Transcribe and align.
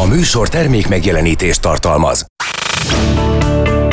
A 0.00 0.06
műsor 0.06 0.48
termék 0.48 0.88
megjelenítést 0.88 1.60
tartalmaz. 1.60 2.26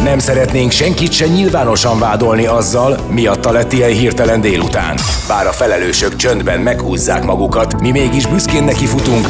Nem 0.04 0.20
szeretnénk 0.20 0.72
senkit 0.72 1.12
se 1.12 1.28
nyilvánosan 1.28 2.00
vádolni 2.00 2.46
azzal, 2.46 3.00
miatta 3.12 3.52
lett 3.52 3.74
ilyen 3.74 3.92
hirtelen 3.92 4.42
délután. 4.42 4.98
Bár 5.28 5.48
a 5.48 5.52
felelősök 5.52 6.16
csöndben 6.16 6.60
meghúzzák 6.60 7.24
magukat, 7.24 7.82
mi 7.82 7.92
mégis 7.92 8.28
büszkén 8.28 8.64
nekifutunk, 8.64 9.28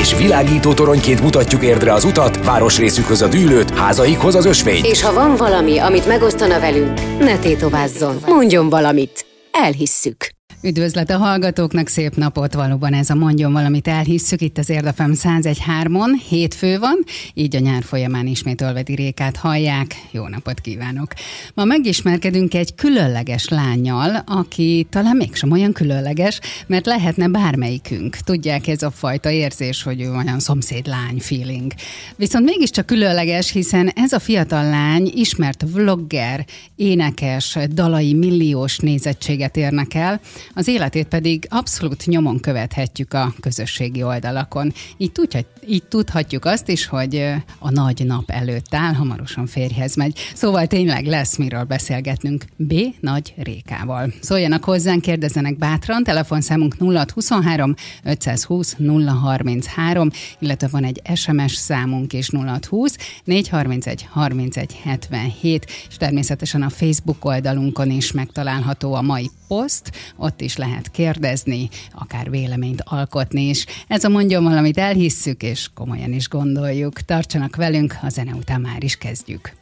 és 0.00 0.16
világító 0.16 0.74
toronyként 0.74 1.22
mutatjuk 1.22 1.62
érdre 1.62 1.92
az 1.92 2.04
utat, 2.04 2.44
városrészükhöz 2.44 3.22
a 3.22 3.28
dűlőt, 3.28 3.70
házaikhoz 3.70 4.34
az 4.34 4.44
ösvényt. 4.44 4.86
És 4.86 5.02
ha 5.02 5.12
van 5.12 5.36
valami, 5.36 5.78
amit 5.78 6.06
megosztana 6.06 6.60
velünk, 6.60 7.18
ne 7.18 7.38
tétovázzon, 7.38 8.18
mondjon 8.26 8.68
valamit. 8.68 9.26
Elhisszük. 9.52 10.35
Üdvözlet 10.66 11.10
a 11.10 11.16
hallgatóknak, 11.16 11.88
szép 11.88 12.14
napot 12.14 12.54
valóban 12.54 12.92
ez 12.92 13.10
a 13.10 13.14
mondjon 13.14 13.52
valamit 13.52 13.88
elhisszük 13.88 14.40
itt 14.40 14.58
az 14.58 14.68
Érdefem 14.68 15.12
101.3-on, 15.14 16.08
hétfő 16.28 16.78
van, 16.78 17.04
így 17.34 17.56
a 17.56 17.58
nyár 17.58 17.82
folyamán 17.82 18.26
ismét 18.26 18.60
Olvedi 18.60 18.94
Rékát 18.94 19.36
hallják. 19.36 19.94
Jó 20.10 20.26
napot 20.26 20.60
kívánok! 20.60 21.12
Ma 21.54 21.64
megismerkedünk 21.64 22.54
egy 22.54 22.74
különleges 22.74 23.48
lányjal, 23.48 24.22
aki 24.26 24.86
talán 24.90 25.16
mégsem 25.16 25.50
olyan 25.50 25.72
különleges, 25.72 26.40
mert 26.66 26.86
lehetne 26.86 27.28
bármelyikünk. 27.28 28.16
Tudják 28.16 28.66
ez 28.66 28.82
a 28.82 28.90
fajta 28.90 29.30
érzés, 29.30 29.82
hogy 29.82 30.00
ő 30.00 30.10
olyan 30.10 30.40
szomszédlány 30.40 31.20
feeling. 31.20 31.72
Viszont 32.16 32.44
mégiscsak 32.44 32.86
különleges, 32.86 33.50
hiszen 33.50 33.88
ez 33.88 34.12
a 34.12 34.18
fiatal 34.18 34.64
lány 34.70 35.12
ismert 35.14 35.64
vlogger, 35.72 36.46
énekes, 36.76 37.58
dalai 37.70 38.14
milliós 38.14 38.78
nézettséget 38.78 39.56
érnek 39.56 39.94
el, 39.94 40.20
az 40.58 40.68
életét 40.68 41.06
pedig 41.06 41.46
abszolút 41.50 42.06
nyomon 42.06 42.40
követhetjük 42.40 43.14
a 43.14 43.34
közösségi 43.40 44.02
oldalakon. 44.02 44.72
Így, 44.96 45.12
tudhat, 45.12 45.46
így 45.68 45.84
tudhatjuk 45.84 46.44
azt 46.44 46.68
is, 46.68 46.86
hogy 46.86 47.16
a 47.58 47.70
nagy 47.70 48.06
nap 48.06 48.30
előtt 48.30 48.74
áll, 48.74 48.92
hamarosan 48.92 49.46
férjhez 49.46 49.96
megy. 49.96 50.18
Szóval 50.34 50.66
tényleg 50.66 51.06
lesz 51.06 51.36
miről 51.36 51.64
beszélgetnünk 51.64 52.44
B. 52.56 52.74
Nagy 53.00 53.34
Rékával. 53.36 54.12
Szóljanak 54.20 54.64
hozzánk, 54.64 55.02
kérdezzenek 55.02 55.58
bátran, 55.58 56.04
telefonszámunk 56.04 56.74
0623 56.78 57.74
520 58.02 58.76
033, 59.22 60.10
illetve 60.38 60.68
van 60.68 60.84
egy 60.84 61.02
SMS 61.14 61.54
számunk 61.54 62.12
is 62.12 62.30
0620 62.32 62.96
431 63.24 64.06
31 64.10 64.80
77, 64.82 65.66
és 65.88 65.96
természetesen 65.96 66.62
a 66.62 66.70
Facebook 66.70 67.24
oldalunkon 67.24 67.90
is 67.90 68.12
megtalálható 68.12 68.94
a 68.94 69.02
mai 69.02 69.30
poszt, 69.48 69.92
ott 70.16 70.40
is 70.46 70.56
lehet 70.56 70.90
kérdezni, 70.90 71.68
akár 71.94 72.30
véleményt 72.30 72.82
alkotni 72.84 73.48
is. 73.48 73.66
Ez 73.88 74.04
a 74.04 74.08
mondjon 74.08 74.44
valamit 74.44 74.78
elhisszük, 74.78 75.42
és 75.42 75.68
komolyan 75.74 76.12
is 76.12 76.28
gondoljuk. 76.28 77.00
Tartsanak 77.00 77.56
velünk, 77.56 77.96
a 78.02 78.08
zene 78.08 78.32
után 78.32 78.60
már 78.60 78.82
is 78.82 78.96
kezdjük. 78.96 79.52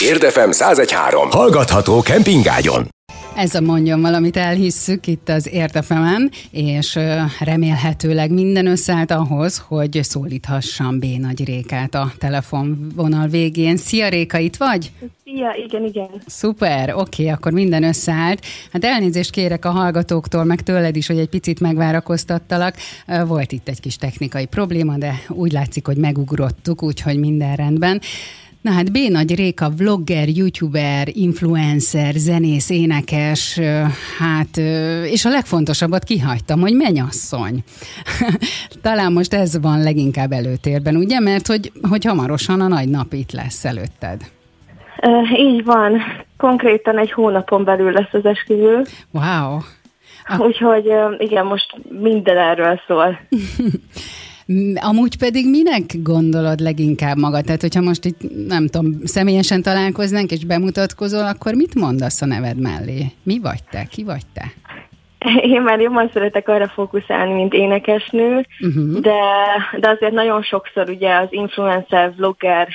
Érdefem 0.00 0.50
1013. 0.50 1.30
Hallgatható 1.30 2.00
kempingágyon. 2.00 2.88
Ez 3.38 3.54
a 3.54 3.60
mondjon 3.60 4.00
valamit 4.00 4.36
elhisszük 4.36 5.06
itt 5.06 5.28
az 5.28 5.48
Érdefemen, 5.52 6.30
és 6.50 6.98
remélhetőleg 7.40 8.30
minden 8.30 8.66
összeállt 8.66 9.10
ahhoz, 9.10 9.64
hogy 9.68 9.98
szólíthassam 10.02 10.98
B. 10.98 11.04
Nagy 11.04 11.44
Rékát 11.44 11.94
a 11.94 12.12
telefonvonal 12.18 13.26
végén. 13.26 13.76
Szia 13.76 14.08
Réka, 14.08 14.38
itt 14.38 14.56
vagy? 14.56 14.92
Szia, 15.24 15.54
igen, 15.66 15.84
igen. 15.84 16.08
Szuper, 16.26 16.94
oké, 16.94 17.28
akkor 17.28 17.52
minden 17.52 17.82
összeállt. 17.82 18.46
Hát 18.72 18.84
elnézést 18.84 19.30
kérek 19.30 19.64
a 19.64 19.70
hallgatóktól, 19.70 20.44
meg 20.44 20.60
tőled 20.60 20.96
is, 20.96 21.06
hogy 21.06 21.18
egy 21.18 21.28
picit 21.28 21.60
megvárakoztattalak. 21.60 22.74
Volt 23.26 23.52
itt 23.52 23.68
egy 23.68 23.80
kis 23.80 23.96
technikai 23.96 24.46
probléma, 24.46 24.96
de 24.96 25.22
úgy 25.28 25.52
látszik, 25.52 25.86
hogy 25.86 25.96
megugrottuk, 25.96 26.82
úgyhogy 26.82 27.18
minden 27.18 27.56
rendben. 27.56 28.00
Na 28.60 28.70
hát 28.70 28.92
B. 28.92 28.96
Nagy 29.10 29.34
Réka, 29.34 29.68
vlogger, 29.76 30.28
youtuber, 30.28 31.08
influencer, 31.12 32.12
zenész, 32.14 32.70
énekes, 32.70 33.60
hát, 34.18 34.56
és 35.04 35.24
a 35.24 35.28
legfontosabbat 35.28 36.04
kihagytam, 36.04 36.60
hogy 36.60 36.74
mennyasszony. 36.74 37.64
Talán 38.82 39.12
most 39.12 39.34
ez 39.34 39.60
van 39.60 39.82
leginkább 39.82 40.32
előtérben, 40.32 40.96
ugye? 40.96 41.20
Mert 41.20 41.46
hogy, 41.46 41.72
hogy 41.88 42.04
hamarosan 42.04 42.60
a 42.60 42.68
nagy 42.68 42.88
nap 42.88 43.12
itt 43.12 43.32
lesz 43.32 43.64
előtted. 43.64 44.20
Uh, 45.02 45.40
így 45.40 45.64
van. 45.64 46.02
Konkrétan 46.36 46.98
egy 46.98 47.12
hónapon 47.12 47.64
belül 47.64 47.92
lesz 47.92 48.12
az 48.12 48.24
esküvő. 48.24 48.82
Wow. 49.10 49.58
A... 50.24 50.38
Úgyhogy 50.38 50.92
igen, 51.18 51.46
most 51.46 51.76
minden 52.00 52.38
erről 52.38 52.80
szól. 52.86 53.18
Amúgy 54.74 55.18
pedig 55.18 55.48
minek 55.48 55.84
gondolod 56.02 56.60
leginkább 56.60 57.16
magad? 57.16 57.44
Tehát, 57.44 57.60
hogyha 57.60 57.80
most 57.80 58.04
itt, 58.04 58.46
nem 58.46 58.66
tudom, 58.66 58.92
személyesen 59.04 59.62
találkoznánk 59.62 60.30
és 60.30 60.44
bemutatkozol, 60.44 61.26
akkor 61.26 61.54
mit 61.54 61.74
mondasz 61.74 62.22
a 62.22 62.26
neved 62.26 62.60
mellé? 62.60 63.04
Mi 63.22 63.38
vagy 63.38 63.62
te? 63.70 63.84
Ki 63.84 64.04
vagy 64.04 64.22
te? 64.32 64.44
Én 65.54 65.62
már 65.62 65.80
jobban 65.80 66.10
szeretek 66.12 66.48
arra 66.48 66.68
fókuszálni, 66.68 67.32
mint 67.32 67.54
énekesnő, 67.54 68.46
uh-huh. 68.60 69.00
de, 69.00 69.20
de 69.80 69.88
azért 69.88 70.12
nagyon 70.12 70.42
sokszor 70.42 70.88
ugye 70.88 71.14
az 71.14 71.28
influencer, 71.30 72.12
vlogger 72.16 72.68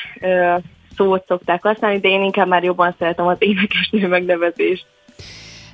szót 0.96 1.24
szokták 1.28 1.64
használni, 1.64 2.00
de 2.00 2.08
én 2.08 2.24
inkább 2.24 2.48
már 2.48 2.64
jobban 2.64 2.96
szeretem 3.00 3.28
az 3.28 3.38
énekesnő 3.40 4.08
megnevezést. 4.08 4.86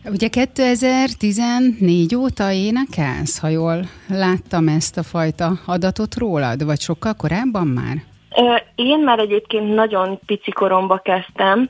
Ugye 0.05 0.27
2014 0.27 2.15
óta 2.15 2.51
énekelsz, 2.51 3.39
ha 3.39 3.47
jól 3.47 3.79
láttam 4.07 4.67
ezt 4.67 4.97
a 4.97 5.03
fajta 5.03 5.51
adatot 5.65 6.15
rólad, 6.15 6.65
vagy 6.65 6.79
sokkal 6.79 7.13
korábban 7.13 7.67
már? 7.67 7.95
Én 8.75 8.99
már 8.99 9.19
egyébként 9.19 9.73
nagyon 9.73 10.19
pici 10.25 10.51
koromba 10.51 10.97
kezdtem, 10.97 11.69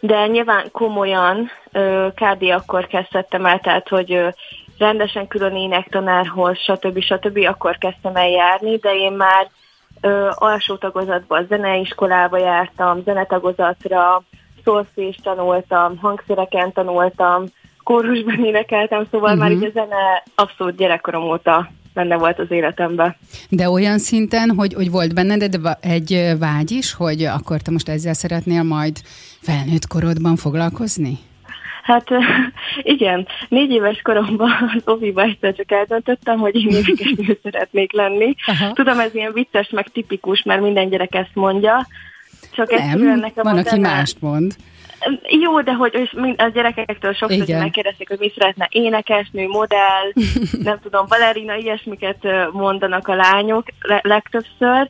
de 0.00 0.26
nyilván 0.26 0.70
komolyan 0.72 1.50
kb. 2.14 2.42
akkor 2.42 2.86
kezdtem 2.86 3.46
el, 3.46 3.58
tehát 3.58 3.88
hogy 3.88 4.18
rendesen 4.78 5.26
külön 5.26 5.56
énektanárhoz, 5.56 6.58
stb. 6.58 7.00
stb. 7.00 7.38
akkor 7.48 7.78
kezdtem 7.78 8.16
el 8.16 8.28
járni, 8.28 8.76
de 8.76 8.94
én 8.94 9.12
már 9.12 9.50
alsó 10.30 10.76
tagozatban, 10.76 11.46
zeneiskolába 11.48 12.38
jártam, 12.38 13.02
zenetagozatra, 13.04 14.22
szólszést 14.64 15.22
tanultam, 15.22 15.98
hangszereken 15.98 16.72
tanultam, 16.72 17.44
kórusban 17.82 18.44
énekeltem, 18.44 19.06
szóval 19.10 19.32
uh-huh. 19.32 19.42
már 19.42 19.52
így 19.52 19.64
a 19.64 19.70
zene 19.72 20.22
abszolút 20.34 20.76
gyerekkorom 20.76 21.22
óta 21.22 21.70
benne 21.94 22.16
volt 22.16 22.38
az 22.38 22.50
életemben. 22.50 23.16
De 23.48 23.70
olyan 23.70 23.98
szinten, 23.98 24.50
hogy, 24.50 24.74
hogy 24.74 24.90
volt 24.90 25.14
benned 25.14 25.58
egy 25.80 26.32
vágy 26.38 26.70
is, 26.70 26.94
hogy 26.94 27.24
akkor 27.24 27.60
te 27.60 27.70
most 27.70 27.88
ezzel 27.88 28.12
szeretnél 28.12 28.62
majd 28.62 28.96
felnőtt 29.40 29.86
korodban 29.86 30.36
foglalkozni? 30.36 31.18
Hát 31.82 32.08
igen, 32.94 33.26
négy 33.48 33.70
éves 33.70 34.00
koromban 34.02 34.50
az 34.76 34.82
oviba 34.84 35.22
egyszer 35.22 35.54
csak 35.54 35.72
eldöntöttem, 35.72 36.38
hogy 36.38 36.54
én 36.54 36.68
énekesnő 36.68 37.38
szeretnék 37.42 37.92
lenni. 37.92 38.34
Aha. 38.46 38.72
Tudom, 38.72 38.98
ez 38.98 39.14
ilyen 39.14 39.32
vicces, 39.32 39.68
meg 39.70 39.88
tipikus, 39.88 40.42
mert 40.42 40.60
minden 40.60 40.88
gyerek 40.88 41.14
ezt 41.14 41.34
mondja. 41.34 41.86
Csak 42.52 42.70
Nem, 42.70 43.18
nekem 43.18 43.44
van, 43.44 43.58
aki 43.58 43.78
mást 43.78 44.20
mond. 44.20 44.54
Jó, 45.22 45.60
de 45.60 45.72
hogy 45.72 46.10
a 46.36 46.48
gyerekektől 46.48 47.12
sokszor 47.12 47.46
megkérdezik, 47.46 48.08
hogy 48.08 48.18
mi 48.18 48.32
szeretne 48.36 48.68
énekesnő, 48.70 49.46
modell, 49.46 50.12
nem 50.68 50.78
tudom, 50.82 51.06
balerina, 51.08 51.54
ilyesmiket 51.54 52.26
mondanak 52.52 53.08
a 53.08 53.14
lányok 53.14 53.66
legtöbbször, 54.02 54.88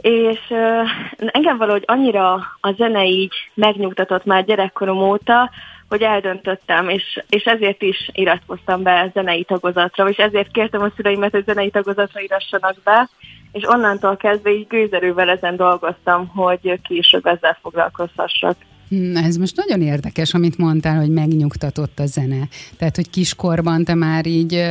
és 0.00 0.38
uh, 0.48 0.88
engem 1.16 1.56
valahogy 1.56 1.82
annyira 1.86 2.32
a 2.60 2.72
zene 2.76 3.04
így 3.04 3.32
megnyugtatott 3.54 4.24
már 4.24 4.44
gyerekkorom 4.44 5.02
óta, 5.02 5.50
hogy 5.88 6.02
eldöntöttem, 6.02 6.88
és, 6.88 7.22
és 7.28 7.44
ezért 7.44 7.82
is 7.82 8.10
iratkoztam 8.12 8.82
be 8.82 9.00
a 9.00 9.10
zenei 9.12 9.44
tagozatra, 9.44 10.08
és 10.08 10.16
ezért 10.16 10.50
kértem 10.50 10.82
a 10.82 10.92
szüleimet, 10.96 11.30
hogy 11.30 11.44
zenei 11.44 11.70
tagozatra 11.70 12.20
irassanak 12.20 12.76
be, 12.84 13.08
és 13.52 13.62
onnantól 13.68 14.16
kezdve 14.16 14.50
így 14.50 14.66
gőzerővel 14.66 15.28
ezen 15.28 15.56
dolgoztam, 15.56 16.26
hogy 16.26 16.80
később 16.82 17.26
ezzel 17.26 17.58
foglalkozhassak. 17.62 18.56
Na, 18.90 19.20
ez 19.20 19.36
most 19.36 19.56
nagyon 19.56 19.82
érdekes, 19.82 20.34
amit 20.34 20.58
mondtál, 20.58 20.96
hogy 20.96 21.10
megnyugtatott 21.10 21.98
a 21.98 22.06
zene. 22.06 22.48
Tehát, 22.78 22.96
hogy 22.96 23.10
kiskorban 23.10 23.84
te 23.84 23.94
már 23.94 24.26
így 24.26 24.64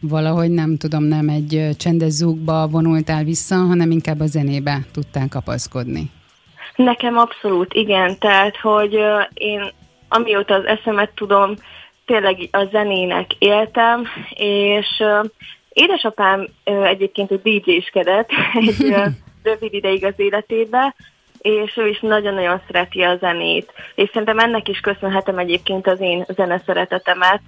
valahogy 0.00 0.50
nem 0.50 0.76
tudom, 0.76 1.02
nem 1.02 1.28
egy 1.28 1.68
csendes 1.76 2.12
zúgba 2.12 2.66
vonultál 2.66 3.24
vissza, 3.24 3.54
hanem 3.54 3.90
inkább 3.90 4.20
a 4.20 4.26
zenébe 4.26 4.78
tudtál 4.92 5.28
kapaszkodni. 5.28 6.10
Nekem 6.76 7.18
abszolút, 7.18 7.74
igen. 7.74 8.18
Tehát, 8.18 8.56
hogy 8.56 8.98
én 9.34 9.72
amióta 10.08 10.54
az 10.54 10.64
eszemet 10.64 11.10
tudom, 11.14 11.54
tényleg 12.06 12.48
a 12.50 12.64
zenének 12.70 13.32
éltem, 13.38 14.06
és 14.34 15.02
édesapám 15.68 16.48
egyébként 16.64 17.30
a 17.30 17.40
DJ-skedett 17.42 18.28
egy 18.60 18.94
rövid 19.42 19.74
ideig 19.74 20.04
az 20.04 20.14
életébe, 20.16 20.94
és 21.44 21.76
ő 21.76 21.88
is 21.88 22.00
nagyon-nagyon 22.00 22.60
szereti 22.66 23.02
a 23.02 23.16
zenét, 23.16 23.72
és 23.94 24.10
szerintem 24.12 24.38
ennek 24.38 24.68
is 24.68 24.80
köszönhetem 24.80 25.38
egyébként 25.38 25.86
az 25.86 26.00
én 26.00 26.24
zeneszeretetemet. 26.28 27.40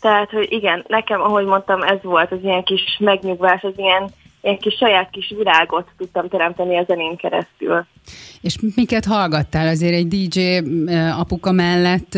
Tehát, 0.00 0.30
hogy 0.30 0.52
igen, 0.52 0.84
nekem, 0.88 1.20
ahogy 1.20 1.44
mondtam, 1.44 1.82
ez 1.82 1.98
volt 2.02 2.32
az 2.32 2.38
ilyen 2.42 2.62
kis 2.62 2.96
megnyugvás, 2.98 3.62
az 3.62 3.72
ilyen 3.76 4.10
egy 4.40 4.58
kis 4.58 4.74
saját 4.74 5.10
kis 5.10 5.32
világot 5.36 5.88
tudtam 5.98 6.28
teremteni 6.28 6.76
a 6.76 6.84
zenén 6.86 7.16
keresztül. 7.16 7.86
És 8.40 8.56
miket 8.74 9.04
hallgattál? 9.04 9.68
Azért 9.68 9.94
egy 9.94 10.08
DJ 10.08 10.60
apuka 11.18 11.52
mellett 11.52 12.14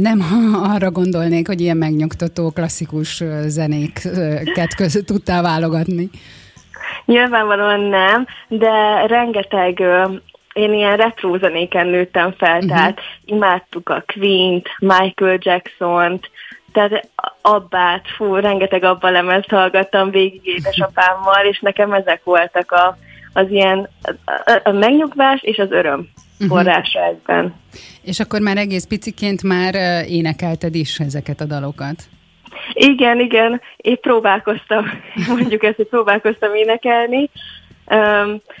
nem 0.00 0.20
arra 0.74 0.90
gondolnék, 0.90 1.46
hogy 1.46 1.60
ilyen 1.60 1.76
megnyugtató 1.76 2.50
klasszikus 2.50 3.22
zenéket 3.46 4.74
között 4.76 5.06
tudtál 5.06 5.42
válogatni. 5.42 6.10
Nyilvánvalóan 7.04 7.80
nem, 7.80 8.26
de 8.48 9.06
rengeteg 9.06 9.82
én 10.60 10.72
ilyen 10.72 10.96
retro 10.96 11.38
zenéken 11.38 11.86
nőttem 11.86 12.34
fel, 12.38 12.54
uh-huh. 12.54 12.68
tehát 12.68 12.98
imádtuk 13.24 13.88
a 13.88 14.04
Queen-t, 14.06 14.68
Michael 14.78 15.38
Jackson-t, 15.40 16.30
tehát 16.72 17.08
abbát, 17.40 18.04
fú, 18.16 18.34
rengeteg 18.34 18.84
abba 18.84 19.10
lemezt 19.10 19.48
hallgattam 19.48 20.10
végig 20.10 20.40
édesapámmal, 20.44 21.44
és 21.50 21.60
nekem 21.60 21.92
ezek 21.92 22.24
voltak 22.24 22.72
a, 22.72 22.98
az 23.32 23.50
ilyen 23.50 23.88
a, 24.34 24.60
a 24.64 24.70
megnyugvás 24.70 25.42
és 25.42 25.58
az 25.58 25.70
öröm 25.70 26.08
uh-huh. 26.40 26.48
forrása 26.48 27.04
egyben. 27.04 27.54
És 28.02 28.20
akkor 28.20 28.40
már 28.40 28.56
egész 28.56 28.84
piciként 28.84 29.42
már 29.42 29.74
énekelted 30.08 30.74
is 30.74 30.98
ezeket 30.98 31.40
a 31.40 31.44
dalokat? 31.44 32.02
Igen, 32.72 33.20
igen, 33.20 33.60
én 33.76 34.00
próbálkoztam, 34.00 34.84
mondjuk 35.36 35.62
ezt, 35.62 35.76
hogy 35.76 35.88
próbálkoztam 35.88 36.54
énekelni, 36.54 37.30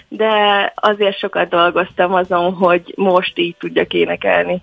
de 0.08 0.72
azért 0.74 1.18
sokat 1.18 1.48
dolgoztam 1.48 2.14
azon, 2.14 2.54
hogy 2.54 2.92
most 2.96 3.38
így 3.38 3.56
tudjak 3.58 3.92
énekelni. 3.92 4.62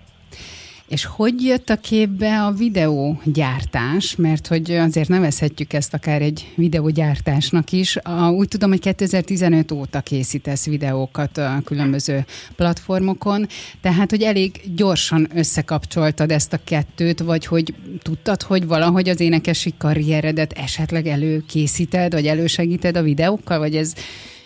És 0.88 1.04
hogy 1.04 1.42
jött 1.42 1.68
a 1.68 1.76
képbe 1.76 2.42
a 2.44 2.50
videógyártás? 2.50 4.16
Mert 4.16 4.46
hogy 4.46 4.70
azért 4.70 5.08
nevezhetjük 5.08 5.72
ezt 5.72 5.94
akár 5.94 6.22
egy 6.22 6.52
videógyártásnak 6.54 7.72
is. 7.72 7.96
A, 7.96 8.28
úgy 8.30 8.48
tudom, 8.48 8.70
hogy 8.70 8.80
2015 8.80 9.72
óta 9.72 10.00
készítesz 10.00 10.66
videókat 10.66 11.38
a 11.38 11.60
különböző 11.64 12.24
platformokon, 12.56 13.46
tehát 13.80 14.10
hogy 14.10 14.22
elég 14.22 14.60
gyorsan 14.76 15.28
összekapcsoltad 15.34 16.30
ezt 16.30 16.52
a 16.52 16.58
kettőt, 16.64 17.20
vagy 17.20 17.46
hogy 17.46 17.74
tudtad, 18.02 18.42
hogy 18.42 18.66
valahogy 18.66 19.08
az 19.08 19.20
énekesi 19.20 19.74
karrieredet 19.78 20.52
esetleg 20.52 21.06
előkészíted, 21.06 22.12
vagy 22.12 22.26
elősegíted 22.26 22.96
a 22.96 23.02
videókkal, 23.02 23.58
vagy 23.58 23.76
ez, 23.76 23.94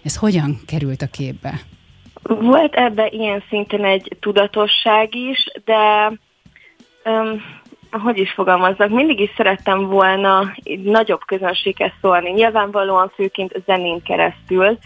ez 0.05 0.17
hogyan 0.17 0.61
került 0.67 1.03
a 1.03 1.07
képbe? 1.07 1.61
Volt 2.23 2.75
ebbe 2.75 3.09
ilyen 3.11 3.43
szinten 3.49 3.85
egy 3.85 4.17
tudatosság 4.21 5.15
is, 5.15 5.45
de 5.65 6.13
um, 7.05 7.43
hogy 7.91 8.19
is 8.19 8.33
fogalmazzak, 8.33 8.89
mindig 8.89 9.21
is 9.21 9.31
szerettem 9.37 9.87
volna 9.87 10.53
nagyobb 10.83 11.25
közönséghez 11.27 11.91
szólni, 12.01 12.31
nyilvánvalóan 12.31 13.13
főként 13.15 13.63
zenén 13.67 14.03
keresztül, 14.03 14.79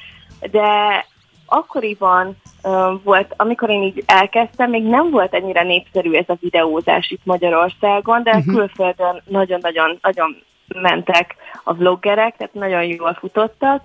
de 0.51 1.05
akkoriban 1.47 2.37
uh, 2.63 3.03
volt, 3.03 3.35
amikor 3.37 3.71
én 3.71 3.83
így 3.83 4.03
elkezdtem, 4.07 4.71
még 4.71 4.83
nem 4.83 5.11
volt 5.11 5.35
ennyire 5.35 5.63
népszerű 5.63 6.13
ez 6.13 6.29
a 6.29 6.37
videózás 6.41 7.11
itt 7.11 7.25
Magyarországon, 7.25 8.23
de 8.23 8.37
uh-huh. 8.37 8.55
külföldön 8.55 9.23
nagyon-nagyon 9.25 9.99
nagyon 10.03 10.37
mentek 10.69 11.37
a 11.65 11.75
vloggerek, 11.75 12.37
tehát 12.37 12.55
nagyon 12.55 12.85
jól 12.85 13.15
futottak, 13.15 13.83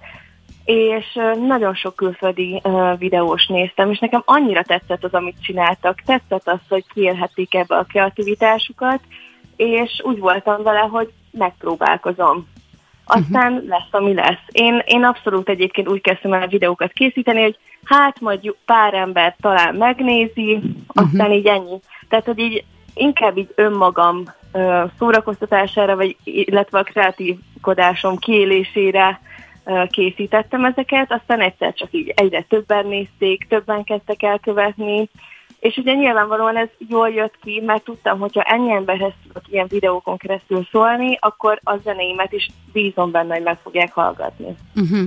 és 0.66 1.20
nagyon 1.48 1.74
sok 1.74 1.96
külföldi 1.96 2.62
videós 2.98 3.48
néztem, 3.48 3.92
és 3.92 4.00
nekem 4.00 4.22
annyira 4.26 4.64
tetszett 4.64 5.04
az, 5.04 5.14
amit 5.14 5.44
csináltak. 5.44 6.02
Tetszett 6.06 6.48
az, 6.48 6.60
hogy 6.70 6.84
kiélhetik 6.94 7.54
ebbe 7.56 7.76
a 7.76 7.84
kreativitásukat, 7.84 9.00
és 9.56 10.02
úgy 10.04 10.20
voltam 10.20 10.64
vele, 10.64 10.80
hogy 10.80 11.12
megpróbálkozom. 11.32 12.48
Aztán 13.06 13.54
uh-huh. 13.54 13.68
lesz, 13.68 13.88
ami 13.92 14.14
lesz. 14.14 14.42
Én, 14.52 14.82
én 14.86 15.04
abszolút 15.04 15.50
egyébként 15.50 15.90
úgy 15.90 16.02
kezdtem 16.02 16.34
el 16.34 16.42
a 16.42 16.48
videókat 16.48 16.92
készíteni, 16.92 17.42
hogy 17.42 17.58
hát 17.84 18.20
majd 18.20 18.56
pár 18.66 18.94
ember 18.94 19.36
talán 19.42 19.76
megnézi, 19.76 20.62
aztán 20.88 21.12
uh-huh. 21.14 21.36
így 21.36 21.46
ennyi. 21.46 21.80
Tehát, 22.10 22.26
hogy 22.26 22.40
így 22.40 22.64
inkább 22.94 23.38
így 23.38 23.54
önmagam 23.56 24.24
szórakoztatására, 24.98 25.96
vagy 25.96 26.16
illetve 26.24 26.80
a 26.80 26.84
kreatívkodásom 26.84 28.18
kiélésére 28.18 29.22
készítettem 29.90 30.66
ezeket, 30.66 31.12
aztán 31.12 31.40
egyszer 31.42 31.74
csak 31.74 31.90
így 31.92 32.14
egyre 32.16 32.42
többen 32.42 32.88
nézték, 32.88 33.48
többen 33.48 33.84
kezdtek 33.84 34.24
el 34.24 34.40
követni, 34.40 35.10
és 35.62 35.78
ugye 35.78 35.94
nyilvánvalóan 35.94 36.58
ez 36.58 36.68
jól 36.90 37.10
jött 37.10 37.34
ki, 37.44 37.62
mert 37.66 37.84
tudtam, 37.84 38.20
hogyha 38.20 38.42
ennyi 38.42 38.72
emberhez 38.72 39.12
tudok 39.28 39.44
ilyen 39.52 39.68
videókon 39.70 40.18
keresztül 40.18 40.68
szólni, 40.72 41.18
akkor 41.20 41.60
a 41.64 41.78
zenéimet 41.84 42.32
is 42.32 42.50
bízom 42.74 43.12
benne, 43.12 43.34
hogy 43.34 43.44
meg 43.44 43.58
fogják 43.64 43.94
hallgatni. 43.94 44.56
Uh-huh. 44.76 45.00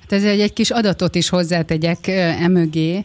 Hát 0.00 0.12
ez 0.12 0.24
egy 0.24 0.52
kis 0.52 0.70
adatot 0.70 1.14
is 1.14 1.28
hozzátegyek 1.28 2.08
emögé. 2.40 3.04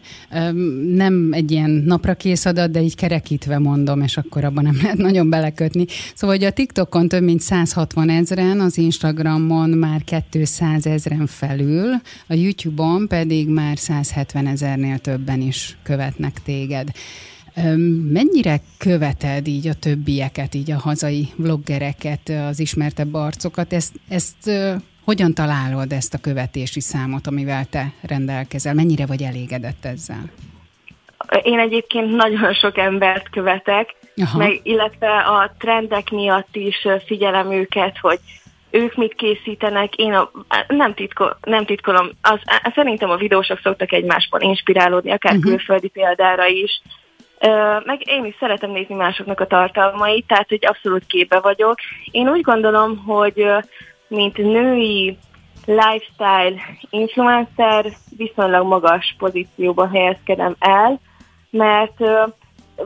Nem 0.94 1.30
egy 1.32 1.52
ilyen 1.52 1.70
napra 1.70 2.14
kész 2.14 2.46
adat, 2.46 2.72
de 2.72 2.82
így 2.82 2.96
kerekítve 2.96 3.60
mondom, 3.60 4.02
és 4.02 4.18
akkor 4.18 4.44
abban 4.44 4.64
nem 4.64 4.78
lehet 4.82 4.98
nagyon 4.98 5.30
belekötni. 5.30 5.86
Szóval, 6.16 6.36
hogy 6.36 6.46
a 6.46 6.52
TikTokon 6.52 7.08
több 7.08 7.24
mint 7.24 7.42
160 7.42 8.10
ezeren, 8.10 8.60
az 8.60 8.78
Instagramon 8.78 9.70
már 9.70 10.02
200 10.32 10.86
ezeren 10.86 11.28
felül, 11.28 11.94
a 12.28 12.34
YouTube-on 12.34 13.08
pedig 13.08 13.50
már 13.50 13.78
170 13.78 14.48
ezernél 14.48 14.98
többen 14.98 15.42
is 15.42 15.78
követnek 15.84 16.34
téged. 16.44 16.96
Mennyire 18.12 18.60
követed 18.78 19.48
így 19.48 19.68
a 19.68 19.74
többieket, 19.74 20.56
így 20.56 20.72
a 20.72 20.78
hazai 20.78 21.28
vloggereket, 21.36 22.30
az 22.30 22.60
ismertebb 22.60 23.14
arcokat? 23.14 23.74
Ezt, 23.74 23.94
ezt 24.10 24.52
hogyan 25.04 25.34
találod 25.34 25.92
ezt 25.92 26.14
a 26.14 26.18
követési 26.18 26.80
számot, 26.80 27.28
amivel 27.28 27.66
te 27.66 27.94
rendelkezel? 28.02 28.74
Mennyire 28.74 29.06
vagy 29.06 29.22
elégedett 29.22 29.86
ezzel? 29.86 30.32
Én 31.44 31.60
egyébként 31.60 32.16
nagyon 32.16 32.54
sok 32.54 32.78
embert 32.78 33.30
követek, 33.30 33.96
meg, 34.38 34.60
illetve 34.64 35.08
a 35.18 35.56
trendek 35.60 36.10
miatt 36.10 36.56
is 36.56 36.88
figyelem 37.06 37.52
őket, 37.52 37.98
hogy 37.98 38.20
ők 38.70 38.96
mit 38.96 39.14
készítenek, 39.14 39.96
én 39.96 40.14
a, 40.14 40.32
nem, 40.68 40.94
titko, 40.94 41.30
nem 41.42 41.66
titkolom, 41.66 42.10
az, 42.22 42.40
szerintem 42.76 43.10
a 43.10 43.16
videósok 43.16 43.60
szoktak 43.64 43.92
egymásban 43.92 44.42
inspirálódni, 44.42 45.12
akár 45.12 45.36
uh-huh. 45.36 45.50
külföldi 45.50 45.88
példára 45.88 46.46
is, 46.46 46.82
meg 47.84 48.02
én 48.10 48.26
is 48.26 48.36
szeretem 48.40 48.72
nézni 48.72 48.96
másoknak 48.96 49.40
a 49.40 49.48
tartalmait, 49.48 50.28
tehát 50.28 50.50
hogy 50.50 50.66
abszolút 50.66 51.06
képbe 51.06 51.40
vagyok. 51.40 51.76
Én 52.12 52.30
úgy 52.30 52.42
gondolom, 52.42 52.98
hogy 52.98 53.46
mint 54.08 54.38
női 54.38 55.18
lifestyle 55.66 56.62
influencer 56.90 57.86
viszonylag 58.18 58.66
magas 58.66 59.16
pozícióban 59.18 59.90
helyezkedem 59.90 60.56
el, 60.60 61.00
mert 61.50 62.04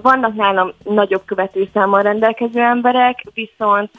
vannak 0.01 0.35
nálam 0.35 0.73
nagyobb 0.83 1.21
követőszámmal 1.25 2.01
rendelkező 2.01 2.59
emberek, 2.59 3.25
viszont 3.33 3.91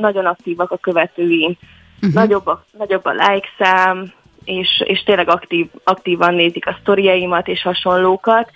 nagyon 0.00 0.26
aktívak 0.26 0.70
a 0.70 0.76
követőim. 0.76 1.56
Uh-huh. 1.96 2.12
Nagyobb, 2.12 2.46
a, 2.46 2.64
nagyobb 2.78 3.04
a 3.04 3.10
like 3.10 3.48
szám, 3.58 4.12
és, 4.44 4.82
és 4.84 5.02
tényleg 5.02 5.28
aktív, 5.28 5.66
aktívan 5.84 6.34
nézik 6.34 6.66
a 6.66 6.76
sztoriaimat 6.80 7.48
és 7.48 7.62
hasonlókat. 7.62 8.50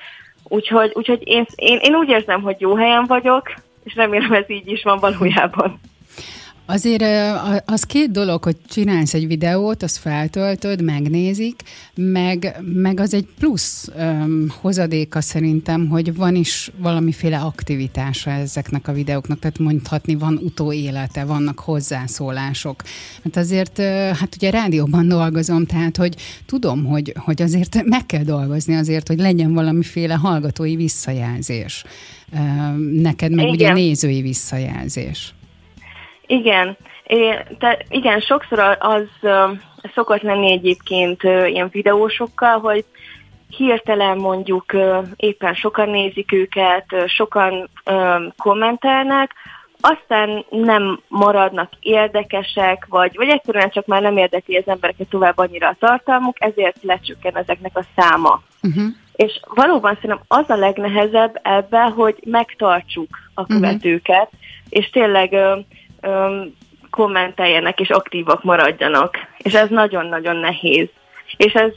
Úgyhogy, 0.45 0.91
úgyhogy 0.95 1.21
én, 1.25 1.47
én, 1.55 1.79
én 1.83 1.95
úgy 1.95 2.09
érzem, 2.09 2.43
hogy 2.43 2.57
jó 2.59 2.77
helyen 2.77 3.05
vagyok, 3.07 3.55
és 3.85 3.95
remélem 3.95 4.33
ez 4.33 4.51
így 4.51 4.69
is 4.69 4.83
van 4.83 4.99
valójában. 4.99 5.81
Azért 6.67 7.05
az 7.65 7.83
két 7.83 8.11
dolog, 8.11 8.45
hogy 8.45 8.57
csinálsz 8.69 9.15
egy 9.15 9.27
videót, 9.27 9.83
azt 9.83 9.97
feltöltöd, 9.97 10.83
megnézik, 10.83 11.63
meg, 11.95 12.57
meg 12.61 13.01
az 13.01 13.15
egy 13.15 13.27
plusz 13.39 13.89
um, 13.97 14.47
hozadéka 14.61 15.21
szerintem, 15.21 15.89
hogy 15.89 16.15
van 16.15 16.35
is 16.35 16.71
valamiféle 16.77 17.39
aktivitása 17.39 18.31
ezeknek 18.31 18.89
a 18.89 18.93
videóknak, 18.93 19.39
tehát 19.39 19.59
mondhatni 19.59 20.15
van 20.15 20.41
utóélete, 20.43 21.25
vannak 21.25 21.59
hozzászólások. 21.59 22.83
Hát 23.25 23.37
azért, 23.37 23.79
hát 24.19 24.35
ugye 24.37 24.51
rádióban 24.51 25.09
dolgozom, 25.09 25.67
tehát 25.67 25.97
hogy 25.97 26.17
tudom, 26.47 26.85
hogy, 26.85 27.15
hogy 27.17 27.43
azért 27.43 27.83
meg 27.85 28.07
kell 28.07 28.23
dolgozni 28.23 28.75
azért, 28.75 29.09
hogy 29.09 29.19
legyen 29.19 29.53
valamiféle 29.53 30.15
hallgatói 30.15 30.77
visszajelzés. 30.77 31.85
Neked 32.93 33.31
meg 33.31 33.45
Igen. 33.45 33.55
ugye 33.55 33.73
nézői 33.73 34.21
visszajelzés. 34.21 35.35
Igen, 36.27 36.77
é, 37.07 37.45
te, 37.59 37.85
igen, 37.89 38.21
sokszor 38.21 38.77
az 38.79 39.09
uh, 39.23 39.51
szokott 39.95 40.23
lenni 40.23 40.53
egyébként 40.53 41.25
uh, 41.25 41.51
ilyen 41.51 41.69
videósokkal, 41.73 42.59
hogy 42.59 42.85
hirtelen 43.49 44.17
mondjuk 44.17 44.65
uh, 44.73 45.07
éppen 45.17 45.55
sokan 45.55 45.89
nézik 45.89 46.33
őket, 46.33 46.93
uh, 46.93 47.07
sokan 47.07 47.69
uh, 47.85 48.23
kommentelnek, 48.37 49.35
aztán 49.81 50.45
nem 50.51 51.01
maradnak 51.09 51.71
érdekesek, 51.81 52.87
vagy, 52.89 53.17
vagy 53.17 53.29
egyszerűen 53.29 53.71
csak 53.71 53.87
már 53.87 54.03
nem 54.03 54.17
érdekli 54.17 54.57
az 54.57 54.67
embereket 54.67 55.09
tovább 55.09 55.39
annyira 55.39 55.69
a 55.69 55.77
tartalmuk, 55.79 56.37
ezért 56.39 56.83
lecsökken 56.83 57.37
ezeknek 57.37 57.79
a 57.79 57.85
száma. 57.97 58.43
Uh-huh. 58.63 58.85
És 59.13 59.41
valóban 59.55 59.95
szerintem 59.95 60.21
az 60.29 60.45
a 60.51 60.57
legnehezebb 60.57 61.41
ebben, 61.43 61.93
hogy 61.93 62.17
megtartsuk 62.27 63.09
a 63.35 63.47
követőket, 63.47 64.29
uh-huh. 64.33 64.41
és 64.69 64.91
tényleg 64.91 65.37
kommenteljenek 66.91 67.81
és 67.81 67.91
aktívak 67.91 68.43
maradjanak. 68.43 69.17
És 69.37 69.55
ez 69.55 69.69
nagyon-nagyon 69.69 70.37
nehéz. 70.37 70.89
És 71.37 71.53
ez 71.53 71.73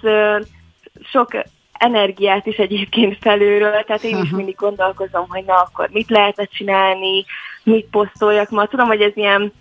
sok 1.12 1.32
energiát 1.72 2.46
is 2.46 2.58
egyébként 2.58 3.18
felülről, 3.22 3.84
tehát 3.84 4.04
én 4.04 4.18
is 4.24 4.30
mindig 4.30 4.56
gondolkozom, 4.56 5.26
hogy 5.30 5.44
na 5.46 5.54
akkor 5.54 5.90
mit 5.92 6.10
lehetne 6.10 6.46
csinálni, 6.46 7.26
mit 7.64 7.88
posztoljak 7.92 8.50
ma. 8.50 8.66
Tudom, 8.66 8.88
hogy 8.88 9.02
ez 9.02 9.12
ilyen 9.16 9.54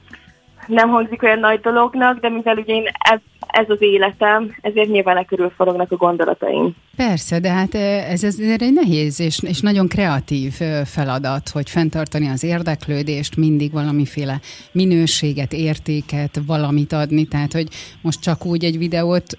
nem 0.66 0.88
hangzik 0.88 1.22
olyan 1.22 1.38
nagy 1.38 1.60
dolognak, 1.60 2.20
de 2.20 2.28
mivel 2.28 2.56
ugye 2.56 2.74
én 2.74 2.84
ez, 2.98 3.18
ez 3.46 3.64
az 3.68 3.82
életem, 3.82 4.56
ezért 4.60 4.88
nyilván 4.88 5.24
körül 5.24 5.52
forognak 5.56 5.92
a 5.92 5.96
gondolataim. 5.96 6.74
Persze, 6.96 7.40
de 7.40 7.50
hát 7.50 7.74
ez 8.10 8.22
azért 8.22 8.62
egy 8.62 8.72
nehéz 8.72 9.20
és, 9.20 9.42
és 9.42 9.60
nagyon 9.60 9.88
kreatív 9.88 10.52
feladat, 10.84 11.48
hogy 11.48 11.70
fenntartani 11.70 12.28
az 12.28 12.44
érdeklődést, 12.44 13.36
mindig 13.36 13.72
valamiféle 13.72 14.40
minőséget, 14.72 15.52
értéket, 15.52 16.40
valamit 16.46 16.92
adni, 16.92 17.24
tehát 17.24 17.52
hogy 17.52 17.68
most 18.02 18.20
csak 18.20 18.46
úgy 18.46 18.64
egy 18.64 18.78
videót 18.78 19.38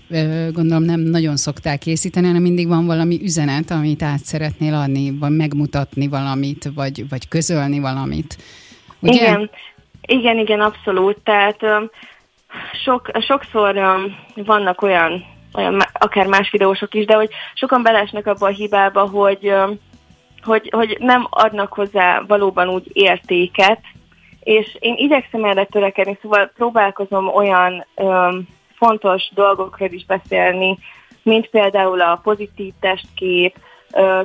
gondolom 0.51 0.83
nem 0.83 0.99
nagyon 0.99 1.35
szoktál 1.35 1.77
készíteni, 1.77 2.27
hanem 2.27 2.41
mindig 2.41 2.67
van 2.67 2.85
valami 2.85 3.19
üzenet, 3.23 3.71
amit 3.71 4.03
át 4.03 4.23
szeretnél 4.23 4.73
adni, 4.73 5.17
vagy 5.19 5.35
megmutatni 5.35 6.07
valamit, 6.07 6.69
vagy, 6.75 7.09
vagy 7.09 7.27
közölni 7.27 7.79
valamit. 7.79 8.37
Ugye? 8.99 9.13
Igen, 9.13 9.49
igen, 10.07 10.37
igen, 10.37 10.61
abszolút. 10.61 11.17
Tehát 11.23 11.65
sok, 12.83 13.09
sokszor 13.19 13.79
vannak 14.35 14.81
olyan, 14.81 15.25
olyan, 15.53 15.81
akár 15.93 16.27
más 16.27 16.49
videósok 16.51 16.93
is, 16.93 17.05
de 17.05 17.15
hogy 17.15 17.29
sokan 17.53 17.83
belesnek 17.83 18.27
abba 18.27 18.45
a 18.45 18.49
hibába, 18.49 19.07
hogy, 19.07 19.53
hogy, 20.43 20.69
hogy 20.75 20.97
nem 20.99 21.27
adnak 21.29 21.73
hozzá 21.73 22.21
valóban 22.27 22.69
úgy 22.69 22.89
értéket, 22.93 23.79
és 24.39 24.77
én 24.79 24.95
igyekszem 24.97 25.43
erre 25.43 25.65
törekedni, 25.65 26.17
szóval 26.21 26.51
próbálkozom 26.55 27.27
olyan 27.27 27.85
um, 27.95 28.47
fontos 28.75 29.29
dolgokról 29.33 29.89
is 29.91 30.05
beszélni, 30.05 30.77
mint 31.23 31.49
például 31.49 32.01
a 32.01 32.19
pozitív 32.23 32.73
testkép, 32.79 33.55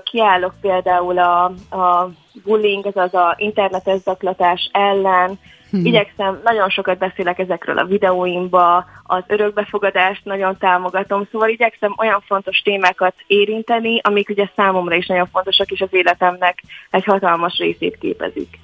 kiállok 0.03 0.55
például 0.61 1.19
a, 1.19 1.45
a 1.71 2.11
bullying, 2.45 2.87
azaz 2.87 3.15
a 3.15 3.35
internetes 3.39 4.01
zaklatás 4.01 4.71
ellen, 4.73 5.39
Hmm. 5.73 5.85
Igyekszem, 5.85 6.41
nagyon 6.45 6.69
sokat 6.69 6.99
beszélek 6.99 7.39
ezekről 7.39 7.79
a 7.79 7.85
videóimba, 7.85 8.85
az 9.03 9.23
örökbefogadást 9.27 10.25
nagyon 10.25 10.57
támogatom, 10.59 11.29
szóval 11.31 11.49
igyekszem 11.49 11.95
olyan 11.99 12.21
fontos 12.27 12.59
témákat 12.59 13.15
érinteni, 13.27 14.01
amik 14.03 14.29
ugye 14.29 14.51
számomra 14.57 14.95
is 14.95 15.07
nagyon 15.07 15.29
fontosak, 15.33 15.71
és 15.71 15.81
az 15.81 15.89
életemnek 15.91 16.63
egy 16.91 17.05
hatalmas 17.05 17.59
részét 17.59 17.99
képezik. 17.99 18.59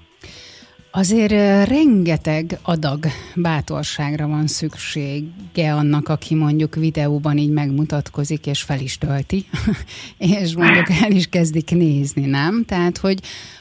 Azért 0.91 1.69
rengeteg 1.69 2.59
adag 2.63 2.99
bátorságra 3.35 4.27
van 4.27 4.47
szüksége 4.47 5.75
annak, 5.75 6.09
aki 6.09 6.35
mondjuk 6.35 6.75
videóban 6.75 7.37
így 7.37 7.51
megmutatkozik, 7.51 8.47
és 8.47 8.63
fel 8.63 8.81
is 8.81 8.99
tölti, 8.99 9.45
és 10.41 10.55
mondjuk 10.57 10.87
el 11.03 11.11
is 11.11 11.29
kezdik 11.29 11.71
nézni, 11.71 12.27
nem? 12.27 12.65
Tehát, 12.65 12.99
hogy 12.99 13.19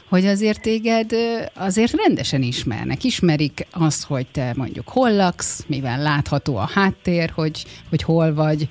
hogy 0.10 0.26
azért 0.26 0.62
téged 0.62 1.12
azért 1.54 1.96
rendesen 2.06 2.42
ismernek. 2.42 3.04
Ismerik 3.04 3.68
azt, 3.72 4.06
hogy 4.06 4.26
te 4.32 4.54
mondjuk 4.56 4.88
hol 4.88 5.16
laksz, 5.16 5.66
mivel 5.68 6.02
látható 6.02 6.58
a 6.58 6.70
háttér, 6.74 7.32
hogy, 7.36 7.66
hogy 7.90 8.04
hol 8.04 8.34
vagy, 8.34 8.68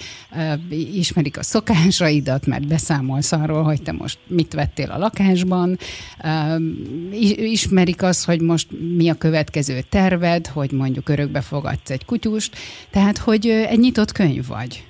ismerik 0.95 1.38
a 1.38 1.43
szokásaidat, 1.43 2.47
mert 2.47 2.66
beszámolsz 2.66 3.33
arról, 3.33 3.62
hogy 3.62 3.83
te 3.83 3.93
most 3.93 4.19
mit 4.26 4.55
vettél 4.55 4.90
a 4.90 4.99
lakásban, 4.99 5.78
ismerik 7.37 8.02
azt, 8.02 8.25
hogy 8.25 8.40
most 8.40 8.69
mi 8.97 9.09
a 9.09 9.14
következő 9.14 9.81
terved, 9.90 10.47
hogy 10.47 10.73
mondjuk 10.73 11.09
örökbe 11.09 11.40
fogadsz 11.40 11.90
egy 11.90 12.05
kutyust, 12.05 12.57
tehát, 12.90 13.19
hogy 13.19 13.47
egy 13.49 13.78
nyitott 13.78 14.12
könyv 14.12 14.47
vagy. 14.47 14.85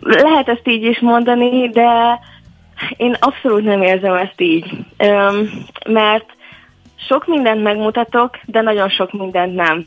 Lehet 0.00 0.48
ezt 0.48 0.68
így 0.68 0.84
is 0.84 1.00
mondani, 1.00 1.68
de 1.68 2.18
én 2.96 3.16
abszolút 3.20 3.64
nem 3.64 3.82
érzem 3.82 4.14
ezt 4.14 4.40
így, 4.40 4.72
mert 5.88 6.26
sok 7.08 7.26
mindent 7.26 7.62
megmutatok, 7.62 8.38
de 8.44 8.60
nagyon 8.60 8.88
sok 8.88 9.12
mindent 9.12 9.54
nem. 9.54 9.86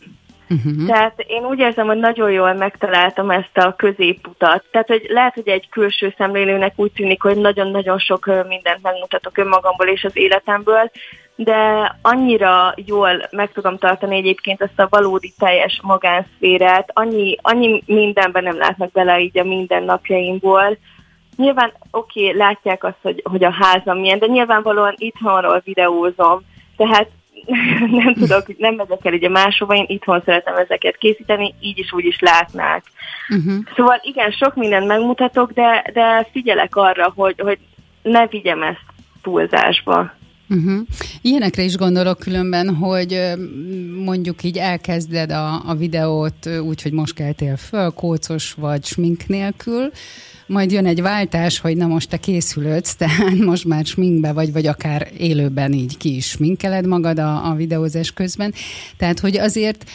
Uh-huh. 0.49 0.87
Tehát 0.87 1.23
én 1.27 1.45
úgy 1.45 1.59
érzem, 1.59 1.85
hogy 1.85 1.97
nagyon 1.97 2.31
jól 2.31 2.53
megtaláltam 2.53 3.29
ezt 3.29 3.57
a 3.57 3.75
középutat. 3.75 4.63
Tehát, 4.71 4.87
hogy 4.87 5.05
lehet, 5.09 5.33
hogy 5.33 5.47
egy 5.47 5.69
külső 5.69 6.13
szemlélőnek 6.17 6.73
úgy 6.75 6.91
tűnik, 6.91 7.21
hogy 7.21 7.37
nagyon-nagyon 7.37 7.99
sok 7.99 8.25
mindent 8.47 8.81
megmutatok 8.81 9.37
önmagamból 9.37 9.87
és 9.87 10.03
az 10.03 10.17
életemből, 10.17 10.91
de 11.35 11.95
annyira 12.01 12.73
jól 12.75 13.27
meg 13.31 13.51
tudom 13.51 13.77
tartani 13.77 14.17
egyébként 14.17 14.61
ezt 14.61 14.79
a 14.79 14.87
valódi 14.89 15.33
teljes 15.37 15.79
magánszférát, 15.83 16.89
annyi, 16.93 17.37
annyi 17.41 17.83
mindenben 17.85 18.43
nem 18.43 18.57
látnak 18.57 18.91
bele 18.91 19.19
így 19.19 19.39
a 19.39 19.43
mindennapjaimból, 19.43 20.77
Nyilván 21.39 21.73
oké, 21.91 22.25
okay, 22.25 22.37
látják 22.37 22.83
azt, 22.83 22.97
hogy, 23.01 23.21
hogy 23.23 23.43
a 23.43 23.51
házam 23.51 23.99
milyen, 23.99 24.19
de 24.19 24.25
nyilvánvalóan 24.25 24.93
itthonról 24.97 25.61
videózom, 25.65 26.41
tehát 26.77 27.09
nem 28.03 28.13
tudok, 28.13 28.57
nem 28.57 28.75
megyek 28.75 29.05
el 29.05 29.13
ugye 29.13 29.29
máshova, 29.29 29.75
én 29.75 29.85
itthon 29.87 30.21
szeretem 30.25 30.55
ezeket 30.55 30.97
készíteni, 30.97 31.55
így 31.59 31.77
is 31.77 31.93
úgy 31.93 32.05
is 32.05 32.19
látnák. 32.19 32.83
Uh-huh. 33.29 33.53
Szóval 33.75 33.99
igen, 34.01 34.31
sok 34.31 34.55
mindent 34.55 34.87
megmutatok, 34.87 35.51
de, 35.51 35.85
de 35.93 36.27
figyelek 36.31 36.75
arra, 36.75 37.13
hogy, 37.15 37.39
hogy 37.39 37.59
ne 38.01 38.27
vigyem 38.27 38.63
ezt 38.63 38.85
túlzásba. 39.21 40.11
Uh-huh. 40.49 40.79
Ilyenekre 41.21 41.63
is 41.63 41.75
gondolok 41.75 42.19
különben, 42.19 42.75
hogy 42.75 43.21
mondjuk 44.03 44.43
így 44.43 44.57
elkezded 44.57 45.31
a, 45.31 45.69
a 45.69 45.75
videót 45.75 46.49
úgy, 46.63 46.81
hogy 46.81 46.91
most 46.91 47.13
keltél 47.13 47.57
föl, 47.57 47.89
kócos 47.89 48.53
vagy 48.53 48.85
smink 48.85 49.27
nélkül, 49.27 49.91
majd 50.49 50.71
jön 50.71 50.85
egy 50.85 51.01
váltás, 51.01 51.59
hogy 51.59 51.77
na 51.77 51.87
most 51.87 52.09
te 52.09 52.17
készülődsz, 52.17 52.95
tehát 52.95 53.35
most 53.51 53.65
már 53.65 53.85
sminkbe 53.85 54.31
vagy, 54.31 54.51
vagy 54.51 54.67
akár 54.67 55.07
élőben 55.17 55.73
így 55.73 55.97
ki 55.97 56.15
is 56.15 56.25
sminkeled 56.25 56.85
magad 56.87 57.19
a, 57.19 57.49
a 57.49 57.53
videózás 57.55 58.11
közben. 58.11 58.53
Tehát, 58.97 59.19
hogy 59.19 59.37
azért 59.37 59.89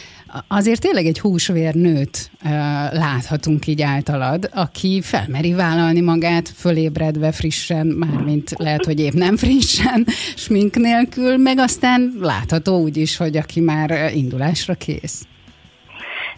azért 0.47 0.81
tényleg 0.81 1.05
egy 1.05 1.19
húsvér 1.19 1.73
nőt 1.73 2.31
láthatunk 2.91 3.67
így 3.67 3.81
általad, 3.81 4.49
aki 4.53 5.01
felmeri 5.01 5.53
vállalni 5.53 6.01
magát, 6.01 6.49
fölébredve 6.49 7.31
frissen, 7.31 7.87
mármint 7.87 8.51
lehet, 8.57 8.85
hogy 8.85 8.99
épp 8.99 9.13
nem 9.13 9.37
frissen, 9.37 10.05
smink 10.45 10.75
nélkül, 10.75 11.37
meg 11.37 11.57
aztán 11.57 12.13
látható 12.21 12.81
úgy 12.81 12.97
is, 12.97 13.17
hogy 13.17 13.37
aki 13.37 13.59
már 13.59 14.11
indulásra 14.13 14.73
kész. 14.73 15.27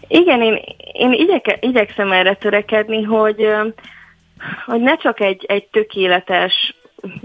Igen, 0.08 0.42
én, 0.42 0.58
én 0.92 1.12
igyek, 1.12 1.58
igyekszem 1.60 2.12
erre 2.12 2.34
törekedni, 2.34 3.02
hogy 3.02 3.46
hogy 4.66 4.80
ne 4.80 4.96
csak 4.96 5.20
egy, 5.20 5.44
egy 5.48 5.66
tökéletes, 5.66 6.74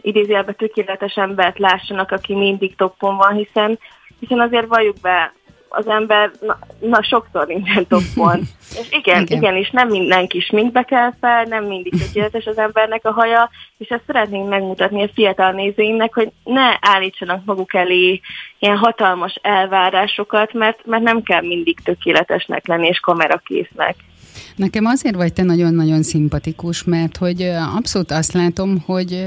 idézőjelben 0.02 0.56
tökéletes 0.56 1.16
embert 1.16 1.60
lássanak, 1.60 2.12
aki 2.12 2.36
mindig 2.36 2.76
toppon 2.76 3.16
van, 3.16 3.34
hiszen, 3.34 3.80
hiszen 4.20 4.40
azért 4.40 4.68
valljuk 4.68 4.96
be, 5.02 5.34
az 5.76 5.88
ember 5.88 6.32
na, 6.40 6.58
na 6.80 7.04
sokszor 7.04 7.48
minden 7.48 7.88
toppon. 7.88 8.40
és 8.80 8.88
igen, 8.90 9.22
igen, 9.22 9.38
igen, 9.38 9.56
és 9.56 9.70
nem 9.70 9.88
mindenki 9.88 10.40
sminkbe 10.40 10.84
kell 10.84 11.14
fel, 11.20 11.44
nem 11.44 11.64
mindig 11.64 12.00
tökéletes 12.00 12.46
az 12.46 12.58
embernek 12.58 13.06
a 13.06 13.12
haja, 13.12 13.50
és 13.78 13.88
ezt 13.88 14.04
szeretnénk 14.06 14.50
megmutatni 14.50 15.04
a 15.04 15.10
fiatal 15.14 15.52
nézőinknek, 15.52 16.14
hogy 16.14 16.32
ne 16.44 16.78
állítsanak 16.80 17.46
maguk 17.46 17.74
elé 17.74 18.22
ilyen 18.60 18.78
hatalmas 18.78 19.40
elvárásokat, 19.42 20.54
mert, 20.54 20.86
mert 20.86 21.04
nem 21.04 21.24
kell 21.24 21.42
mindig 21.42 21.80
tökéletesnek 21.84 22.68
lenni 22.68 22.88
és 22.88 23.00
kamerakésznek. 23.00 23.96
Nekem 24.56 24.86
azért 24.86 25.16
vagy 25.16 25.34
te 25.34 25.44
nagyon-nagyon 25.44 26.04
szimpatikus, 26.04 26.84
mert 26.84 27.18
hogy 27.18 27.42
abszolút 27.76 28.12
azt 28.12 28.34
látom, 28.34 28.80
hogy, 28.86 29.26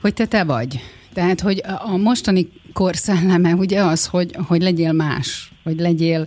hogy 0.00 0.14
te 0.14 0.26
te 0.26 0.44
vagy. 0.44 0.80
Tehát, 1.14 1.40
hogy 1.40 1.62
a 1.78 1.96
mostani 1.96 2.48
korszelleme 2.72 3.54
ugye 3.54 3.82
az, 3.82 4.06
hogy, 4.06 4.36
hogy 4.48 4.62
legyél 4.62 4.92
más, 4.92 5.52
hogy 5.68 5.78
legyél, 5.78 6.24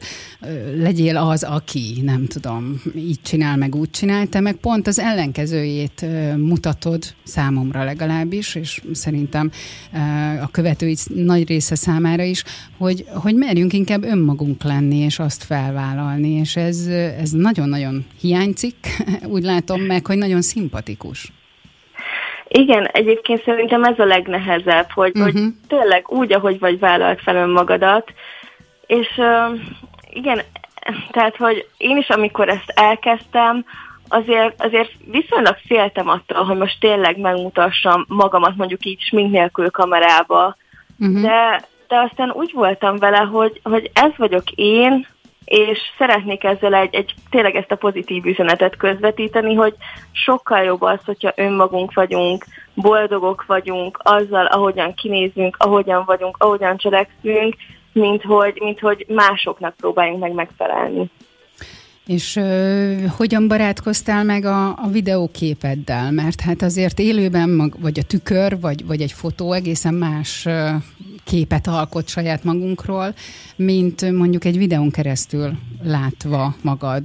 legyél 0.76 1.18
az, 1.18 1.44
aki, 1.44 2.02
nem 2.04 2.26
tudom, 2.28 2.82
így 2.96 3.22
csinál, 3.22 3.58
meg 3.58 3.76
úgy 3.76 3.90
csinál, 3.90 4.28
te 4.28 4.40
meg 4.40 4.56
pont 4.56 4.88
az 4.88 5.00
ellenkezőjét 5.00 6.06
mutatod 6.38 7.04
számomra 7.24 7.84
legalábbis, 7.84 8.56
és 8.56 8.82
szerintem 8.94 9.52
a 10.42 10.52
követői 10.52 10.96
nagy 11.08 11.48
része 11.48 11.76
számára 11.76 12.24
is, 12.24 12.44
hogy, 12.78 13.06
hogy 13.14 13.36
merjünk 13.36 13.74
inkább 13.74 14.04
önmagunk 14.04 14.64
lenni, 14.64 14.98
és 14.98 15.20
azt 15.20 15.44
felvállalni, 15.44 16.30
és 16.30 16.56
ez, 16.56 16.88
ez 17.22 17.32
nagyon-nagyon 17.32 18.06
hiányzik, 18.20 18.76
úgy 19.34 19.44
látom 19.44 19.82
meg, 19.82 20.06
hogy 20.06 20.18
nagyon 20.18 20.42
szimpatikus. 20.42 21.32
Igen, 22.54 22.86
egyébként 22.86 23.44
szerintem 23.44 23.84
ez 23.84 24.00
a 24.00 24.06
legnehezebb, 24.06 24.90
hogy, 24.94 25.10
uh-huh. 25.10 25.24
hogy 25.24 25.42
mhm. 25.42 25.50
tényleg 25.68 26.10
úgy, 26.10 26.34
ahogy 26.34 26.60
vagy 26.60 26.80
vállalt 26.80 27.22
fel 27.22 27.36
önmagadat, 27.36 28.14
és 28.92 29.08
uh, 29.18 29.60
igen, 30.10 30.42
tehát, 31.12 31.36
hogy 31.36 31.68
én 31.78 31.98
is, 31.98 32.10
amikor 32.10 32.50
ezt 32.50 32.70
elkezdtem, 32.76 33.66
azért, 34.08 34.64
azért 34.64 34.92
viszonylag 35.12 35.58
féltem 35.66 36.10
attól, 36.10 36.44
hogy 36.44 36.58
most 36.58 36.80
tényleg 36.80 37.18
megmutassam 37.18 38.06
magamat 38.08 38.56
mondjuk 38.56 38.86
így 38.86 39.02
smink 39.02 39.32
nélkül 39.32 39.70
kamerába, 39.70 40.56
uh-huh. 41.00 41.22
de 41.22 41.70
de 41.88 42.00
aztán 42.00 42.32
úgy 42.32 42.52
voltam 42.54 42.98
vele, 42.98 43.18
hogy, 43.18 43.60
hogy 43.64 43.92
ez 43.94 44.12
vagyok 44.18 44.52
én, 44.52 45.08
és 45.46 45.80
szeretnék 45.98 46.44
ezzel 46.44 46.74
egy, 46.74 46.96
egy 46.96 47.14
tényleg 47.30 47.56
ezt 47.56 47.72
a 47.72 47.76
pozitív 47.76 48.26
üzenetet 48.26 48.78
közvetíteni, 48.78 49.54
hogy 49.54 49.74
sokkal 50.12 50.62
jobb 50.62 50.82
az, 50.82 51.00
hogyha 51.06 51.32
önmagunk 51.36 51.94
vagyunk, 51.94 52.46
boldogok 52.74 53.46
vagyunk 53.48 54.00
azzal, 54.04 54.46
ahogyan 54.46 54.94
kinézünk, 54.94 55.56
ahogyan 55.60 56.04
vagyunk, 56.06 56.36
ahogyan 56.40 56.78
cselekszünk, 56.78 57.56
mint 57.94 58.22
hogy, 58.22 58.58
mint 58.60 58.80
hogy 58.80 59.06
másoknak 59.08 59.76
próbáljunk 59.76 60.20
meg 60.20 60.34
megfelelni. 60.34 61.10
És 62.06 62.36
ö, 62.36 62.94
hogyan 63.18 63.48
barátkoztál 63.48 64.24
meg 64.24 64.46
a, 64.46 64.68
a 64.68 64.88
videóképeddel? 64.92 66.12
Mert 66.12 66.42
hát 66.42 66.62
azért 66.62 67.00
élőben, 67.00 67.50
mag, 67.50 67.76
vagy 67.80 68.00
a 68.00 68.04
tükör, 68.04 68.60
vagy, 68.60 68.86
vagy 68.86 69.02
egy 69.02 69.12
fotó 69.12 69.54
egészen 69.54 69.94
más 69.94 70.46
ö, 70.46 70.70
képet 71.24 71.68
alkot 71.68 72.08
saját 72.08 72.44
magunkról, 72.44 73.14
mint 73.56 74.12
mondjuk 74.12 74.46
egy 74.46 74.58
videón 74.58 74.92
keresztül 74.92 75.52
látva 75.84 76.56
magad. 76.62 77.04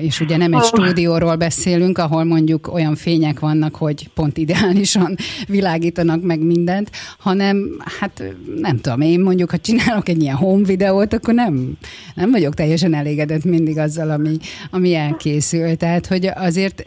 És 0.00 0.20
ugye 0.20 0.36
nem 0.36 0.54
egy 0.54 0.62
stúdióról 0.62 1.36
beszélünk, 1.36 1.98
ahol 1.98 2.24
mondjuk 2.24 2.72
olyan 2.72 2.94
fények 2.94 3.40
vannak, 3.40 3.74
hogy 3.74 4.08
pont 4.14 4.36
ideálisan 4.36 5.16
világítanak 5.48 6.22
meg 6.22 6.40
mindent, 6.40 6.90
hanem 7.18 7.82
hát 7.98 8.22
nem 8.56 8.78
tudom, 8.80 9.00
én 9.00 9.20
mondjuk, 9.20 9.50
ha 9.50 9.58
csinálok 9.58 10.08
egy 10.08 10.22
ilyen 10.22 10.36
home 10.36 10.66
videót, 10.66 11.12
akkor 11.12 11.34
nem, 11.34 11.76
nem 12.14 12.30
vagyok 12.30 12.54
teljesen 12.54 12.94
elégedett 12.94 13.44
mindig 13.44 13.78
azzal, 13.78 14.10
ami, 14.10 14.36
ami 14.70 14.94
elkészül. 14.94 15.76
Tehát, 15.76 16.06
hogy 16.06 16.26
azért 16.34 16.84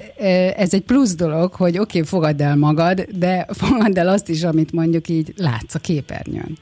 ez 0.57 0.73
egy 0.73 0.81
plusz 0.81 1.15
dolog, 1.15 1.53
hogy 1.53 1.77
oké, 1.77 1.97
okay, 1.97 2.09
fogadd 2.09 2.41
el 2.41 2.55
magad, 2.55 3.07
de 3.15 3.45
fogadd 3.49 3.99
el 3.99 4.07
azt 4.07 4.29
is, 4.29 4.43
amit 4.43 4.71
mondjuk 4.71 5.09
így 5.09 5.33
látsz 5.37 5.75
a 5.75 5.79
képernyőn. 5.79 6.57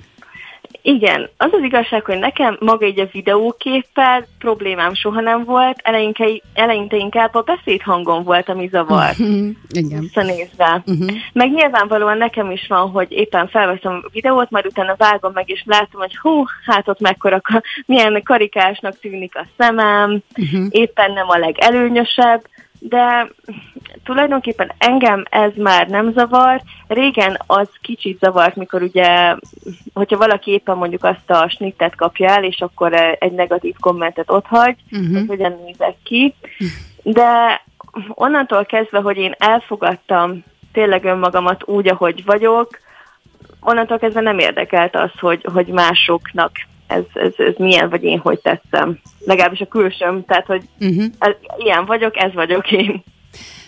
Igen, 0.81 1.29
az 1.37 1.49
az 1.51 1.63
igazság, 1.63 2.05
hogy 2.05 2.19
nekem 2.19 2.57
maga 2.59 2.85
így 2.85 2.99
a 2.99 3.09
videóképpel 3.11 4.25
problémám 4.39 4.93
soha 4.93 5.21
nem 5.21 5.43
volt, 5.43 5.79
eleinte, 5.83 6.25
eleinte 6.53 6.95
inkább 6.95 7.35
a 7.35 7.41
beszédhangon 7.41 8.23
volt, 8.23 8.49
ami 8.49 8.67
zavart. 8.67 9.19
Uh-huh. 9.19 9.47
Igen. 9.69 9.99
Visszanézve. 9.99 10.83
Uh-huh. 10.85 11.11
Meg 11.33 11.51
nyilvánvalóan 11.51 12.17
nekem 12.17 12.51
is 12.51 12.67
van, 12.67 12.89
hogy 12.89 13.11
éppen 13.11 13.47
felveszem 13.47 14.01
a 14.03 14.09
videót, 14.11 14.49
majd 14.49 14.65
utána 14.65 14.95
vágom 14.97 15.31
meg, 15.33 15.49
és 15.49 15.63
látom, 15.65 16.01
hogy 16.01 16.17
hú, 16.17 16.43
hát 16.65 16.87
ott 16.87 16.99
mekkora, 16.99 17.41
milyen 17.85 18.23
karikásnak 18.23 18.99
tűnik 18.99 19.35
a 19.35 19.45
szemem, 19.57 20.21
uh-huh. 20.37 20.65
éppen 20.69 21.11
nem 21.11 21.29
a 21.29 21.37
legelőnyösebb, 21.37 22.41
de 22.83 23.31
tulajdonképpen 24.03 24.71
engem 24.77 25.23
ez 25.29 25.51
már 25.55 25.87
nem 25.87 26.11
zavar. 26.11 26.61
Régen 26.87 27.39
az 27.47 27.67
kicsit 27.81 28.19
zavart, 28.19 28.55
mikor 28.55 28.81
ugye, 28.81 29.35
hogyha 29.93 30.17
valaki 30.17 30.51
éppen 30.51 30.77
mondjuk 30.77 31.03
azt 31.03 31.29
a 31.29 31.49
snittet 31.49 31.95
kapja 31.95 32.29
el, 32.29 32.43
és 32.43 32.61
akkor 32.61 32.93
egy 33.19 33.31
negatív 33.31 33.75
kommentet 33.79 34.31
otthagy, 34.31 34.75
uh-huh. 34.91 35.17
hogy 35.17 35.27
hogyan 35.27 35.59
nézek 35.65 35.95
ki. 36.03 36.33
De 37.03 37.61
onnantól 38.07 38.65
kezdve, 38.65 38.99
hogy 38.99 39.17
én 39.17 39.35
elfogadtam 39.37 40.43
tényleg 40.71 41.03
önmagamat 41.03 41.67
úgy, 41.67 41.87
ahogy 41.87 42.25
vagyok, 42.25 42.79
onnantól 43.59 43.99
kezdve 43.99 44.21
nem 44.21 44.39
érdekelt 44.39 44.95
az, 44.95 45.11
hogy, 45.19 45.45
hogy 45.53 45.67
másoknak 45.67 46.51
ez, 46.91 47.03
ez, 47.13 47.33
ez 47.37 47.53
milyen, 47.57 47.89
vagy 47.89 48.03
én 48.03 48.19
hogy 48.19 48.39
tetszem. 48.39 48.99
Legalábbis 49.25 49.59
a 49.59 49.67
külsőm, 49.67 50.25
tehát, 50.25 50.45
hogy 50.45 50.63
uh-huh. 50.79 51.05
ez, 51.19 51.33
ilyen 51.57 51.85
vagyok, 51.85 52.17
ez 52.17 52.33
vagyok 52.33 52.71
én. 52.71 53.03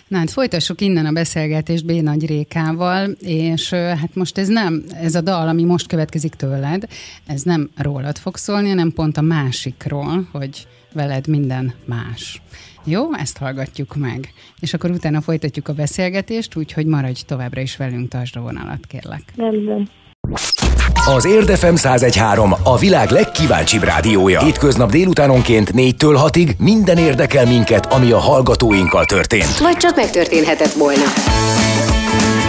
Na 0.08 0.18
hát 0.18 0.30
folytassuk 0.30 0.80
innen 0.80 1.06
a 1.06 1.12
beszélgetést 1.12 1.86
B. 1.86 1.90
Nagy 1.90 2.26
Rékával, 2.26 3.10
és 3.20 3.70
hát 3.72 4.14
most 4.14 4.38
ez 4.38 4.48
nem, 4.48 4.82
ez 5.02 5.14
a 5.14 5.20
dal, 5.20 5.48
ami 5.48 5.64
most 5.64 5.86
következik 5.86 6.34
tőled, 6.34 6.82
ez 7.26 7.42
nem 7.42 7.70
rólad 7.76 8.18
fog 8.18 8.36
szólni, 8.36 8.68
hanem 8.68 8.92
pont 8.92 9.16
a 9.16 9.20
másikról, 9.20 10.28
hogy 10.32 10.66
veled 10.92 11.26
minden 11.26 11.74
más. 11.84 12.42
Jó, 12.84 13.14
ezt 13.14 13.38
hallgatjuk 13.38 13.96
meg. 13.96 14.32
És 14.60 14.74
akkor 14.74 14.90
utána 14.90 15.20
folytatjuk 15.20 15.68
a 15.68 15.72
beszélgetést, 15.72 16.56
úgyhogy 16.56 16.86
maradj 16.86 17.20
továbbra 17.26 17.60
is 17.60 17.76
velünk, 17.76 18.08
tartsd 18.08 18.36
a 18.36 18.40
vonalat, 18.40 18.86
kérlek. 18.86 19.22
Nem, 19.34 19.88
Az 21.06 21.24
Érdefem 21.24 21.74
1013 21.74 22.54
a 22.62 22.78
világ 22.78 23.10
legkíváncsibb 23.10 23.82
rádiója. 23.82 24.40
Hétköznap 24.40 24.90
délutánonként 24.90 25.70
4-től 25.72 26.28
6-ig 26.28 26.56
minden 26.56 26.98
érdekel 26.98 27.46
minket, 27.46 27.86
ami 27.92 28.12
a 28.12 28.18
hallgatóinkkal 28.18 29.04
történt. 29.04 29.58
Vagy 29.58 29.76
csak 29.76 29.96
megtörténhetett 29.96 30.72
volna. 30.72 31.04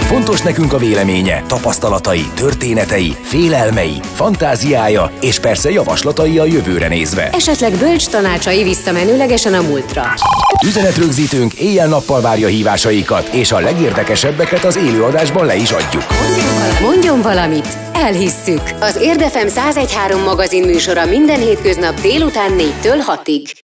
Fontos 0.05 0.41
nekünk 0.41 0.73
a 0.73 0.77
véleménye, 0.77 1.43
tapasztalatai, 1.47 2.25
történetei, 2.33 3.15
félelmei, 3.21 3.99
fantáziája 4.13 5.11
és 5.21 5.39
persze 5.39 5.71
javaslatai 5.71 6.37
a 6.37 6.45
jövőre 6.45 6.87
nézve. 6.87 7.29
Esetleg 7.29 7.73
bölcs 7.77 8.07
tanácsai 8.07 8.63
visszamenőlegesen 8.63 9.53
a 9.53 9.61
múltra. 9.61 10.13
Üzenetrögzítőnk 10.65 11.53
éjjel-nappal 11.53 12.21
várja 12.21 12.47
hívásaikat, 12.47 13.27
és 13.27 13.51
a 13.51 13.59
legérdekesebbeket 13.59 14.63
az 14.63 14.77
élőadásban 14.77 15.45
le 15.45 15.55
is 15.55 15.71
adjuk. 15.71 16.03
Mondjon 16.81 17.21
valamit, 17.21 17.77
elhisszük. 17.93 18.61
Az 18.79 18.97
Érdefem 19.01 19.47
1013 19.47 20.23
magazin 20.23 20.63
műsora 20.65 21.05
minden 21.05 21.39
hétköznap 21.39 22.01
délután 22.01 22.51
4-től 22.57 23.03
6-ig. 23.07 23.64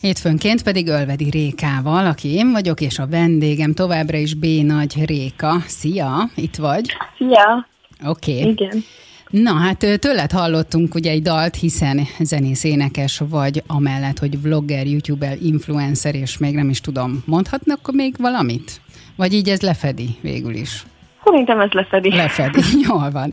Hétfőnként 0.00 0.62
pedig 0.62 0.86
Ölvedi 0.86 1.30
Rékával, 1.30 2.06
aki 2.06 2.28
én 2.28 2.50
vagyok, 2.50 2.80
és 2.80 2.98
a 2.98 3.06
vendégem 3.06 3.72
továbbra 3.72 4.16
is 4.16 4.34
B. 4.34 4.44
Nagy 4.44 5.04
Réka. 5.04 5.62
Szia, 5.66 6.30
itt 6.34 6.56
vagy? 6.56 6.86
Szia. 7.16 7.66
Oké. 8.06 8.38
Okay. 8.38 8.50
Igen. 8.50 8.84
Na 9.28 9.52
hát 9.52 9.78
tőled 10.00 10.30
hallottunk 10.30 10.94
ugye 10.94 11.10
egy 11.10 11.22
dalt, 11.22 11.56
hiszen 11.56 12.00
zenész 12.20 12.64
énekes 12.64 13.22
vagy, 13.28 13.62
amellett, 13.66 14.18
hogy 14.18 14.42
vlogger, 14.42 14.86
youtuber, 14.86 15.36
influencer, 15.42 16.14
és 16.14 16.38
még 16.38 16.54
nem 16.54 16.68
is 16.68 16.80
tudom, 16.80 17.22
mondhatnak 17.26 17.92
még 17.92 18.14
valamit? 18.18 18.80
Vagy 19.16 19.32
így 19.32 19.48
ez 19.48 19.60
lefedi 19.60 20.08
végül 20.20 20.54
is? 20.54 20.84
Szerintem 21.30 21.60
ez 21.60 21.70
lefedi. 21.70 22.14
Lefedi, 22.14 22.60
jól 22.88 23.10
van. 23.10 23.32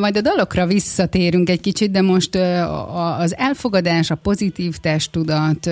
Majd 0.00 0.16
a 0.16 0.20
dalokra 0.20 0.66
visszatérünk 0.66 1.50
egy 1.50 1.60
kicsit, 1.60 1.90
de 1.90 2.02
most 2.02 2.34
az 3.18 3.36
elfogadás, 3.36 4.10
a 4.10 4.14
pozitív 4.14 4.76
testtudat, 4.76 5.70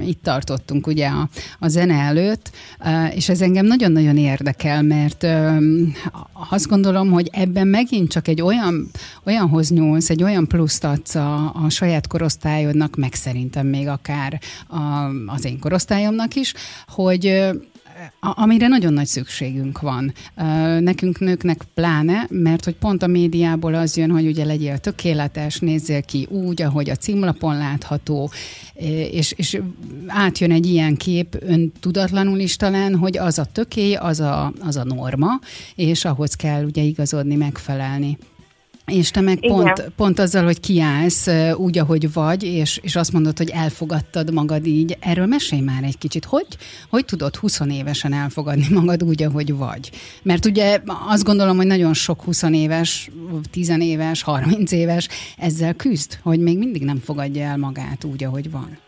itt 0.00 0.22
tartottunk 0.22 0.86
ugye 0.86 1.06
a, 1.06 1.28
a 1.58 1.68
zene 1.68 1.94
előtt, 1.94 2.50
és 3.14 3.28
ez 3.28 3.40
engem 3.40 3.66
nagyon-nagyon 3.66 4.16
érdekel, 4.16 4.82
mert 4.82 5.26
azt 6.50 6.68
gondolom, 6.68 7.10
hogy 7.10 7.28
ebben 7.32 7.66
megint 7.66 8.10
csak 8.10 8.28
egy 8.28 8.42
olyan, 8.42 8.90
olyanhoz 9.26 9.70
nyúlsz, 9.70 10.10
egy 10.10 10.22
olyan 10.22 10.46
pluszt 10.46 10.84
adsz 10.84 11.14
a, 11.14 11.52
a 11.64 11.70
saját 11.70 12.06
korosztályodnak, 12.06 12.96
meg 12.96 13.14
szerintem 13.14 13.66
még 13.66 13.88
akár 13.88 14.40
a, 14.68 14.78
az 15.26 15.44
én 15.44 15.58
korosztályomnak 15.58 16.34
is, 16.34 16.54
hogy 16.88 17.52
amire 18.20 18.68
nagyon 18.68 18.92
nagy 18.92 19.06
szükségünk 19.06 19.80
van. 19.80 20.12
Nekünk 20.80 21.18
nőknek 21.18 21.62
pláne, 21.74 22.26
mert 22.28 22.64
hogy 22.64 22.74
pont 22.74 23.02
a 23.02 23.06
médiából 23.06 23.74
az 23.74 23.96
jön, 23.96 24.10
hogy 24.10 24.26
ugye 24.26 24.44
legyél 24.44 24.78
tökéletes, 24.78 25.58
nézzél 25.58 26.02
ki 26.02 26.26
úgy, 26.30 26.62
ahogy 26.62 26.90
a 26.90 26.96
címlapon 26.96 27.56
látható, 27.56 28.30
és, 29.10 29.32
és 29.36 29.60
átjön 30.06 30.50
egy 30.50 30.66
ilyen 30.66 30.96
kép 30.96 31.36
ön 31.40 31.72
tudatlanul 31.80 32.38
is 32.38 32.56
talán, 32.56 32.96
hogy 32.96 33.18
az 33.18 33.38
a 33.38 33.44
töké, 33.44 33.94
az 33.94 34.20
a, 34.20 34.52
az 34.60 34.76
a 34.76 34.84
norma, 34.84 35.40
és 35.74 36.04
ahhoz 36.04 36.34
kell 36.34 36.64
ugye 36.64 36.82
igazodni, 36.82 37.34
megfelelni. 37.34 38.18
És 38.86 39.10
te 39.10 39.20
meg 39.20 39.38
pont, 39.40 39.92
pont 39.96 40.18
azzal, 40.18 40.44
hogy 40.44 40.60
kiállsz 40.60 41.28
úgy, 41.56 41.78
ahogy 41.78 42.12
vagy, 42.12 42.42
és, 42.42 42.80
és 42.82 42.96
azt 42.96 43.12
mondod, 43.12 43.38
hogy 43.38 43.50
elfogadtad 43.50 44.32
magad 44.32 44.66
így, 44.66 44.96
erről 45.00 45.26
mesélj 45.26 45.60
már 45.60 45.82
egy 45.82 45.98
kicsit. 45.98 46.24
Hogy, 46.24 46.46
hogy 46.90 47.04
tudod 47.04 47.36
20 47.36 47.60
évesen 47.70 48.12
elfogadni 48.12 48.66
magad 48.70 49.02
úgy, 49.02 49.22
ahogy 49.22 49.56
vagy? 49.56 49.90
Mert 50.22 50.46
ugye 50.46 50.78
azt 51.08 51.24
gondolom, 51.24 51.56
hogy 51.56 51.66
nagyon 51.66 51.94
sok 51.94 52.22
20 52.22 52.42
éves, 52.42 53.10
10 53.50 53.78
éves, 53.78 54.22
30 54.22 54.72
éves 54.72 55.08
ezzel 55.38 55.74
küzd, 55.74 56.18
hogy 56.22 56.40
még 56.40 56.58
mindig 56.58 56.84
nem 56.84 57.00
fogadja 57.04 57.44
el 57.44 57.56
magát 57.56 58.04
úgy, 58.04 58.24
ahogy 58.24 58.50
van. 58.50 58.78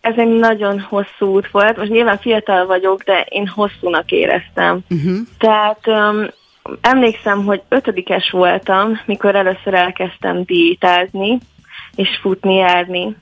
Ez 0.00 0.14
egy 0.16 0.38
nagyon 0.38 0.80
hosszú 0.80 1.26
út 1.26 1.50
volt. 1.50 1.76
Most 1.76 1.90
nyilván 1.90 2.18
fiatal 2.18 2.66
vagyok, 2.66 3.02
de 3.02 3.26
én 3.28 3.46
hosszúnak 3.46 4.10
éreztem. 4.10 4.80
Uh-huh. 4.90 5.16
Tehát 5.38 5.86
um, 5.86 6.26
emlékszem, 6.80 7.44
hogy 7.44 7.62
ötödikes 7.68 8.30
voltam, 8.30 9.00
mikor 9.04 9.34
először 9.34 9.74
elkezdtem 9.74 10.42
diétázni, 10.42 11.38
és 11.94 12.18
futni, 12.20 12.54
járni. 12.54 13.16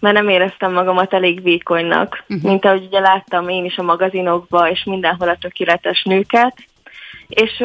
Mert 0.00 0.14
nem 0.14 0.28
éreztem 0.28 0.72
magamat 0.72 1.14
elég 1.14 1.42
vékonynak, 1.42 2.24
uh-huh. 2.28 2.50
mint 2.50 2.64
ahogy 2.64 2.84
ugye 2.84 3.00
láttam 3.00 3.48
én 3.48 3.64
is 3.64 3.76
a 3.76 3.82
magazinokba, 3.82 4.70
és 4.70 4.84
mindenhol 4.84 5.28
a 5.28 5.36
tökéletes 5.36 6.02
nőket. 6.02 6.56
És 7.28 7.64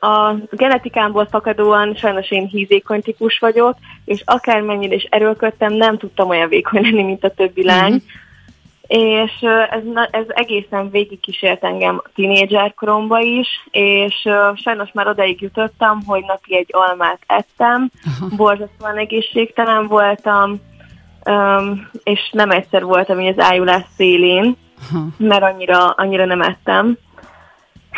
a 0.00 0.34
genetikámból 0.50 1.26
fakadóan 1.26 1.94
sajnos 1.94 2.30
én 2.30 2.46
hízékony 2.46 3.02
típus 3.02 3.38
vagyok, 3.38 3.76
és 4.04 4.22
akármennyire 4.24 4.94
is 4.94 5.02
erőlködtem, 5.02 5.72
nem 5.72 5.98
tudtam 5.98 6.28
olyan 6.28 6.48
vékony 6.48 6.82
lenni, 6.82 7.02
mint 7.02 7.24
a 7.24 7.30
többi 7.30 7.64
lány. 7.64 7.92
Uh-huh 7.92 8.02
és 8.88 9.32
ez, 9.70 9.82
ez 10.10 10.24
egészen 10.28 10.90
végig 10.90 11.20
kísért 11.20 11.64
engem 11.64 12.02
tínédzser 12.14 12.74
koromba 12.74 13.18
is, 13.18 13.48
és 13.70 14.28
sajnos 14.54 14.92
már 14.92 15.08
odaig 15.08 15.40
jutottam, 15.40 16.02
hogy 16.06 16.24
napi 16.26 16.56
egy 16.56 16.68
almát 16.70 17.20
ettem, 17.26 17.90
Aha. 18.04 18.36
borzasztóan 18.36 18.96
egészségtelen 18.96 19.86
voltam, 19.86 20.60
és 22.02 22.30
nem 22.32 22.50
egyszer 22.50 22.84
voltam 22.84 23.20
így 23.20 23.38
az 23.38 23.44
ájulás 23.44 23.84
szélén, 23.96 24.56
Aha. 24.90 25.06
mert 25.16 25.42
annyira, 25.42 25.90
annyira 25.90 26.24
nem 26.24 26.40
ettem. 26.40 26.96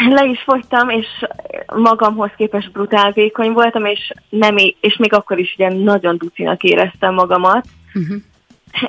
Le 0.08 0.24
is 0.24 0.42
fogytam, 0.42 0.88
és 0.88 1.06
magamhoz 1.66 2.30
képest 2.36 2.72
brutál 2.72 3.12
vékony 3.12 3.52
voltam, 3.52 3.84
és, 3.84 4.12
nem, 4.28 4.56
és 4.80 4.96
még 4.96 5.12
akkor 5.12 5.38
is 5.38 5.54
ugye 5.54 5.68
nagyon 5.68 6.16
ducinak 6.18 6.62
éreztem 6.62 7.14
magamat. 7.14 7.66
Uh-huh. 7.94 8.16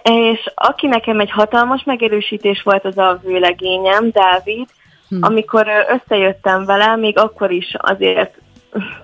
És 0.04 0.52
aki 0.56 0.88
nekem 0.88 1.20
egy 1.20 1.32
hatalmas 1.32 1.84
megerősítés 1.84 2.62
volt, 2.63 2.86
az 2.86 2.98
a 2.98 3.20
vőlegényem, 3.24 4.10
Dávid, 4.10 4.67
hmm. 5.10 5.20
amikor 5.22 5.67
összejöttem 5.88 6.65
vele, 6.65 6.96
még 6.96 7.17
akkor 7.17 7.52
is 7.52 7.76
azért 7.78 8.41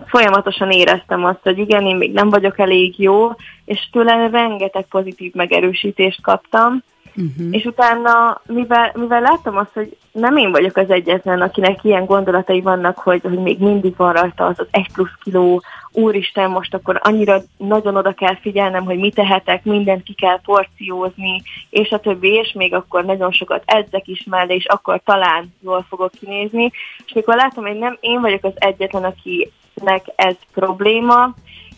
folyamatosan 0.06 0.72
éreztem 0.72 1.26
azt, 1.26 1.40
hogy 1.44 1.58
igen, 1.58 1.86
én 1.86 1.96
még 1.96 2.12
nem 2.12 2.30
vagyok 2.30 2.60
elég 2.60 3.00
jó, 3.00 3.30
és 3.66 3.90
tőle 3.92 4.30
rengeteg 4.30 4.86
pozitív 4.90 5.34
megerősítést 5.34 6.22
kaptam, 6.22 6.84
Uh-huh. 7.18 7.48
És 7.52 7.66
utána, 7.66 8.42
mivel, 8.46 8.92
mivel 8.96 9.22
láttam 9.22 9.58
azt, 9.58 9.74
hogy 9.74 9.98
nem 10.12 10.38
én 10.38 10.52
vagyok 10.52 10.78
az 10.78 10.90
egyetlen, 10.90 11.42
akinek 11.42 11.84
ilyen 11.84 12.06
gondolatai 12.06 12.62
vannak, 12.62 12.98
hogy, 12.98 13.22
hogy 13.22 13.40
még 13.40 13.60
mindig 13.60 13.96
van 13.96 14.14
rajta 14.14 14.46
az 14.46 14.60
az 14.60 14.68
egy 14.72 14.92
plusz 14.94 15.16
kiló, 15.24 15.62
úristen, 15.92 16.50
most 16.50 16.74
akkor 16.74 17.00
annyira 17.04 17.42
nagyon 17.58 17.96
oda 17.96 18.14
kell 18.14 18.36
figyelnem, 18.36 18.84
hogy 18.84 18.98
mit 18.98 19.16
tehetek, 19.16 19.64
mindent 19.64 20.04
ki 20.04 20.14
kell 20.14 20.42
porciózni, 20.42 21.42
és 21.70 21.90
a 21.90 22.00
többi, 22.00 22.34
és 22.34 22.52
még 22.54 22.74
akkor 22.74 23.06
nagyon 23.06 23.32
sokat 23.32 23.64
edzek 23.66 24.08
is 24.08 24.24
mellé, 24.30 24.56
és 24.56 24.66
akkor 24.66 25.02
talán 25.06 25.54
jól 25.64 25.86
fogok 25.90 26.12
kinézni. 26.20 26.72
És 27.06 27.14
mikor 27.14 27.36
látom, 27.36 27.66
hogy 27.66 27.78
nem 27.78 27.98
én 28.00 28.22
vagyok 28.22 28.44
az 28.44 28.54
egyetlen, 28.56 29.04
akinek 29.04 30.06
ez 30.16 30.36
probléma, 30.54 31.34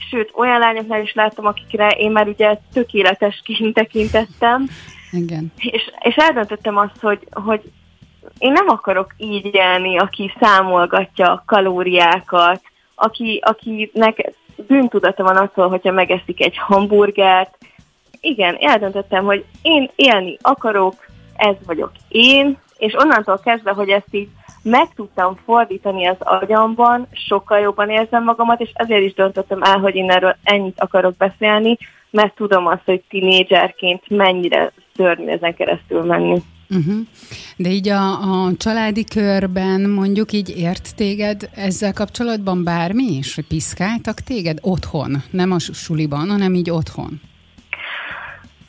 sőt, 0.09 0.31
olyan 0.33 0.59
lányoknál 0.59 1.01
is 1.01 1.13
láttam, 1.13 1.45
akikre 1.45 1.89
én 1.89 2.11
már 2.11 2.27
ugye 2.27 2.57
tökéletesként 2.73 3.73
tekintettem, 3.73 4.67
igen. 5.11 5.51
És, 5.57 5.91
és 5.99 6.15
eldöntöttem 6.15 6.77
azt, 6.77 6.99
hogy, 7.01 7.27
hogy 7.31 7.61
én 8.37 8.51
nem 8.51 8.69
akarok 8.69 9.13
így 9.17 9.49
élni, 9.51 9.97
aki 9.97 10.33
számolgatja 10.39 11.31
a 11.31 11.43
kalóriákat, 11.45 12.61
aki, 12.95 13.41
akinek 13.43 14.33
bűntudata 14.67 15.23
van 15.23 15.35
attól, 15.35 15.69
hogyha 15.69 15.91
megeszik 15.91 16.41
egy 16.41 16.57
hamburgert. 16.57 17.57
Igen, 18.21 18.57
eldöntöttem, 18.59 19.25
hogy 19.25 19.45
én 19.61 19.89
élni 19.95 20.37
akarok, 20.41 20.93
ez 21.35 21.55
vagyok 21.65 21.91
én, 22.07 22.57
és 22.77 22.93
onnantól 22.97 23.39
kezdve, 23.43 23.71
hogy 23.71 23.89
ezt 23.89 24.07
így 24.11 24.27
meg 24.61 24.93
tudtam 24.95 25.35
fordítani 25.45 26.07
az 26.07 26.17
agyamban, 26.19 27.07
sokkal 27.11 27.59
jobban 27.59 27.89
érzem 27.89 28.23
magamat, 28.23 28.61
és 28.61 28.69
ezért 28.73 29.03
is 29.03 29.13
döntöttem 29.13 29.61
el, 29.61 29.77
hogy 29.77 29.95
én 29.95 30.11
erről 30.11 30.35
ennyit 30.43 30.79
akarok 30.79 31.17
beszélni, 31.17 31.77
mert 32.09 32.35
tudom 32.35 32.67
azt, 32.67 32.85
hogy 32.85 33.03
tinédzserként 33.09 34.09
mennyire 34.09 34.71
szörnyű 34.99 35.27
ezen 35.27 35.55
keresztül 35.55 36.01
menni. 36.03 36.41
Uh-huh. 36.69 36.99
De 37.55 37.69
így 37.69 37.89
a, 37.89 38.11
a 38.11 38.51
családi 38.57 39.03
körben 39.03 39.89
mondjuk 39.89 40.31
így 40.31 40.57
ért 40.57 40.95
téged 40.95 41.49
ezzel 41.55 41.93
kapcsolatban 41.93 42.63
bármi 42.63 43.03
is? 43.03 43.35
Hogy 43.35 43.47
piszkáltak 43.47 44.19
téged 44.19 44.57
otthon? 44.61 45.17
Nem 45.31 45.51
a 45.51 45.59
suliban, 45.59 46.29
hanem 46.29 46.53
így 46.53 46.69
otthon? 46.69 47.21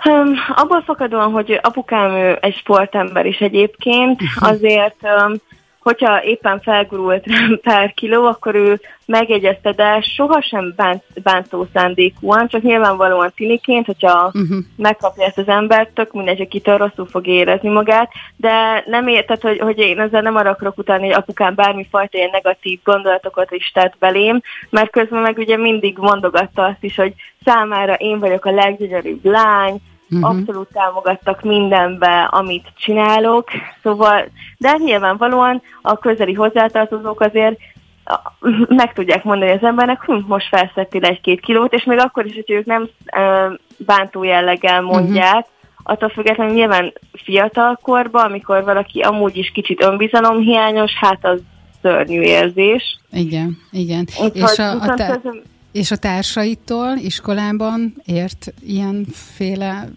Um, 0.05 0.35
abból 0.55 0.83
fakadóan, 0.83 1.31
hogy 1.31 1.59
apukám 1.63 2.11
ő 2.11 2.39
egy 2.41 2.55
sportember 2.55 3.27
is 3.27 3.39
egyébként, 3.39 4.23
uh-huh. 4.23 4.51
azért 4.51 4.97
um, 5.03 5.35
hogyha 5.81 6.25
éppen 6.25 6.61
felgurult 6.61 7.25
pár 7.63 7.95
kiló, 7.95 8.27
akkor 8.27 8.55
ő 8.55 8.81
megjegyezte, 9.07 9.73
de 9.73 10.01
sohasem 10.01 10.73
bánt, 10.77 11.03
bántó 11.23 11.67
szándékúan, 11.73 12.49
csak 12.49 12.63
nyilvánvalóan 12.63 13.33
tiniként, 13.35 13.87
hogyha 13.87 14.25
uh-huh. 14.27 14.59
megkapja 14.77 15.25
ezt 15.25 15.39
az 15.39 15.49
embert, 15.49 15.91
tök 15.95 16.13
mindegy, 16.13 16.41
akitől 16.41 16.77
rosszul 16.77 17.07
fog 17.07 17.27
érezni 17.27 17.69
magát, 17.69 18.11
de 18.37 18.85
nem 18.87 19.09
érted, 19.09 19.41
hogy, 19.41 19.59
hogy 19.59 19.79
én 19.79 20.01
ezzel 20.01 20.23
nem 20.23 20.37
arra 20.37 20.51
akarok 20.51 20.79
utáni, 20.79 21.07
hogy 21.07 21.17
apukám 21.17 21.55
bármifajta 21.55 22.19
ilyen 22.19 22.31
negatív 22.33 22.81
gondolatokat 22.85 23.51
is 23.51 23.71
tett 23.75 23.95
belém, 23.99 24.41
mert 24.71 24.91
közben 24.91 25.23
meg 25.23 25.39
ugye 25.39 25.57
mindig 25.57 25.99
mondogatta 25.99 26.65
azt 26.65 26.85
is, 26.85 26.97
hogy 26.97 27.15
számára 27.45 27.95
én 27.95 28.19
vagyok 28.19 28.45
a 28.45 28.51
leggyönyörűbb 28.51 29.25
lány, 29.25 29.81
uh-huh. 30.11 30.31
abszolút 30.31 30.69
támogattak 30.73 31.43
mindenbe, 31.43 32.23
amit 32.31 32.73
csinálok, 32.77 33.49
szóval, 33.83 34.29
de 34.59 34.77
nyilvánvalóan 34.79 35.63
a 35.83 35.99
közeli 35.99 36.33
hozzátartozók 36.33 37.21
azért 37.21 37.59
meg 38.81 38.93
tudják 38.93 39.25
mondani 39.25 39.51
az 39.51 39.63
embernek, 39.63 40.05
hm, 40.05 40.13
most 40.27 40.49
felszettél 40.49 41.05
egy-két 41.05 41.41
kilót, 41.41 41.75
és 41.75 41.85
még 41.85 41.99
akkor 41.99 42.27
is, 42.27 42.35
hogy 42.35 42.51
ők 42.51 42.65
nem 42.65 42.89
bántó 43.77 44.23
jelleggel 44.23 44.83
mondják, 44.83 45.35
uh-huh. 45.35 45.83
attól 45.83 46.09
függetlenül 46.09 46.55
nyilván 46.55 46.93
fiatal 47.13 47.79
korban, 47.83 48.25
amikor 48.25 48.65
valaki 48.65 49.01
amúgy 49.01 49.37
is 49.37 49.51
kicsit 49.51 49.83
önbizalomhiányos, 49.83 50.93
hát 50.95 51.19
az 51.27 51.41
szörnyű 51.83 52.21
érzés. 52.21 52.99
Igen, 53.13 53.59
igen. 53.71 54.07
Úgy, 54.23 54.37
és 54.37 54.59
a, 54.59 54.71
a 54.71 54.95
te... 54.95 55.21
És 55.73 55.91
a 55.91 55.97
társaitól 55.97 56.97
iskolában 56.97 57.95
ért 58.07 58.53
ilyenféle 58.67 59.89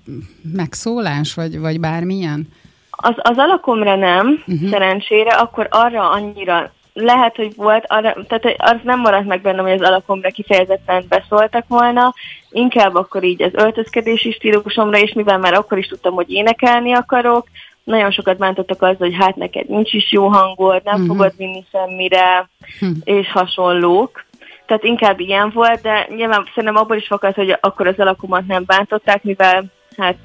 megszólás, 0.54 1.34
vagy, 1.34 1.60
vagy 1.60 1.80
bármilyen? 1.80 2.48
Az, 2.90 3.14
az 3.16 3.38
alakomra 3.38 3.96
nem, 3.96 4.44
uh-huh. 4.48 4.70
szerencsére, 4.70 5.36
akkor 5.36 5.68
arra 5.72 6.10
annyira 6.10 6.72
lehet, 6.94 7.36
hogy 7.36 7.56
volt, 7.56 7.86
arra, 7.88 8.16
tehát 8.28 8.56
az 8.58 8.78
nem 8.84 9.00
maradt 9.00 9.28
meg 9.28 9.42
bennem, 9.42 9.64
hogy 9.64 9.82
az 9.82 9.88
alakomra 9.88 10.30
kifejezetten 10.30 11.06
beszóltak 11.10 11.66
volna, 11.68 12.14
inkább 12.50 12.96
akkor 12.96 13.24
így 13.24 13.42
az 13.42 13.52
öltözkedési 13.54 14.32
stílusomra, 14.32 14.98
és 14.98 15.14
mivel 15.14 15.38
már 15.38 15.54
akkor 15.54 15.78
is 15.78 15.88
tudtam, 15.88 16.14
hogy 16.14 16.32
énekelni 16.32 16.94
akarok, 16.94 17.48
nagyon 17.84 18.12
sokat 18.12 18.38
bántottak 18.38 18.82
az, 18.82 18.96
hogy 18.98 19.16
hát 19.20 19.36
neked 19.36 19.70
nincs 19.70 19.94
is 19.94 20.12
jó 20.12 20.28
hangod, 20.28 20.82
nem 20.84 20.94
uh-huh. 20.94 21.08
fogod 21.08 21.34
vinni 21.38 21.66
semmire, 21.72 22.50
uh-huh. 22.82 22.98
és 23.04 23.32
hasonlók 23.32 24.26
tehát 24.74 24.88
inkább 24.88 25.20
ilyen 25.20 25.52
volt, 25.54 25.82
de 25.82 26.08
nyilván 26.16 26.44
szerintem 26.48 26.76
abból 26.76 26.96
is 26.96 27.08
fakad, 27.08 27.34
hogy 27.34 27.58
akkor 27.62 27.88
az 27.88 28.00
alakomat 28.00 28.48
nem 28.48 28.64
bántották, 28.66 29.24
mivel 29.24 29.66
hát 29.98 30.16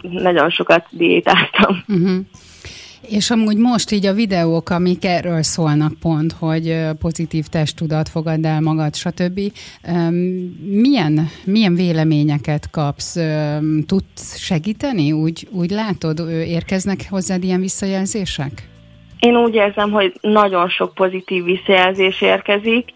nagyon 0.00 0.50
sokat 0.50 0.86
diétáztam. 0.90 1.82
Uh-huh. 1.88 2.16
És 3.08 3.30
amúgy 3.30 3.56
most 3.56 3.90
így 3.90 4.06
a 4.06 4.12
videók, 4.12 4.70
amik 4.70 5.04
erről 5.04 5.42
szólnak 5.42 5.92
pont, 6.00 6.32
hogy 6.32 6.76
pozitív 6.98 7.46
testtudat, 7.46 8.08
fogad 8.08 8.44
el 8.44 8.60
magad, 8.60 8.94
stb. 8.94 9.40
Milyen, 10.60 11.28
milyen 11.44 11.74
véleményeket 11.74 12.70
kapsz? 12.70 13.16
Tudsz 13.86 14.38
segíteni? 14.38 15.12
Úgy, 15.12 15.48
úgy 15.50 15.70
látod, 15.70 16.28
érkeznek 16.30 17.06
hozzád 17.10 17.44
ilyen 17.44 17.60
visszajelzések? 17.60 18.68
Én 19.18 19.36
úgy 19.36 19.54
érzem, 19.54 19.90
hogy 19.90 20.12
nagyon 20.20 20.68
sok 20.68 20.94
pozitív 20.94 21.44
visszajelzés 21.44 22.20
érkezik. 22.20 22.92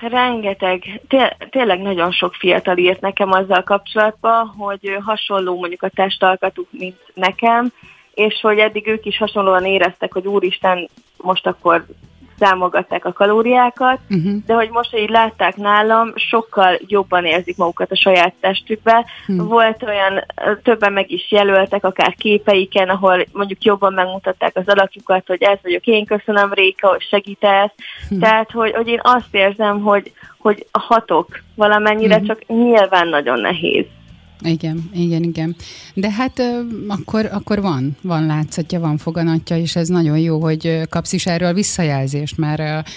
Rengeteg, 0.00 1.00
té- 1.08 1.48
tényleg 1.50 1.80
nagyon 1.80 2.10
sok 2.12 2.34
fiatal 2.34 2.76
írt 2.76 3.00
nekem 3.00 3.32
azzal 3.32 3.62
kapcsolatban, 3.62 4.46
hogy 4.46 4.98
hasonló 5.04 5.58
mondjuk 5.58 5.82
a 5.82 5.88
testalkatuk, 5.88 6.68
mint 6.70 6.96
nekem, 7.14 7.72
és 8.14 8.40
hogy 8.40 8.58
eddig 8.58 8.86
ők 8.86 9.04
is 9.04 9.18
hasonlóan 9.18 9.64
éreztek, 9.64 10.12
hogy 10.12 10.26
úristen, 10.26 10.88
most 11.16 11.46
akkor 11.46 11.86
számolgatták 12.38 13.04
a 13.04 13.12
kalóriákat, 13.12 13.98
uh-huh. 14.10 14.32
de 14.46 14.54
hogy 14.54 14.70
most, 14.70 14.90
hogy 14.90 15.00
így 15.00 15.10
látták 15.10 15.56
nálam, 15.56 16.12
sokkal 16.14 16.78
jobban 16.86 17.24
érzik 17.24 17.56
magukat 17.56 17.90
a 17.90 17.96
saját 17.96 18.34
testükbe. 18.40 19.04
Uh-huh. 19.28 19.48
Volt 19.48 19.82
olyan, 19.82 20.24
többen 20.62 20.92
meg 20.92 21.10
is 21.10 21.30
jelöltek, 21.30 21.84
akár 21.84 22.14
képeiken, 22.14 22.88
ahol 22.88 23.26
mondjuk 23.32 23.64
jobban 23.64 23.92
megmutatták 23.92 24.56
az 24.56 24.68
alakjukat, 24.68 25.26
hogy 25.26 25.42
ez 25.42 25.58
vagyok 25.62 25.86
én, 25.86 26.04
köszönöm 26.04 26.52
Réka, 26.52 26.88
hogy 26.88 27.02
segítesz. 27.02 27.72
Uh-huh. 28.02 28.18
Tehát, 28.18 28.50
hogy, 28.50 28.72
hogy 28.72 28.88
én 28.88 29.00
azt 29.02 29.34
érzem, 29.34 29.80
hogy, 29.80 30.12
hogy 30.38 30.66
hatok 30.72 31.42
valamennyire, 31.54 32.14
uh-huh. 32.14 32.28
csak 32.28 32.46
nyilván 32.46 33.08
nagyon 33.08 33.40
nehéz. 33.40 33.86
Igen, 34.40 34.90
igen, 34.94 35.22
igen. 35.22 35.56
De 35.94 36.10
hát 36.10 36.42
akkor, 36.88 37.28
akkor 37.32 37.60
van, 37.60 37.96
van 38.02 38.26
látszatja, 38.26 38.80
van 38.80 38.96
foganatja, 38.96 39.56
és 39.56 39.76
ez 39.76 39.88
nagyon 39.88 40.18
jó, 40.18 40.40
hogy 40.40 40.80
kapsz 40.88 41.12
is 41.12 41.26
erről 41.26 41.52
visszajelzést, 41.52 42.38
mert 42.38 42.88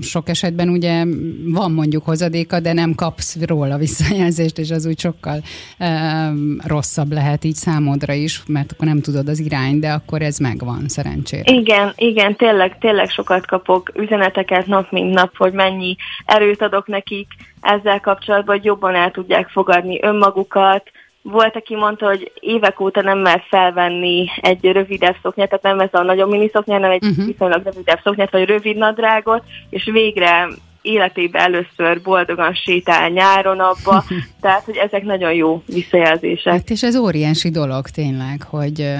sok 0.00 0.28
esetben 0.28 0.68
ugye 0.68 1.04
van 1.44 1.72
mondjuk 1.72 2.04
hozadéka, 2.04 2.60
de 2.60 2.72
nem 2.72 2.94
kapsz 2.94 3.36
róla 3.46 3.76
visszajelzést, 3.76 4.58
és 4.58 4.70
az 4.70 4.86
úgy 4.86 4.98
sokkal 4.98 5.40
um, 5.78 6.56
rosszabb 6.66 7.12
lehet 7.12 7.44
így 7.44 7.54
számodra 7.54 8.12
is, 8.12 8.42
mert 8.46 8.72
akkor 8.72 8.86
nem 8.86 9.00
tudod 9.00 9.28
az 9.28 9.38
irány, 9.38 9.78
de 9.78 9.90
akkor 9.90 10.22
ez 10.22 10.38
megvan 10.38 10.88
szerencsére. 10.88 11.52
Igen, 11.52 11.92
igen, 11.96 12.36
tényleg, 12.36 12.78
tényleg 12.78 13.10
sokat 13.10 13.46
kapok 13.46 13.92
üzeneteket 13.94 14.66
nap 14.66 14.90
mint 14.90 15.14
nap, 15.14 15.36
hogy 15.36 15.52
mennyi 15.52 15.96
erőt 16.24 16.62
adok 16.62 16.86
nekik 16.86 17.26
ezzel 17.60 18.00
kapcsolatban, 18.00 18.56
hogy 18.56 18.64
jobban 18.64 18.94
el 18.94 19.10
tudják 19.10 19.48
fogadni 19.48 20.02
önmagukat, 20.02 20.90
volt, 21.22 21.56
aki 21.56 21.74
mondta, 21.74 22.06
hogy 22.06 22.32
évek 22.40 22.80
óta 22.80 23.02
nem 23.02 23.18
mer 23.18 23.42
felvenni 23.48 24.28
egy 24.40 24.72
rövidebb 24.72 25.16
szoknyát, 25.22 25.48
tehát 25.48 25.64
nem 25.64 25.80
ez 25.80 26.00
a 26.00 26.02
nagyon 26.02 26.28
mini 26.28 26.50
hanem 26.66 26.90
egy 26.90 27.04
uh-huh. 27.04 27.26
viszonylag 27.26 27.64
rövidebb 27.64 28.00
szoknyát, 28.02 28.30
vagy 28.30 28.44
rövid 28.44 28.76
nadrágot, 28.76 29.42
és 29.70 29.84
végre 29.84 30.48
életében 30.82 31.42
először 31.42 32.02
boldogan 32.02 32.54
sétál 32.54 33.08
nyáron 33.08 33.60
abba, 33.60 34.04
tehát 34.40 34.64
hogy 34.64 34.76
ezek 34.76 35.02
nagyon 35.02 35.32
jó 35.32 35.62
visszajelzések. 35.66 36.52
Hát 36.52 36.70
és 36.70 36.82
ez 36.82 36.96
óriási 36.96 37.50
dolog 37.50 37.88
tényleg, 37.88 38.42
hogy, 38.42 38.94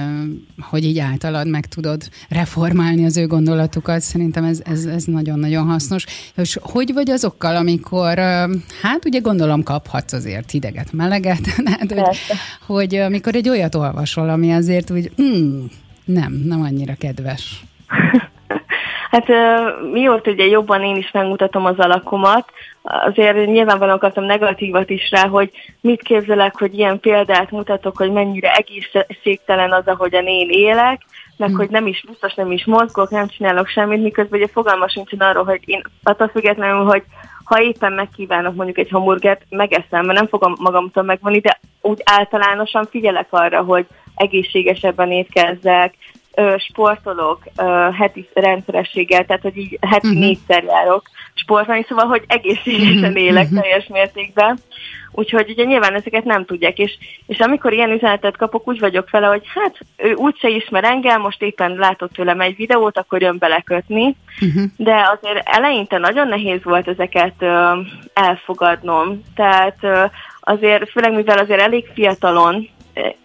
hogy 0.69 0.83
így 0.83 0.99
általad 0.99 1.47
meg 1.47 1.65
tudod 1.65 2.01
reformálni 2.29 3.05
az 3.05 3.17
ő 3.17 3.27
gondolatukat, 3.27 4.01
szerintem 4.01 4.43
ez, 4.43 4.61
ez, 4.65 4.85
ez 4.85 5.03
nagyon-nagyon 5.03 5.67
hasznos. 5.67 6.05
És 6.35 6.57
hogy 6.61 6.93
vagy 6.93 7.09
azokkal, 7.09 7.55
amikor, 7.55 8.17
hát 8.81 9.05
ugye 9.05 9.19
gondolom 9.19 9.63
kaphatsz 9.63 10.13
azért 10.13 10.51
hideget, 10.51 10.91
meleget, 10.91 11.45
hát, 11.65 11.93
hogy, 11.93 12.17
hogy 12.67 12.95
amikor 12.95 13.35
egy 13.35 13.49
olyat 13.49 13.75
olvasol, 13.75 14.29
ami 14.29 14.51
azért 14.51 14.91
úgy, 14.91 15.11
mm, 15.21 15.65
nem, 16.05 16.33
nem 16.45 16.61
annyira 16.61 16.93
kedves. 16.93 17.63
Hát 19.09 19.27
mióta 19.91 20.31
ugye 20.31 20.45
jobban 20.45 20.83
én 20.83 20.95
is 20.95 21.11
megmutatom 21.11 21.65
az 21.65 21.79
alakomat, 21.79 22.51
azért 22.81 23.45
nyilvánvalóan 23.45 23.99
kaptam 23.99 24.23
negatívat 24.23 24.89
is 24.89 25.09
rá, 25.11 25.27
hogy 25.27 25.51
mit 25.81 26.01
képzelek, 26.01 26.57
hogy 26.57 26.73
ilyen 26.73 26.99
példát 26.99 27.51
mutatok, 27.51 27.97
hogy 27.97 28.11
mennyire 28.11 28.51
egészségtelen 28.53 29.71
az, 29.71 29.87
ahogyan 29.87 30.27
én 30.27 30.49
élek, 30.49 31.01
meg 31.37 31.49
hm. 31.49 31.55
hogy 31.55 31.69
nem 31.69 31.87
is 31.87 32.03
biztos 32.07 32.33
nem 32.33 32.51
is 32.51 32.65
mozgok, 32.65 33.09
nem 33.09 33.27
csinálok 33.27 33.67
semmit, 33.67 34.01
miközben 34.01 34.39
ugye 34.39 34.49
fogalma 34.51 34.89
sincsen 34.89 35.19
arról, 35.19 35.43
hogy 35.43 35.61
én 35.65 35.81
attól 36.03 36.27
függetlenül, 36.27 36.83
hogy 36.83 37.03
ha 37.43 37.61
éppen 37.61 37.93
megkívánok 37.93 38.55
mondjuk 38.55 38.77
egy 38.77 38.89
hamburgert, 38.89 39.41
megeszem, 39.49 40.05
mert 40.05 40.19
nem 40.19 40.27
fogom 40.27 40.55
magamtól 40.59 41.03
megvonni, 41.03 41.39
de 41.39 41.59
úgy 41.81 42.01
általánosan 42.03 42.87
figyelek 42.89 43.27
arra, 43.29 43.61
hogy 43.61 43.85
egészségesebben 44.15 45.11
étkezzek, 45.11 45.93
sportolok 46.57 47.43
heti 47.97 48.29
rendszerességgel, 48.33 49.25
tehát 49.25 49.41
hogy 49.41 49.57
így 49.57 49.77
heti 49.81 50.07
uh-huh. 50.07 50.21
négyszer 50.21 50.63
járok 50.63 51.01
sportolni, 51.33 51.85
szóval 51.87 52.05
hogy 52.05 52.23
egészségesen 52.27 53.11
mhm. 53.11 53.17
élek 53.17 53.43
uh-huh. 53.43 53.61
teljes 53.61 53.87
mértékben. 53.87 54.59
Úgyhogy 55.11 55.49
ugye 55.49 55.63
nyilván 55.63 55.93
ezeket 55.93 56.23
nem 56.23 56.45
tudják, 56.45 56.77
és, 56.77 56.97
és 57.27 57.39
amikor 57.39 57.73
ilyen 57.73 57.91
üzenetet 57.91 58.37
kapok, 58.37 58.67
úgy 58.67 58.79
vagyok 58.79 59.09
vele, 59.09 59.27
hogy 59.27 59.43
hát 59.45 59.79
ő 59.97 60.13
úgyse 60.13 60.49
ismer 60.49 60.83
engem, 60.83 61.21
most 61.21 61.41
éppen 61.41 61.75
látott 61.75 62.13
tőlem 62.13 62.41
egy 62.41 62.55
videót, 62.55 62.97
akkor 62.97 63.21
jön 63.21 63.37
belekötni, 63.37 64.15
uh-huh. 64.41 64.63
de 64.77 65.17
azért 65.19 65.49
eleinte 65.49 65.97
nagyon 65.97 66.27
nehéz 66.27 66.63
volt 66.63 66.87
ezeket 66.87 67.33
ö, 67.39 67.79
elfogadnom, 68.13 69.23
tehát 69.35 69.77
ö, 69.81 70.05
azért, 70.39 70.89
főleg 70.89 71.13
mivel 71.13 71.37
azért 71.37 71.61
elég 71.61 71.85
fiatalon 71.93 72.69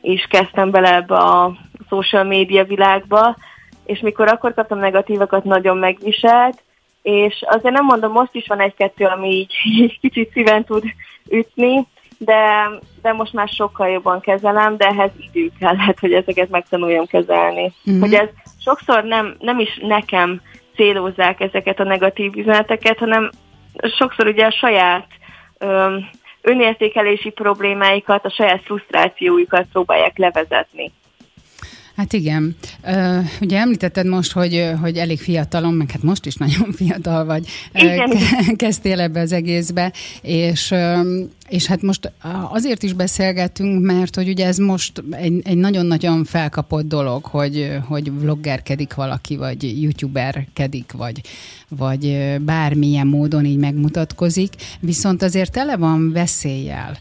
is 0.00 0.26
kezdtem 0.30 0.70
bele 0.70 0.94
ebbe 0.94 1.14
a 1.14 1.56
social 1.88 2.24
média 2.24 2.64
világba, 2.64 3.36
és 3.84 4.00
mikor 4.00 4.28
akkor 4.28 4.54
kaptam 4.54 4.78
negatívakat, 4.78 5.44
nagyon 5.44 5.76
megviselt, 5.76 6.62
és 7.02 7.44
azért 7.46 7.74
nem 7.74 7.84
mondom, 7.84 8.12
most 8.12 8.34
is 8.34 8.46
van 8.46 8.60
egy-kettő, 8.60 9.04
ami 9.04 9.28
így, 9.28 9.52
így 9.82 10.00
kicsit 10.00 10.32
szíven 10.32 10.64
tud 10.64 10.84
ütni, 11.30 11.86
de, 12.18 12.70
de 13.02 13.12
most 13.12 13.32
már 13.32 13.48
sokkal 13.48 13.88
jobban 13.88 14.20
kezelem, 14.20 14.76
de 14.76 14.86
ehhez 14.86 15.10
idő 15.32 15.50
kellett, 15.58 15.98
hogy 15.98 16.12
ezeket 16.12 16.48
megtanuljam 16.48 17.06
kezelni. 17.06 17.72
Mm-hmm. 17.90 18.00
Hogy 18.00 18.14
ez 18.14 18.28
sokszor 18.60 19.04
nem, 19.04 19.36
nem 19.38 19.58
is 19.58 19.78
nekem 19.82 20.40
célozzák 20.74 21.40
ezeket 21.40 21.80
a 21.80 21.84
negatív 21.84 22.36
üzeneteket, 22.36 22.98
hanem 22.98 23.30
sokszor 23.96 24.26
ugye 24.26 24.46
a 24.46 24.50
saját 24.50 25.06
öm, 25.58 26.08
önértékelési 26.40 27.30
problémáikat, 27.30 28.24
a 28.24 28.30
saját 28.30 28.62
frusztrációikat 28.62 29.66
próbálják 29.72 30.18
levezetni. 30.18 30.92
Hát 31.96 32.12
igen. 32.12 32.56
Ugye 33.40 33.58
említetted 33.58 34.06
most, 34.06 34.32
hogy, 34.32 34.70
hogy 34.80 34.96
elég 34.96 35.18
fiatalon, 35.18 35.74
meg 35.74 35.90
hát 35.90 36.02
most 36.02 36.26
is 36.26 36.34
nagyon 36.34 36.72
fiatal 36.78 37.24
vagy, 37.24 37.46
igen. 37.74 38.10
kezdtél 38.56 39.00
ebbe 39.00 39.20
az 39.20 39.32
egészbe, 39.32 39.92
és, 40.22 40.74
és 41.48 41.66
hát 41.66 41.82
most 41.82 42.12
azért 42.50 42.82
is 42.82 42.92
beszélgetünk, 42.92 43.84
mert 43.84 44.14
hogy 44.14 44.28
ugye 44.28 44.46
ez 44.46 44.58
most 44.58 45.02
egy, 45.10 45.40
egy 45.44 45.56
nagyon-nagyon 45.56 46.24
felkapott 46.24 46.88
dolog, 46.88 47.24
hogy, 47.24 47.78
hogy 47.86 48.20
vloggerkedik 48.20 48.94
valaki, 48.94 49.36
vagy 49.36 49.82
youtuberkedik, 49.82 50.92
vagy, 50.92 51.20
vagy 51.68 52.34
bármilyen 52.40 53.06
módon 53.06 53.44
így 53.44 53.58
megmutatkozik, 53.58 54.52
viszont 54.80 55.22
azért 55.22 55.52
tele 55.52 55.76
van 55.76 56.12
veszéllyel 56.12 56.98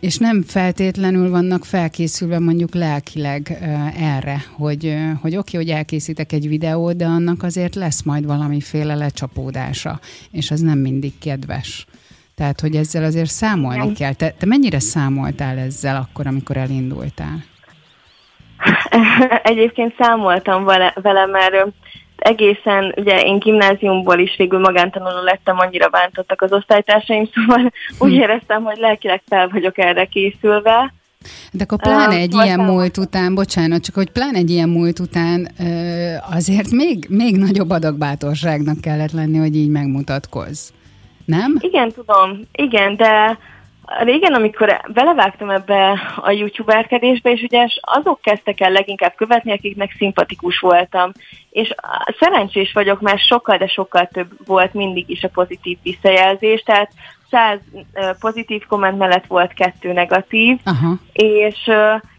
és 0.00 0.16
nem 0.16 0.42
feltétlenül 0.42 1.30
vannak 1.30 1.64
felkészülve 1.64 2.38
mondjuk 2.38 2.74
lelkileg 2.74 3.58
erre, 3.98 4.36
hogy, 4.56 4.96
hogy 5.20 5.36
oké, 5.36 5.56
okay, 5.56 5.66
hogy 5.66 5.76
elkészítek 5.76 6.32
egy 6.32 6.48
videót, 6.48 6.96
de 6.96 7.06
annak 7.06 7.42
azért 7.42 7.74
lesz 7.74 8.02
majd 8.02 8.26
valamiféle 8.26 8.94
lecsapódása, 8.94 10.00
és 10.30 10.50
az 10.50 10.60
nem 10.60 10.78
mindig 10.78 11.18
kedves. 11.18 11.86
Tehát, 12.34 12.60
hogy 12.60 12.76
ezzel 12.76 13.04
azért 13.04 13.30
számolni 13.30 13.84
nem. 13.84 13.94
kell. 13.94 14.12
Te, 14.12 14.30
te 14.30 14.46
mennyire 14.46 14.78
számoltál 14.78 15.58
ezzel 15.58 15.96
akkor, 15.96 16.26
amikor 16.26 16.56
elindultál? 16.56 17.44
Egyébként 19.42 19.94
számoltam 19.98 20.64
vele, 20.64 20.94
vele 21.02 21.26
mert 21.26 21.72
egészen, 22.16 22.94
ugye 22.96 23.20
én 23.20 23.38
gimnáziumból 23.38 24.18
is 24.18 24.36
végül 24.36 24.58
magántanuló 24.58 25.22
lettem, 25.22 25.58
annyira 25.58 25.88
bántottak 25.88 26.42
az 26.42 26.52
osztálytársaim, 26.52 27.28
szóval 27.34 27.72
úgy 27.98 28.12
hm. 28.12 28.20
éreztem, 28.20 28.62
hogy 28.62 28.78
lelkileg 28.78 29.22
fel 29.28 29.48
vagyok 29.48 29.78
erre 29.78 30.04
készülve. 30.04 30.92
De 31.52 31.64
akkor 31.64 31.78
pláne 31.78 32.14
egy 32.14 32.34
uh, 32.34 32.44
ilyen 32.44 32.60
múlt 32.60 32.96
után, 32.96 33.34
bocsánat, 33.34 33.82
csak 33.82 33.94
hogy 33.94 34.10
pláne 34.10 34.38
egy 34.38 34.50
ilyen 34.50 34.68
múlt 34.68 34.98
után 34.98 35.48
azért 36.30 36.70
még, 36.70 37.06
még 37.08 37.36
nagyobb 37.36 37.70
adagbátorságnak 37.70 38.80
kellett 38.80 39.12
lenni, 39.12 39.38
hogy 39.38 39.56
így 39.56 39.68
megmutatkozz. 39.68 40.70
Nem? 41.24 41.56
Igen, 41.60 41.92
tudom. 41.92 42.40
Igen, 42.52 42.96
de 42.96 43.38
Régen, 43.86 44.34
amikor 44.34 44.80
belevágtam 44.92 45.50
ebbe 45.50 46.00
a 46.16 46.30
youtuberkedésbe, 46.30 47.30
és 47.30 47.42
ugye 47.42 47.66
azok 47.80 48.20
kezdtek 48.20 48.60
el 48.60 48.70
leginkább 48.70 49.14
követni, 49.16 49.52
akiknek 49.52 49.94
szimpatikus 49.98 50.58
voltam. 50.58 51.12
És 51.50 51.74
szerencsés 52.18 52.72
vagyok, 52.72 53.00
mert 53.00 53.26
sokkal, 53.26 53.56
de 53.56 53.66
sokkal 53.66 54.08
több 54.12 54.46
volt 54.46 54.74
mindig 54.74 55.10
is 55.10 55.22
a 55.22 55.28
pozitív 55.28 55.78
visszajelzés, 55.82 56.62
tehát 56.62 56.90
száz 57.30 57.58
pozitív 58.20 58.66
komment 58.66 58.98
mellett 58.98 59.26
volt 59.26 59.52
kettő 59.52 59.92
negatív, 59.92 60.58
Aha. 60.64 60.94
és 61.12 61.70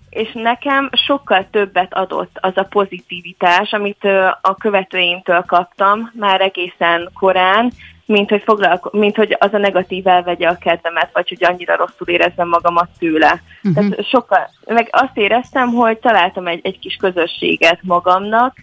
és 0.09 0.31
nekem 0.33 0.89
sokkal 0.93 1.47
többet 1.51 1.93
adott 1.93 2.37
az 2.41 2.57
a 2.57 2.63
pozitivitás, 2.63 3.71
amit 3.71 4.03
a 4.41 4.55
követőimtől 4.59 5.43
kaptam 5.47 6.11
már 6.13 6.41
egészen 6.41 7.09
korán, 7.13 7.71
mint 8.07 8.29
hogy, 8.29 8.41
foglalko- 8.45 8.93
mint 8.93 9.15
hogy 9.15 9.35
az 9.39 9.53
a 9.53 9.57
negatív 9.57 10.07
elvegye 10.07 10.47
a 10.47 10.57
kedvemet, 10.57 11.09
vagy 11.13 11.27
hogy 11.29 11.43
annyira 11.43 11.75
rosszul 11.75 12.07
érezzem 12.07 12.47
magamat 12.47 12.89
tőle. 12.99 13.41
Uh-huh. 13.63 13.73
Tehát 13.73 14.07
sokkal, 14.07 14.49
meg 14.65 14.87
azt 14.91 15.17
éreztem, 15.17 15.67
hogy 15.67 15.97
találtam 15.97 16.47
egy, 16.47 16.59
egy 16.63 16.79
kis 16.79 16.95
közösséget 16.95 17.79
magamnak, 17.81 18.55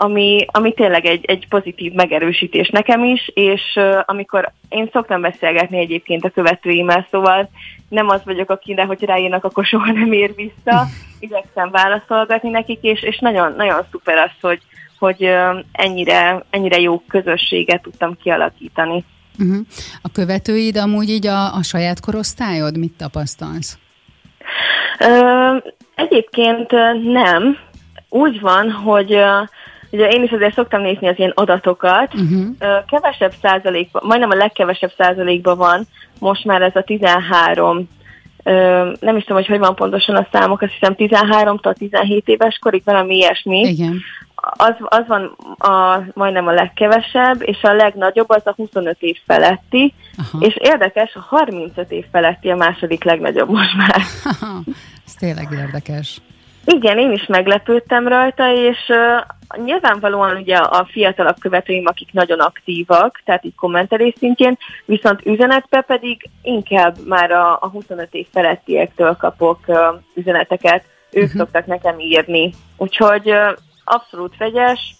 ami, 0.00 0.46
ami 0.46 0.72
tényleg 0.72 1.04
egy, 1.04 1.24
egy 1.24 1.48
pozitív 1.48 1.92
megerősítés 1.92 2.68
nekem 2.68 3.04
is, 3.04 3.30
és 3.34 3.62
uh, 3.74 3.98
amikor 4.06 4.52
én 4.68 4.88
szoktam 4.92 5.20
beszélgetni 5.20 5.78
egyébként 5.78 6.24
a 6.24 6.30
követőimmel, 6.30 7.06
szóval 7.10 7.50
nem 7.88 8.08
az 8.08 8.20
vagyok, 8.24 8.50
aki 8.50 8.74
de 8.74 8.84
hogy 8.84 9.04
ráírnak, 9.04 9.44
akkor 9.44 9.64
soha 9.64 9.92
nem 9.92 10.12
ér 10.12 10.34
vissza, 10.34 10.86
igyekszem 11.18 11.70
válaszolgatni 11.70 12.50
nekik, 12.50 12.78
és, 12.82 13.02
és 13.02 13.18
nagyon, 13.18 13.54
nagyon 13.56 13.82
szuper 13.90 14.18
az, 14.18 14.30
hogy, 14.40 14.60
hogy 14.98 15.28
ennyire, 15.72 16.44
ennyire 16.50 16.80
jó 16.80 17.02
közösséget 17.08 17.82
tudtam 17.82 18.16
kialakítani. 18.22 19.04
Uh-huh. 19.38 19.66
A 20.02 20.08
követőid 20.12 20.76
amúgy 20.76 21.08
így 21.08 21.26
a, 21.26 21.54
a 21.54 21.62
saját 21.62 22.00
korosztályod? 22.00 22.78
Mit 22.78 22.92
tapasztalsz? 22.96 23.78
Ö, 24.98 25.56
egyébként 25.94 26.70
nem. 27.12 27.56
Úgy 28.08 28.40
van, 28.40 28.70
hogy 28.70 29.18
ugye 29.90 30.08
én 30.08 30.22
is 30.22 30.30
azért 30.30 30.54
szoktam 30.54 30.80
nézni 30.80 31.08
az 31.08 31.18
ilyen 31.18 31.32
adatokat. 31.34 32.14
Uh-huh. 32.14 32.56
Kevesebb 32.86 33.32
százalékban, 33.42 34.02
majdnem 34.06 34.30
a 34.30 34.34
legkevesebb 34.34 34.92
százalékban 34.96 35.56
van 35.56 35.86
most 36.18 36.44
már 36.44 36.62
ez 36.62 36.76
a 36.76 36.82
13 36.82 37.88
nem 39.00 39.16
is 39.16 39.22
tudom, 39.22 39.36
hogy 39.36 39.46
hogy 39.46 39.58
van 39.58 39.74
pontosan 39.74 40.16
a 40.16 40.26
számok, 40.32 40.62
azt 40.62 40.72
hiszem 40.72 40.94
13-tól 40.98 41.74
17 41.74 42.28
éves 42.28 42.58
korig 42.58 42.82
valami 42.84 43.16
ilyesmi. 43.16 43.60
Igen 43.60 44.00
az, 44.40 44.74
az 44.78 45.06
van 45.06 45.36
a, 45.58 46.02
majdnem 46.14 46.46
a 46.46 46.52
legkevesebb, 46.52 47.42
és 47.42 47.62
a 47.62 47.72
legnagyobb 47.72 48.30
az 48.30 48.42
a 48.44 48.52
25 48.56 48.96
év 49.00 49.16
feletti, 49.26 49.94
Aha. 50.18 50.44
és 50.44 50.56
érdekes, 50.56 51.14
a 51.14 51.20
35 51.20 51.90
év 51.90 52.04
feletti 52.12 52.50
a 52.50 52.56
második 52.56 53.04
legnagyobb 53.04 53.50
most 53.50 53.76
már. 53.76 54.02
Ez 55.06 55.14
tényleg 55.14 55.48
érdekes. 55.52 56.20
Igen, 56.64 56.98
én 56.98 57.12
is 57.12 57.26
meglepődtem 57.26 58.08
rajta, 58.08 58.52
és 58.52 58.78
nyilvánvalóan 59.64 60.36
ugye 60.36 60.56
a 60.56 60.88
fiatalabb 60.90 61.38
követőim, 61.38 61.86
akik 61.86 62.12
nagyon 62.12 62.40
aktívak, 62.40 63.22
tehát 63.24 63.44
így 63.44 63.54
kommentelés 63.54 64.14
szintjén, 64.18 64.58
viszont 64.84 65.26
üzenetbe 65.26 65.80
pedig 65.80 66.30
inkább 66.42 66.96
már 67.06 67.30
a, 67.30 67.58
a 67.60 67.68
25 67.68 68.08
év 68.10 68.26
felettiektől 68.32 69.16
kapok 69.16 69.58
uh, 69.66 69.76
üzeneteket, 70.14 70.84
ők 71.10 71.22
uh-huh. 71.22 71.38
szoktak 71.38 71.66
nekem 71.66 71.98
írni. 71.98 72.52
Úgyhogy 72.76 73.30
uh, 73.30 73.56
abszolút 73.88 74.36
vegyes, 74.36 74.96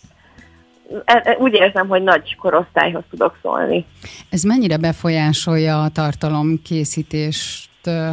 e, 1.04 1.22
e, 1.24 1.36
úgy 1.38 1.54
érzem, 1.54 1.88
hogy 1.88 2.02
nagy 2.02 2.36
korosztályhoz 2.36 3.02
tudok 3.10 3.38
szólni. 3.42 3.84
Ez 4.30 4.42
mennyire 4.42 4.76
befolyásolja 4.76 5.82
a 5.82 5.88
tartalomkészítést, 5.88 7.68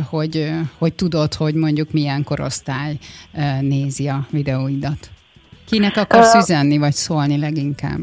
hogy, 0.09 0.51
hogy 0.77 0.93
tudod, 0.93 1.33
hogy 1.33 1.53
mondjuk 1.53 1.91
milyen 1.91 2.23
korosztály 2.23 2.97
nézi 3.61 4.07
a 4.07 4.19
videóidat? 4.29 5.09
Kinek 5.67 5.97
akarsz 5.97 6.33
uh, 6.33 6.41
üzenni, 6.41 6.77
vagy 6.77 6.91
szólni 6.91 7.39
leginkább? 7.39 7.99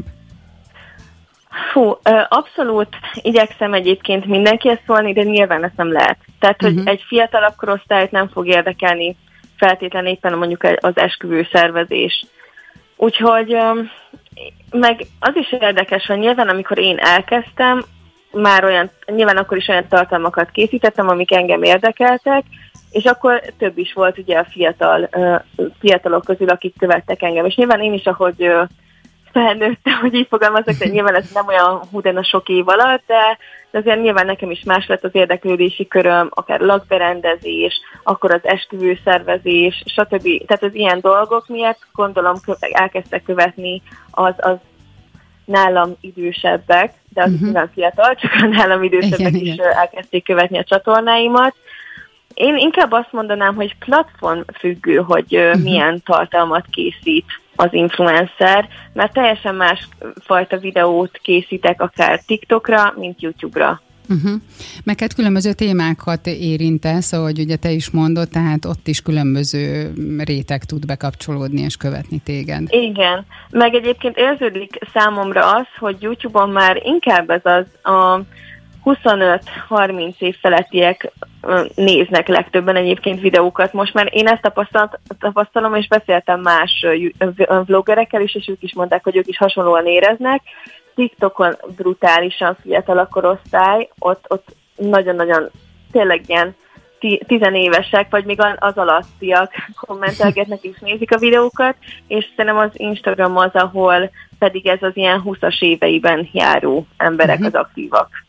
Fú, 1.71 1.97
abszolút 2.29 2.87
igyekszem 3.21 3.73
egyébként 3.73 4.25
mindenkihez 4.25 4.79
szólni, 4.85 5.13
de 5.13 5.23
nyilván 5.23 5.63
ezt 5.63 5.75
nem 5.75 5.91
lehet. 5.91 6.17
Tehát, 6.39 6.61
hogy 6.61 6.73
uh-huh. 6.73 6.89
egy 6.89 7.01
fiatalabb 7.07 7.55
korosztályt 7.55 8.11
nem 8.11 8.27
fog 8.27 8.47
érdekelni 8.47 9.15
feltétlenül 9.57 10.09
éppen 10.09 10.37
mondjuk 10.37 10.63
az 10.79 10.97
esküvő 10.97 11.47
szervezés. 11.51 12.25
Úgyhogy 13.03 13.57
meg 14.71 15.05
az 15.19 15.35
is 15.35 15.51
érdekes, 15.51 16.05
hogy 16.05 16.17
nyilván 16.17 16.49
amikor 16.49 16.77
én 16.77 16.97
elkezdtem, 16.97 17.83
már 18.31 18.63
olyan, 18.63 18.91
nyilván 19.05 19.37
akkor 19.37 19.57
is 19.57 19.67
olyan 19.67 19.87
tartalmakat 19.89 20.51
készítettem, 20.51 21.07
amik 21.09 21.33
engem 21.33 21.63
érdekeltek, 21.63 22.43
és 22.91 23.03
akkor 23.03 23.41
több 23.57 23.77
is 23.77 23.93
volt 23.93 24.17
ugye 24.17 24.37
a 24.37 24.45
fiatal, 24.45 25.09
fiatalok 25.79 26.23
közül, 26.23 26.49
akik 26.49 26.73
követtek 26.77 27.21
engem. 27.21 27.45
És 27.45 27.55
nyilván 27.55 27.81
én 27.81 27.93
is, 27.93 28.05
ahogy 28.05 28.51
felnőttem, 29.33 29.99
hogy 30.01 30.13
így 30.13 30.27
fogalmazok, 30.29 30.75
de 30.75 30.87
nyilván 30.87 31.15
ez 31.15 31.31
nem 31.33 31.47
olyan 31.47 31.81
hú, 31.91 31.99
a 32.03 32.23
sok 32.23 32.49
év 32.49 32.67
alatt, 32.67 33.03
de, 33.07 33.37
de 33.71 33.77
azért 33.77 34.01
nyilván 34.01 34.25
nekem 34.25 34.51
is 34.51 34.63
más 34.63 34.87
lett 34.87 35.03
az 35.03 35.15
érdeklődési 35.15 35.87
köröm, 35.87 36.29
akár 36.29 36.59
lakberendezés, 36.59 37.81
akkor 38.03 38.31
az 38.33 38.41
esküvőszervezés, 38.43 39.83
stb. 39.85 40.45
Tehát 40.45 40.63
az 40.63 40.73
ilyen 40.73 40.99
dolgok 41.01 41.47
miatt 41.47 41.79
gondolom 41.93 42.35
elkezdtek 42.59 43.23
követni 43.23 43.81
az, 44.11 44.33
az 44.37 44.57
nálam 45.45 45.91
idősebbek, 46.01 46.93
de 47.09 47.23
az 47.23 47.31
uh-huh. 47.31 47.51
nem 47.51 47.69
fiatal, 47.73 48.15
csak 48.21 48.31
a 48.41 48.45
nálam 48.45 48.83
idősebbek 48.83 49.19
igen, 49.19 49.33
is 49.33 49.53
igen. 49.53 49.71
elkezdték 49.71 50.23
követni 50.23 50.57
a 50.57 50.63
csatornáimat. 50.63 51.55
Én 52.33 52.57
inkább 52.57 52.91
azt 52.91 53.11
mondanám, 53.11 53.55
hogy 53.55 53.75
platform 53.77 54.39
függő, 54.59 54.95
hogy 54.95 55.37
uh-huh. 55.37 55.61
milyen 55.61 56.01
tartalmat 56.05 56.65
készít 56.69 57.25
az 57.55 57.73
influencer, 57.73 58.67
mert 58.93 59.13
teljesen 59.13 59.55
más 59.55 59.87
fajta 60.19 60.57
videót 60.57 61.19
készítek 61.21 61.81
akár 61.81 62.21
TikTokra, 62.25 62.93
mint 62.97 63.21
YouTube-ra. 63.21 63.81
Uh-huh. 64.09 64.41
Meg 64.83 64.99
hát 64.99 65.13
különböző 65.13 65.53
témákat 65.53 66.27
érintesz, 66.27 67.13
ahogy 67.13 67.39
ugye 67.39 67.55
te 67.55 67.71
is 67.71 67.89
mondod, 67.89 68.29
tehát 68.29 68.65
ott 68.65 68.87
is 68.87 69.01
különböző 69.01 69.93
réteg 70.17 70.63
tud 70.63 70.85
bekapcsolódni 70.85 71.61
és 71.61 71.75
követni 71.75 72.19
téged. 72.19 72.61
Igen, 72.69 73.25
meg 73.49 73.73
egyébként 73.73 74.17
érződik 74.17 74.79
számomra 74.93 75.51
az, 75.51 75.65
hogy 75.79 75.97
YouTube-on 75.99 76.49
már 76.49 76.81
inkább 76.83 77.29
ez 77.29 77.41
az 77.43 77.93
a 77.93 78.19
25-30 78.85 80.13
év 80.17 80.35
felettiek 80.41 81.11
néznek 81.75 82.27
legtöbben 82.27 82.75
egyébként 82.75 83.21
videókat. 83.21 83.73
Most 83.73 83.93
már 83.93 84.09
én 84.11 84.27
ezt 84.27 84.51
tapasztalom, 85.19 85.75
és 85.75 85.87
beszéltem 85.87 86.41
más 86.41 86.85
vloggerekkel 87.65 88.21
is, 88.21 88.35
és 88.35 88.47
ők 88.47 88.63
is 88.63 88.73
mondták, 88.73 89.03
hogy 89.03 89.15
ők 89.15 89.27
is 89.27 89.37
hasonlóan 89.37 89.85
éreznek, 89.85 90.41
TikTokon 90.95 91.55
brutálisan 91.75 92.57
fiatal 92.61 92.97
a 92.97 93.07
korosztály, 93.07 93.89
ott, 93.99 94.25
ott 94.27 94.55
nagyon-nagyon 94.75 95.49
tényleg 95.91 96.23
ilyen 96.27 96.55
tizenévesek, 97.27 98.09
vagy 98.09 98.25
még 98.25 98.39
az 98.55 98.77
alattiak 98.77 99.51
kommentelgetnek 99.85 100.61
és 100.61 100.79
nézik 100.79 101.15
a 101.15 101.19
videókat, 101.19 101.75
és 102.07 102.25
szerintem 102.35 102.57
az 102.57 102.71
Instagram 102.73 103.37
az, 103.37 103.51
ahol 103.53 104.11
pedig 104.39 104.67
ez 104.67 104.81
az 104.81 104.91
ilyen 104.93 105.21
20-as 105.25 105.61
éveiben 105.61 106.29
járó 106.31 106.87
emberek 106.97 107.39
uh-huh. 107.39 107.53
az 107.53 107.59
aktívak. 107.59 108.22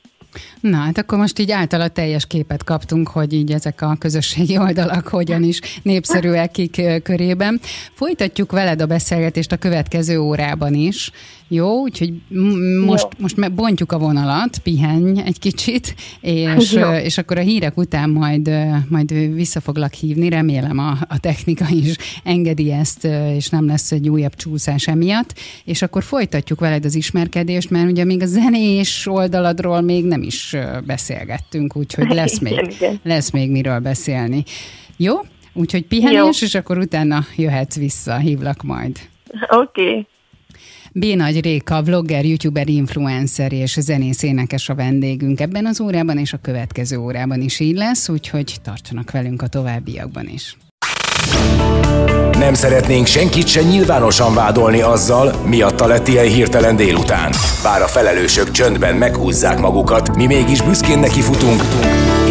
Na, 0.61 0.77
hát 0.77 0.99
akkor 0.99 1.19
most 1.19 1.39
így 1.39 1.51
általa 1.51 1.89
teljes 1.89 2.27
képet 2.27 2.65
kaptunk, 2.65 3.09
hogy 3.09 3.33
így 3.33 3.53
ezek 3.53 3.83
a 3.83 3.97
közösségi 3.99 4.59
oldalak 4.59 5.09
hogyan 5.09 5.43
is 5.43 5.61
népszerűek 5.83 6.51
kik 6.51 7.03
körében. 7.03 7.61
Folytatjuk 7.93 8.53
veled 8.53 8.81
a 8.83 8.87
beszélgetést 8.87 9.53
a 9.53 9.57
következő 9.57 10.19
órában 10.19 10.75
is. 10.75 11.11
Jó, 11.49 11.81
úgyhogy 11.81 12.13
most, 12.85 13.03
Jó. 13.03 13.09
most 13.19 13.53
bontjuk 13.53 13.93
a 13.93 13.99
vonalat, 13.99 14.59
pihenj 14.59 15.21
egy 15.25 15.39
kicsit, 15.39 15.95
és, 16.21 16.79
és 17.03 17.19
akkor 17.19 17.39
a 17.39 17.41
hírek 17.41 17.77
után 17.77 18.11
majd, 18.11 18.51
majd 18.89 19.35
vissza 19.35 19.61
foglak 19.61 19.93
hívni, 19.93 20.29
remélem 20.29 20.79
a, 20.79 20.99
a 21.09 21.21
technika 21.21 21.67
is 21.71 21.97
engedi 22.23 22.73
ezt, 22.73 23.05
és 23.37 23.49
nem 23.49 23.67
lesz 23.67 23.93
egy 23.93 24.09
újabb 24.09 24.35
csúszás 24.35 24.87
emiatt, 24.87 25.35
és 25.65 25.83
akkor 25.83 26.03
folytatjuk 26.03 26.61
veled 26.61 26.85
az 26.85 26.95
ismerkedést, 26.95 27.71
mert 27.71 27.91
ugye 27.91 28.05
még 28.05 28.23
a 28.23 28.27
zenés 28.27 29.07
oldaladról 29.07 29.81
még 29.81 30.05
nem 30.05 30.23
is 30.23 30.57
beszélgettünk, 30.87 31.77
úgyhogy 31.77 32.09
lesz 32.21 32.39
még, 32.39 32.77
lesz 33.03 33.31
még 33.31 33.51
miről 33.51 33.79
beszélni. 33.79 34.45
Jó? 34.97 35.15
Úgyhogy 35.53 35.87
pihenés, 35.87 36.41
Jó. 36.41 36.47
és 36.47 36.55
akkor 36.55 36.79
utána 36.79 37.25
jöhetsz 37.37 37.77
vissza, 37.77 38.17
hívlak 38.17 38.63
majd. 38.63 38.99
Oké. 39.51 39.89
Okay. 39.89 40.07
B. 40.97 41.05
Nagy 41.05 41.41
Réka, 41.41 41.83
vlogger, 41.83 42.25
youtuber, 42.25 42.69
influencer 42.69 43.53
és 43.53 43.77
zenész 43.81 44.23
énekes 44.23 44.69
a 44.69 44.75
vendégünk 44.75 45.41
ebben 45.41 45.67
az 45.67 45.81
órában, 45.81 46.19
és 46.19 46.33
a 46.33 46.39
következő 46.43 46.97
órában 46.97 47.41
is 47.41 47.61
így 47.61 47.77
lesz, 47.77 48.09
úgyhogy 48.09 48.55
tartsanak 48.63 49.11
velünk 49.11 49.43
a 49.43 49.47
továbbiakban 49.47 50.29
is. 50.29 50.57
Nem 52.39 52.55
szeretnénk 52.55 53.07
senkit 53.07 53.47
se 53.47 53.63
nyilvánosan 53.63 54.35
vádolni 54.35 54.81
azzal, 54.81 55.47
miatta 55.47 55.87
lett 55.87 56.09
ilyen 56.09 56.29
hirtelen 56.29 56.77
délután. 56.77 57.33
Bár 57.63 57.83
a 57.83 57.87
felelősök 57.87 58.51
csöndben 58.51 58.97
meghúzzák 58.97 59.61
magukat, 59.61 60.17
mi 60.17 60.27
mégis 60.27 60.63
büszkén 60.63 60.99
neki 60.99 61.21
futunk, 61.21 61.63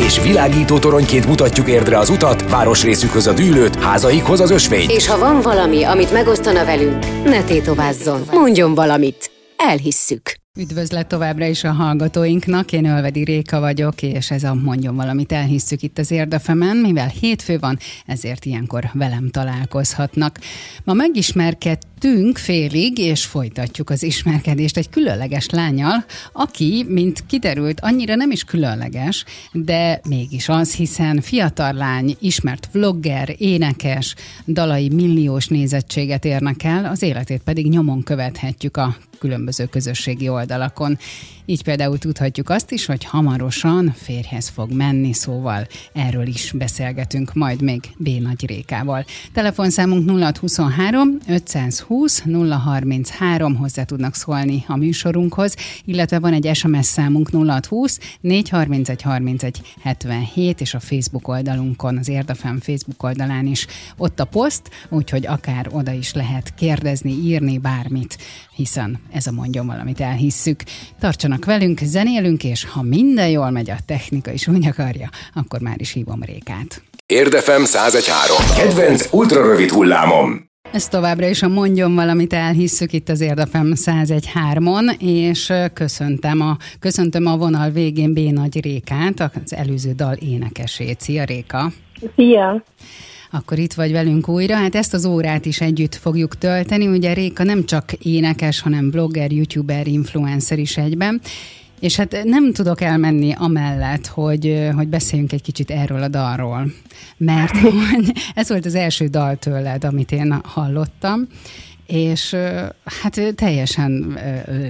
és 0.04 0.22
világító 0.22 0.80
toronyként 0.80 1.28
mutatjuk 1.28 1.68
érdre 1.68 1.98
az 1.98 2.10
utat, 2.10 2.50
városrészükhöz 2.50 3.28
a 3.28 3.34
dűlőt, 3.34 3.76
házaikhoz 3.76 4.39
az 4.39 4.52
ösvényt. 4.52 4.92
És 4.92 5.08
ha 5.08 5.18
van 5.18 5.42
valami, 5.42 5.84
amit 5.84 6.12
megosztana 6.12 6.66
velünk, 6.66 7.24
ne 7.24 7.44
tétovázzon, 7.44 8.22
mondjon 8.32 8.74
valamit. 8.74 9.32
Elhisszük. 9.58 10.22
Üdvözlet 10.60 11.08
továbbra 11.08 11.46
is 11.46 11.63
a 11.63 11.72
hallgatóinknak, 11.72 12.72
én 12.72 12.86
Ölvedi 12.86 13.24
Réka 13.24 13.60
vagyok, 13.60 14.02
és 14.02 14.32
ez 14.32 14.44
a 14.44 14.54
mondjon 14.54 14.96
valamit 14.96 15.32
elhisszük 15.32 15.82
itt 15.82 15.98
az 15.98 16.12
Érdefemen, 16.12 16.78
mivel 16.78 17.08
hétfő 17.08 17.60
van, 17.60 17.78
ezért 18.06 18.46
ilyenkor 18.46 18.89
velem 18.94 19.30
találkozhatnak. 19.30 20.39
Ma 20.84 20.94
megismerkedtünk 20.94 21.92
félig, 22.34 22.98
és 22.98 23.26
folytatjuk 23.26 23.89
az 23.89 24.04
ismerkedést 24.04 24.78
egy 24.78 24.89
különleges 24.89 25.50
lányal, 25.50 26.06
aki, 26.32 26.86
mint 26.88 27.26
kiderült, 27.28 27.80
annyira 27.80 28.16
nem 28.16 28.32
is 28.32 28.44
különleges, 28.44 29.26
de 29.52 30.02
mégis 30.10 30.50
az, 30.50 30.74
hiszen 30.74 31.22
fiatal 31.22 31.74
lány, 31.74 32.16
ismert 32.20 32.70
vlogger, 32.72 33.36
énekes, 33.38 34.16
dalai 34.48 34.89
milliós 34.89 35.48
nézettséget 35.48 36.26
érnek 36.26 36.63
el, 36.63 36.86
az 36.86 37.02
életét 37.02 37.42
pedig 37.44 37.70
nyomon 37.70 38.04
követhetjük 38.04 38.78
a 38.78 38.96
különböző 39.20 39.66
közösségi 39.66 40.30
oldalakon. 40.30 40.98
Így 41.45 41.63
például 41.63 41.97
tudhatjuk 41.97 42.49
azt 42.49 42.71
is, 42.71 42.86
hogy 42.86 43.03
hamarosan 43.03 43.93
férjhez 43.95 44.47
fog 44.47 44.71
menni, 44.71 45.13
szóval 45.13 45.67
erről 45.93 46.27
is 46.27 46.51
beszélgetünk 46.51 47.34
majd 47.34 47.62
még 47.62 47.82
B. 47.97 48.08
Nagy 48.08 48.45
Rékával. 48.45 49.06
Telefonszámunk 49.34 50.10
0623 50.10 51.17
520 51.27 52.23
033, 52.49 53.56
hozzá 53.56 53.84
tudnak 53.84 54.15
szólni 54.15 54.63
a 54.67 54.75
műsorunkhoz, 54.75 55.56
illetve 55.86 56.19
van 56.19 56.34
egy 56.34 56.56
SMS 56.56 56.86
számunk 56.86 57.29
0620 57.29 57.99
431 58.21 59.01
31 59.01 59.62
77, 59.82 60.62
és 60.62 60.73
a 60.73 60.79
Facebook 60.79 61.27
oldalunkon, 61.27 61.97
az 61.97 62.08
Érdefem 62.08 62.60
Facebook 62.60 63.03
oldalán 63.03 63.45
is 63.45 63.67
ott 63.97 64.19
a 64.19 64.25
poszt, 64.25 64.69
úgyhogy 64.89 65.25
akár 65.25 65.67
oda 65.71 65.91
is 65.91 66.13
lehet 66.13 66.53
kérdezni, 66.56 67.12
írni 67.12 67.58
bármit, 67.58 68.17
hiszen 68.56 68.99
ez 69.12 69.27
a 69.27 69.32
mondjon 69.32 69.65
valamit 69.65 69.99
elhisszük. 69.99 70.63
Tartsanak 70.99 71.33
velünk, 71.46 71.80
zenélünk, 71.84 72.43
és 72.43 72.65
ha 72.65 72.82
minden 72.82 73.30
jól 73.30 73.50
megy, 73.50 73.69
a 73.69 73.76
technika 73.86 74.32
is 74.32 74.48
úgy 74.48 74.67
akarja, 74.67 75.10
akkor 75.34 75.60
már 75.60 75.75
is 75.77 75.92
hívom 75.92 76.23
Rékát. 76.23 76.84
Érdefem 77.06 77.62
1013. 77.62 78.38
Kedvenc 78.58 79.13
ultrarövid 79.13 79.69
hullámom. 79.69 80.52
Ez 80.71 80.88
továbbra 80.88 81.27
is 81.27 81.42
a 81.44 81.48
mondjon 81.48 81.96
valamit 81.96 82.34
elhisszük 82.34 82.94
itt 82.94 83.10
az 83.10 83.21
Érdefem 83.21 83.73
1013-on, 83.75 85.00
és 85.00 85.54
köszöntem 85.73 86.42
a, 86.42 86.58
köszöntöm 86.79 87.25
a 87.25 87.38
vonal 87.38 87.69
végén 87.69 88.13
B. 88.13 88.19
Nagy 88.19 88.62
Rékát, 88.62 89.31
az 89.44 89.54
előző 89.54 89.92
dal 89.92 90.13
énekesét. 90.13 91.02
Szia 91.02 91.23
Réka! 91.23 91.71
Szia! 92.15 92.63
Akkor 93.36 93.60
itt 93.60 93.73
vagy 93.73 93.92
velünk 93.92 94.27
újra. 94.27 94.56
Hát 94.56 94.75
ezt 94.75 94.94
az 94.94 95.06
órát 95.06 95.46
is 95.46 95.62
együtt 95.62 95.96
fogjuk 95.96 96.38
tölteni. 96.38 96.88
Ugye 96.88 97.13
Réka 97.13 97.44
nem 97.44 97.65
csak 97.65 97.94
énekes, 97.94 98.62
hanem 98.62 98.90
blogger, 98.90 99.31
youtuber, 99.31 99.88
influencer 99.88 100.60
is 100.60 100.77
egyben. 100.77 101.21
És 101.79 101.96
hát 101.96 102.23
nem 102.23 102.54
tudok 102.54 102.81
elmenni 102.81 103.34
amellett, 103.38 104.08
hogy, 104.08 104.69
hogy 104.75 104.88
beszéljünk 104.88 105.31
egy 105.31 105.42
kicsit 105.42 105.71
erről 105.71 106.04
a 106.04 106.08
dalról. 106.08 106.71
Mert 107.17 107.54
ez 108.36 108.50
volt 108.50 108.65
az 108.65 108.75
első 108.75 109.08
dal 109.08 109.36
tőled, 109.36 109.84
amit 109.84 110.12
én 110.12 110.40
hallottam, 110.44 111.27
és 111.88 112.36
hát 113.02 113.34
teljesen 113.36 114.19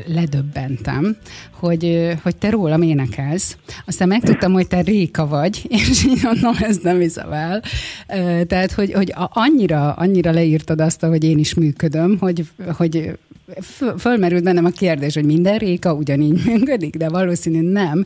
ledöbbentem, 0.07 1.17
hogy, 1.65 2.13
hogy 2.23 2.35
te 2.35 2.49
rólam 2.49 2.81
énekelsz. 2.81 3.57
Aztán 3.85 4.07
megtudtam, 4.07 4.53
hogy 4.53 4.67
te 4.67 4.81
Réka 4.81 5.27
vagy, 5.27 5.65
és 5.69 6.05
így 6.05 6.23
mondom, 6.23 6.55
ez 6.59 6.77
nem 6.77 6.99
hiszem 6.99 7.31
el. 7.31 7.61
Tehát, 8.45 8.71
hogy, 8.71 8.93
hogy 8.93 9.13
annyira, 9.15 9.93
annyira 9.93 10.31
leírtad 10.31 10.81
azt, 10.81 11.01
hogy 11.01 11.23
én 11.23 11.37
is 11.37 11.53
működöm, 11.53 12.17
hogy, 12.19 12.45
hogy 12.77 13.17
fölmerült 13.97 14.43
bennem 14.43 14.65
a 14.65 14.69
kérdés, 14.69 15.13
hogy 15.13 15.25
minden 15.25 15.57
réka 15.57 15.93
ugyanígy 15.93 16.41
működik, 16.45 16.95
de 16.95 17.09
valószínű 17.09 17.61
nem, 17.61 18.03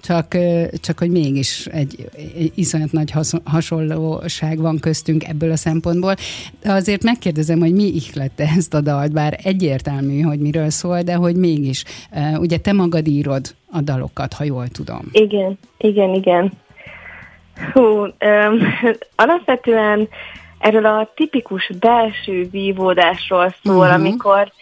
csak, 0.00 0.36
csak 0.80 0.98
hogy 0.98 1.10
mégis 1.10 1.66
egy, 1.66 2.08
egy 2.36 2.52
iszonyat 2.54 2.92
nagy 2.92 3.12
hasonlóság 3.44 4.58
van 4.58 4.78
köztünk 4.78 5.28
ebből 5.28 5.50
a 5.50 5.56
szempontból. 5.56 6.14
De 6.62 6.72
azért 6.72 7.02
megkérdezem, 7.02 7.58
hogy 7.58 7.72
mi 7.72 7.94
ihlette 7.94 8.52
ezt 8.56 8.74
a 8.74 8.80
dalt, 8.80 9.12
bár 9.12 9.40
egyértelmű, 9.42 10.20
hogy 10.20 10.38
miről 10.38 10.70
szól, 10.70 11.02
de 11.02 11.14
hogy 11.14 11.36
mégis. 11.36 11.84
Ugye 12.38 12.58
te 12.58 12.72
magad 12.72 12.99
írod 13.06 13.54
a 13.72 13.80
dalokat, 13.80 14.32
ha 14.32 14.44
jól 14.44 14.68
tudom. 14.68 15.08
Igen, 15.12 15.58
igen, 15.78 16.14
igen. 16.14 16.52
Hú, 17.72 17.80
um, 17.80 18.14
alapvetően 19.16 20.08
erről 20.58 20.86
a 20.86 21.10
tipikus 21.14 21.70
belső 21.80 22.48
vívódásról 22.50 23.54
szól, 23.62 23.76
uh-huh. 23.76 23.94
amikor 23.94 24.52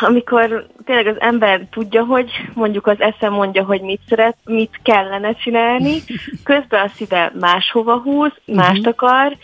amikor 0.00 0.66
tényleg 0.84 1.06
az 1.06 1.20
ember 1.20 1.66
tudja, 1.70 2.04
hogy 2.04 2.30
mondjuk 2.54 2.86
az 2.86 3.00
eszem 3.00 3.32
mondja, 3.32 3.64
hogy 3.64 3.80
mit 3.80 4.00
szeret, 4.08 4.36
mit 4.44 4.80
kellene 4.82 5.34
csinálni, 5.34 5.98
közben 6.44 6.84
a 6.84 6.90
szíve 6.94 7.32
máshova 7.40 7.96
húz, 7.96 8.32
mást 8.44 8.86
uh-huh. 8.86 8.94
akar, 8.96 9.36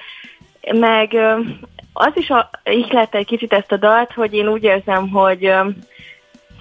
meg 0.73 1.17
az 1.93 2.13
is 2.15 2.31
a, 2.31 2.51
ihlette 2.65 3.19
egy 3.19 3.27
kicsit 3.27 3.53
ezt 3.53 3.73
a 3.73 3.77
dalt, 3.77 4.13
hogy 4.13 4.35
én 4.35 4.49
úgy 4.49 4.63
érzem, 4.63 5.09
hogy 5.09 5.53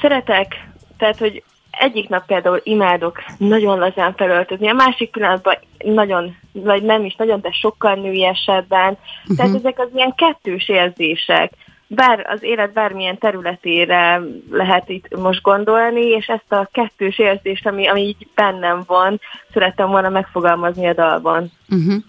szeretek, 0.02 0.68
tehát, 1.00 1.18
hogy 1.18 1.43
egyik 1.72 2.10
nap 2.10 2.26
például 2.26 2.62
imádok 2.64 3.24
nagyon 3.38 3.80
lazán 3.80 4.14
felöltözni, 4.16 4.70
a 4.70 4.74
másik 4.74 5.12
pillanatban 5.12 5.58
nagyon, 5.78 6.36
vagy 6.52 6.84
nem 6.84 7.06
is, 7.06 7.16
nagyon, 7.16 7.41
de 7.41 7.52
sokkal 7.52 7.95
nőiesebben. 7.95 8.97
Uh-huh. 9.22 9.38
Tehát 9.38 9.56
ezek 9.56 9.80
az 9.80 9.88
ilyen 9.93 10.16
kettős 10.16 10.70
érzések 10.70 11.54
bár 11.91 12.26
az 12.30 12.43
élet 12.43 12.74
bármilyen 12.74 13.18
területére 13.18 14.22
lehet 14.52 14.89
itt 14.89 15.18
most 15.18 15.41
gondolni, 15.41 16.02
és 16.02 16.28
ezt 16.28 16.52
a 16.52 16.70
kettős 16.72 17.20
érzést, 17.20 17.68
ami, 17.68 17.88
ami 17.88 18.02
így 18.02 18.28
bennem 18.36 18.84
van, 18.88 19.20
szerettem 19.54 19.89
volna 19.89 20.10
megfogalmazni 20.10 20.88
a 20.88 20.93
dalban. 20.93 21.52
Uh-huh. 21.70 22.04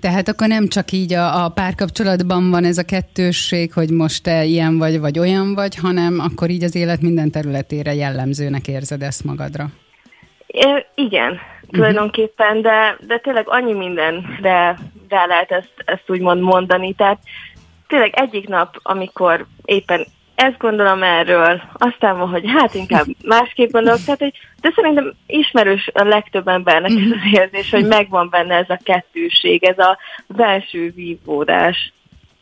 Tehát 0.00 0.28
akkor 0.28 0.48
nem 0.48 0.68
csak 0.68 0.92
így 0.92 1.12
a, 1.14 1.44
a 1.44 1.48
párkapcsolatban 1.48 2.50
van 2.50 2.64
ez 2.64 2.78
a 2.78 2.84
kettősség, 2.84 3.72
hogy 3.72 3.90
most 3.90 4.22
te 4.22 4.44
ilyen 4.44 4.78
vagy, 4.78 5.00
vagy 5.00 5.18
olyan 5.18 5.54
vagy, 5.54 5.76
hanem 5.76 6.18
akkor 6.20 6.50
így 6.50 6.62
az 6.62 6.74
élet 6.74 7.00
minden 7.00 7.30
területére 7.30 7.94
jellemzőnek 7.94 8.68
érzed 8.68 9.02
ezt 9.02 9.24
magadra. 9.24 9.66
É, 10.46 10.86
igen, 10.94 11.32
uh-huh. 11.32 11.70
tulajdonképpen, 11.70 12.62
de, 12.62 12.96
de 13.06 13.18
tényleg 13.18 13.48
annyi 13.48 13.72
mindenre 13.72 14.78
rá 15.08 15.26
lehet 15.26 15.50
ezt, 15.50 15.72
ezt 15.84 16.04
úgymond 16.06 16.40
mondani. 16.40 16.94
Tehát 16.94 17.18
tényleg 17.86 18.12
egyik 18.14 18.48
nap, 18.48 18.78
amikor 18.82 19.46
éppen 19.64 20.06
ezt 20.40 20.58
gondolom 20.58 21.02
erről, 21.02 21.62
aztán 21.72 22.18
van, 22.18 22.28
hogy 22.28 22.44
hát 22.46 22.74
inkább 22.74 23.06
másképp 23.24 23.70
gondolok, 23.70 24.00
tehát, 24.04 24.20
hogy, 24.20 24.32
de 24.60 24.72
szerintem 24.74 25.14
ismerős 25.26 25.90
a 25.92 26.04
legtöbb 26.04 26.48
embernek 26.48 26.90
ez 26.90 27.10
az 27.10 27.40
érzés, 27.40 27.70
hogy 27.70 27.86
megvan 27.86 28.28
benne 28.30 28.54
ez 28.54 28.70
a 28.70 28.80
kettőség, 28.82 29.64
ez 29.64 29.78
a 29.78 29.98
belső 30.26 30.92
vívódás. 30.94 31.92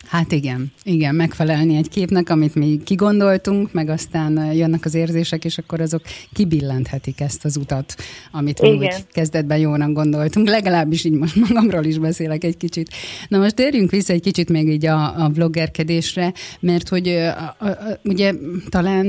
Hát 0.08 0.32
igen, 0.32 0.72
igen, 0.82 1.14
megfelelni 1.14 1.76
egy 1.76 1.88
képnek, 1.88 2.30
amit 2.30 2.54
mi 2.54 2.80
kigondoltunk, 2.84 3.72
meg 3.72 3.88
aztán 3.88 4.52
jönnek 4.54 4.84
az 4.84 4.94
érzések, 4.94 5.44
és 5.44 5.58
akkor 5.58 5.80
azok 5.80 6.02
kibillenthetik 6.32 7.20
ezt 7.20 7.44
az 7.44 7.56
utat, 7.56 7.94
amit 8.30 8.60
mi 8.60 8.70
úgy 8.70 9.06
kezdetben 9.12 9.58
jónak 9.58 9.92
gondoltunk. 9.92 10.48
Legalábbis 10.48 11.04
így 11.04 11.12
most 11.12 11.36
magamról 11.48 11.84
is 11.84 11.98
beszélek 11.98 12.44
egy 12.44 12.56
kicsit. 12.56 12.90
Na 13.28 13.38
most 13.38 13.54
térjünk 13.54 13.90
vissza 13.90 14.12
egy 14.12 14.20
kicsit 14.20 14.48
még 14.48 14.68
így 14.68 14.86
a, 14.86 15.24
a 15.24 15.28
vloggerkedésre, 15.28 16.32
mert 16.60 16.88
hogy 16.88 17.08
a, 17.08 17.54
a, 17.58 17.66
a, 17.66 17.98
ugye 18.04 18.32
talán 18.68 19.06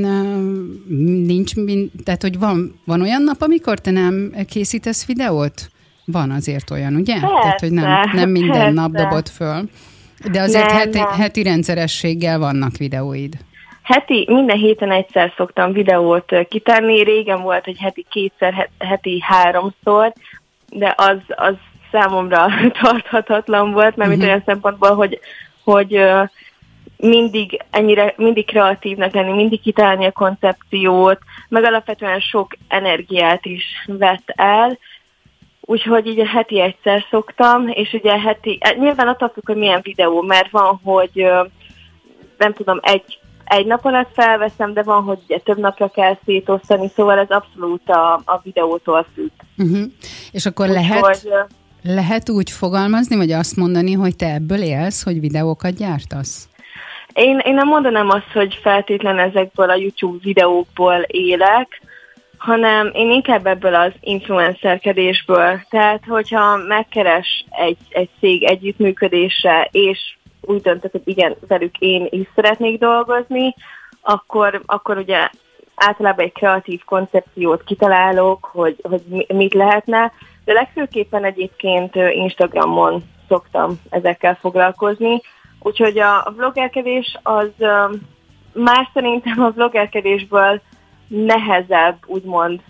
nincs, 1.25 1.53
tehát 2.03 2.21
hogy 2.21 2.39
van, 2.39 2.79
van 2.85 3.01
olyan 3.01 3.23
nap, 3.23 3.41
amikor 3.41 3.79
te 3.79 3.91
nem 3.91 4.33
készítesz 4.47 5.05
videót? 5.05 5.71
Van 6.05 6.31
azért 6.31 6.71
olyan, 6.71 6.95
ugye? 6.95 7.13
Persze, 7.13 7.35
Tehát, 7.41 7.59
hogy 7.59 7.71
nem, 7.71 8.09
nem 8.13 8.29
minden 8.29 8.51
persze. 8.51 8.71
nap 8.71 8.91
dobott 8.91 9.29
föl. 9.29 9.69
De 10.31 10.41
azért 10.41 10.65
nem, 10.65 10.77
heti, 10.77 10.97
nem. 10.97 11.07
heti 11.07 11.43
rendszerességgel 11.43 12.39
vannak 12.39 12.77
videóid. 12.77 13.33
Heti, 13.83 14.25
minden 14.29 14.57
héten 14.57 14.91
egyszer 14.91 15.33
szoktam 15.37 15.71
videót 15.71 16.35
kitenni, 16.49 17.03
régen 17.03 17.41
volt, 17.41 17.65
hogy 17.65 17.77
heti 17.77 18.05
kétszer, 18.09 18.69
heti 18.79 19.19
háromszor, 19.21 20.13
de 20.69 20.93
az, 20.97 21.17
az 21.27 21.53
számomra 21.91 22.47
tarthatatlan 22.81 23.71
volt, 23.71 23.95
mert 23.95 24.09
uh-huh. 24.09 24.25
olyan 24.25 24.43
szempontból, 24.45 24.95
hogy, 24.95 25.19
hogy 25.63 26.01
mindig 26.97 27.61
ennyire, 27.69 28.13
mindig 28.17 28.45
kreatívnak 28.45 29.13
lenni, 29.13 29.31
mindig 29.31 29.61
kitalálni 29.61 30.05
a 30.05 30.11
koncepciót, 30.11 31.19
meg 31.49 31.63
alapvetően 31.63 32.19
sok 32.19 32.55
energiát 32.67 33.45
is 33.45 33.63
vett 33.85 34.33
el, 34.35 34.77
Úgyhogy 35.69 36.07
így 36.07 36.19
a 36.19 36.27
heti 36.27 36.61
egyszer 36.61 37.05
szoktam, 37.09 37.67
és 37.67 37.93
ugye 37.93 38.19
heti, 38.19 38.57
eh, 38.61 38.77
nyilván 38.77 39.07
attól 39.07 39.31
függ, 39.33 39.45
hogy 39.45 39.55
milyen 39.55 39.79
videó, 39.83 40.21
mert 40.21 40.51
van, 40.51 40.79
hogy 40.83 41.25
nem 42.37 42.53
tudom, 42.53 42.79
egy, 42.81 43.19
egy 43.43 43.65
nap 43.65 43.85
alatt 43.85 44.09
felveszem, 44.13 44.73
de 44.73 44.83
van, 44.83 45.03
hogy 45.03 45.19
ugye 45.23 45.37
több 45.37 45.57
napra 45.57 45.87
kell 45.87 46.17
szétosztani, 46.25 46.91
szóval 46.95 47.19
ez 47.19 47.29
abszolút 47.29 47.89
a, 47.89 48.13
a 48.13 48.39
videótól 48.43 49.05
függ. 49.13 49.31
Uh-huh. 49.57 49.85
És 50.31 50.45
akkor 50.45 50.67
Úgy 50.67 50.73
lehet, 50.73 51.05
hogy, 51.05 51.29
lehet 51.83 52.29
úgy 52.29 52.49
fogalmazni, 52.49 53.15
vagy 53.15 53.31
azt 53.31 53.55
mondani, 53.55 53.93
hogy 53.93 54.15
te 54.15 54.33
ebből 54.33 54.61
élsz, 54.61 55.03
hogy 55.03 55.19
videókat 55.19 55.75
gyártasz? 55.75 56.49
Én, 57.13 57.37
én 57.37 57.53
nem 57.53 57.67
mondanám 57.67 58.09
azt, 58.09 58.31
hogy 58.33 58.59
feltétlen 58.61 59.19
ezekből 59.19 59.69
a 59.69 59.75
YouTube 59.75 60.17
videókból 60.21 61.01
élek, 61.07 61.81
hanem 62.39 62.89
én 62.93 63.11
inkább 63.11 63.45
ebből 63.45 63.75
az 63.75 63.91
influencerkedésből. 63.99 65.61
Tehát, 65.69 66.03
hogyha 66.07 66.57
megkeres 66.57 67.45
egy, 67.49 67.77
egy 67.89 68.09
cég 68.19 68.43
együttműködésre, 68.43 69.67
és 69.71 70.17
úgy 70.41 70.61
döntök, 70.61 70.91
hogy 70.91 71.01
igen, 71.03 71.35
velük 71.47 71.77
én 71.77 72.07
is 72.09 72.27
szeretnék 72.35 72.79
dolgozni, 72.79 73.55
akkor, 74.01 74.61
akkor 74.65 74.97
ugye 74.97 75.29
általában 75.75 76.25
egy 76.25 76.31
kreatív 76.31 76.83
koncepciót 76.83 77.63
kitalálok, 77.63 78.49
hogy, 78.51 78.75
hogy 78.81 79.25
mit 79.27 79.53
lehetne, 79.53 80.11
de 80.45 80.53
legfőképpen 80.53 81.23
egyébként 81.23 81.95
Instagramon 81.95 83.03
szoktam 83.27 83.79
ezekkel 83.89 84.37
foglalkozni, 84.41 85.21
úgyhogy 85.59 85.99
a 85.99 86.33
vloggerkedés 86.35 87.19
az 87.23 87.49
más 88.53 88.89
szerintem 88.93 89.41
a 89.41 89.49
vloggerkedésből 89.49 90.61
nehezebb, 91.09 91.97
úgymond 92.05 92.61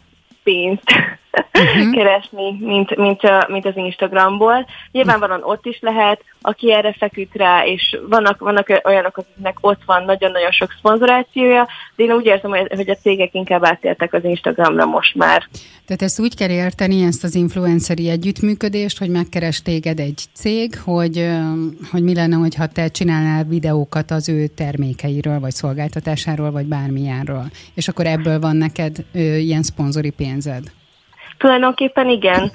pénzt 0.43 0.91
uh-huh. 1.31 1.93
keresni, 1.93 2.57
mint, 2.59 2.95
mint, 2.95 3.47
mint 3.47 3.65
az 3.65 3.75
Instagramból. 3.75 4.65
Nyilvánvalóan 4.91 5.43
ott 5.43 5.65
is 5.65 5.79
lehet, 5.81 6.23
aki 6.41 6.73
erre 6.73 6.95
feküdt 6.97 7.35
rá, 7.35 7.65
és 7.65 7.97
vannak, 8.09 8.39
vannak 8.39 8.81
olyanok, 8.83 9.17
akiknek 9.17 9.57
ott 9.61 9.81
van 9.85 10.03
nagyon-nagyon 10.03 10.51
sok 10.51 10.75
szponzorációja, 10.77 11.67
de 11.95 12.03
én 12.03 12.11
úgy 12.11 12.25
érzem, 12.25 12.51
hogy 12.51 12.89
a 12.89 12.95
cégek 13.01 13.33
inkább 13.33 13.65
átértek 13.65 14.13
az 14.13 14.23
Instagramra 14.23 14.85
most 14.85 15.15
már. 15.15 15.47
Tehát 15.85 16.01
ezt 16.01 16.19
úgy 16.19 16.35
kell 16.35 16.49
érteni, 16.49 17.03
ezt 17.03 17.23
az 17.23 17.35
influenceri 17.35 18.09
együttműködést, 18.09 18.99
hogy 18.99 19.09
megkeres 19.09 19.61
téged 19.61 19.99
egy 19.99 20.23
cég, 20.33 20.79
hogy, 20.83 21.27
hogy 21.91 22.03
mi 22.03 22.15
lenne, 22.15 22.35
hogyha 22.35 22.67
te 22.67 22.87
csinálnál 22.87 23.43
videókat 23.43 24.11
az 24.11 24.29
ő 24.29 24.47
termékeiről, 24.47 25.39
vagy 25.39 25.51
szolgáltatásáról, 25.51 26.51
vagy 26.51 26.65
bármilyenről. 26.65 27.45
És 27.73 27.87
akkor 27.87 28.05
ebből 28.05 28.39
van 28.39 28.55
neked 28.55 28.95
ö, 29.13 29.19
ilyen 29.19 29.63
szponzori 29.63 30.09
pénzed. 30.09 30.63
Tulajdonképpen 31.39 32.09
igen. 32.09 32.51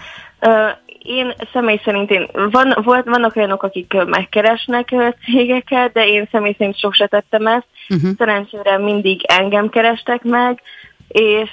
Én 0.99 1.33
személy 1.53 1.81
szerint 1.85 2.11
én, 2.11 2.29
van, 2.33 2.77
volt, 2.83 3.05
vannak 3.05 3.37
olyanok, 3.37 3.63
akik 3.63 3.93
megkeresnek 4.07 4.95
cégeket, 5.25 5.93
de 5.93 6.07
én 6.07 6.29
személy 6.31 6.55
szerint 6.59 6.79
sose 6.79 7.07
tettem 7.07 7.47
ezt. 7.47 7.67
Uh-huh. 7.89 8.11
Szerencsére 8.19 8.79
mindig 8.79 9.21
engem 9.27 9.69
kerestek 9.69 10.23
meg, 10.23 10.61
és 11.15 11.51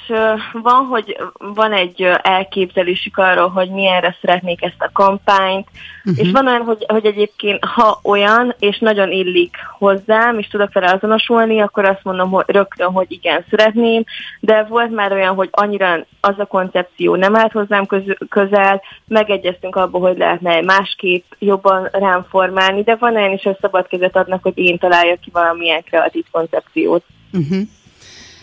van, 0.51 0.85
hogy 0.85 1.17
van 1.37 1.71
egy 1.71 2.01
elképzelésük 2.21 3.17
arról, 3.17 3.49
hogy 3.49 3.69
milyenre 3.69 4.17
szeretnék 4.21 4.63
ezt 4.63 4.81
a 4.81 4.89
kampányt, 4.93 5.67
uh-huh. 6.03 6.25
és 6.25 6.31
van 6.31 6.47
olyan, 6.47 6.61
hogy, 6.61 6.85
hogy 6.87 7.05
egyébként 7.05 7.65
ha 7.65 7.99
olyan, 8.03 8.55
és 8.59 8.79
nagyon 8.79 9.11
illik 9.11 9.55
hozzám, 9.77 10.39
és 10.39 10.47
tudok 10.47 10.73
vele 10.73 10.91
azonosulni, 10.91 11.61
akkor 11.61 11.85
azt 11.85 12.03
mondom 12.03 12.31
hogy 12.31 12.43
rögtön, 12.47 12.91
hogy 12.91 13.05
igen, 13.09 13.45
szeretném, 13.49 14.03
de 14.39 14.63
volt 14.63 14.91
már 14.91 15.11
olyan, 15.11 15.35
hogy 15.35 15.49
annyira 15.51 16.05
az 16.21 16.35
a 16.39 16.45
koncepció 16.45 17.15
nem 17.15 17.35
állt 17.35 17.51
hozzám 17.51 17.85
közel, 18.29 18.81
megegyeztünk 19.07 19.75
abból, 19.75 20.01
hogy 20.01 20.17
lehetne 20.17 20.61
másképp 20.61 21.23
jobban 21.39 21.89
rám 21.91 22.25
formálni, 22.29 22.83
de 22.83 22.95
van 22.95 23.15
olyan 23.15 23.31
is, 23.31 23.43
hogy 23.43 23.57
szabad 23.61 23.87
kezet 23.87 24.15
adnak, 24.15 24.43
hogy 24.43 24.57
én 24.57 24.77
találjak 24.77 25.19
ki 25.19 25.29
valamilyen 25.33 25.83
kreatív 25.83 26.25
koncepciót. 26.31 27.03
Uh-huh. 27.33 27.61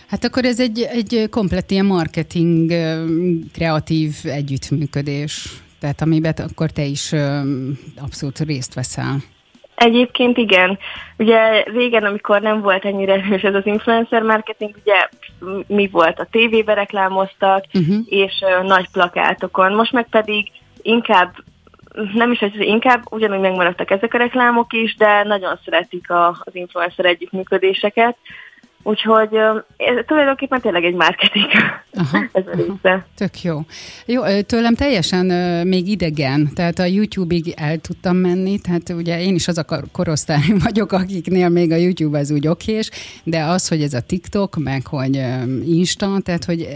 Hát 0.08 0.24
akkor 0.24 0.44
ez 0.44 0.60
egy, 0.60 0.80
egy 0.80 1.28
komplet 1.30 1.70
ilyen 1.70 1.86
marketing 1.86 2.72
kreatív 3.52 4.14
együttműködés, 4.24 5.48
tehát 5.80 6.00
amiben 6.00 6.34
akkor 6.36 6.70
te 6.70 6.82
is 6.82 7.12
abszolút 8.00 8.38
részt 8.38 8.74
veszel. 8.74 9.16
Egyébként 9.74 10.36
igen. 10.36 10.78
Ugye 11.18 11.62
régen, 11.62 12.04
amikor 12.04 12.40
nem 12.40 12.60
volt 12.60 12.84
ennyire 12.84 13.12
erős 13.12 13.42
ez 13.42 13.54
az 13.54 13.66
influencer 13.66 14.22
marketing, 14.22 14.74
ugye 14.84 15.08
mi 15.66 15.88
volt? 15.88 16.18
A 16.18 16.28
tévébe 16.30 16.74
reklámoztak, 16.74 17.64
uh-huh. 17.74 17.96
és 18.06 18.32
uh, 18.40 18.66
nagy 18.66 18.88
plakátokon. 18.92 19.72
Most 19.72 19.92
meg 19.92 20.06
pedig 20.10 20.50
inkább 20.82 21.34
nem 22.14 22.32
is, 22.32 22.38
hogy 22.38 22.60
inkább 22.60 23.02
ugyanúgy 23.10 23.40
megmaradtak 23.40 23.90
ezek 23.90 24.14
a 24.14 24.18
reklámok 24.18 24.72
is, 24.72 24.96
de 24.96 25.22
nagyon 25.22 25.58
szeretik 25.64 26.10
a, 26.10 26.28
az 26.28 26.54
influencer 26.54 27.04
együttműködéseket, 27.04 28.16
Úgyhogy 28.88 29.34
ez 29.76 30.04
tulajdonképpen 30.06 30.60
tényleg 30.60 30.84
egy 30.84 30.94
marketing. 30.94 31.46
Aha, 31.92 32.24
ez 32.32 32.42
a 32.46 32.56
része. 32.56 33.06
Tök 33.16 33.42
jó. 33.42 33.60
Jó, 34.06 34.22
tőlem 34.46 34.74
teljesen 34.74 35.26
még 35.66 35.88
idegen, 35.88 36.48
tehát 36.54 36.78
a 36.78 36.84
YouTube-ig 36.84 37.54
el 37.56 37.78
tudtam 37.78 38.16
menni, 38.16 38.58
tehát 38.60 38.88
ugye 38.88 39.22
én 39.22 39.34
is 39.34 39.48
az 39.48 39.58
a 39.58 39.64
korosztály 39.92 40.40
vagyok, 40.64 40.92
akiknél 40.92 41.48
még 41.48 41.72
a 41.72 41.76
YouTube 41.76 42.18
az 42.18 42.30
úgy 42.30 42.46
okés, 42.46 42.90
de 43.24 43.42
az, 43.42 43.68
hogy 43.68 43.82
ez 43.82 43.94
a 43.94 44.00
TikTok, 44.00 44.56
meg 44.56 44.86
hogy 44.86 45.22
Insta, 45.66 46.20
tehát 46.24 46.44
hogy 46.44 46.68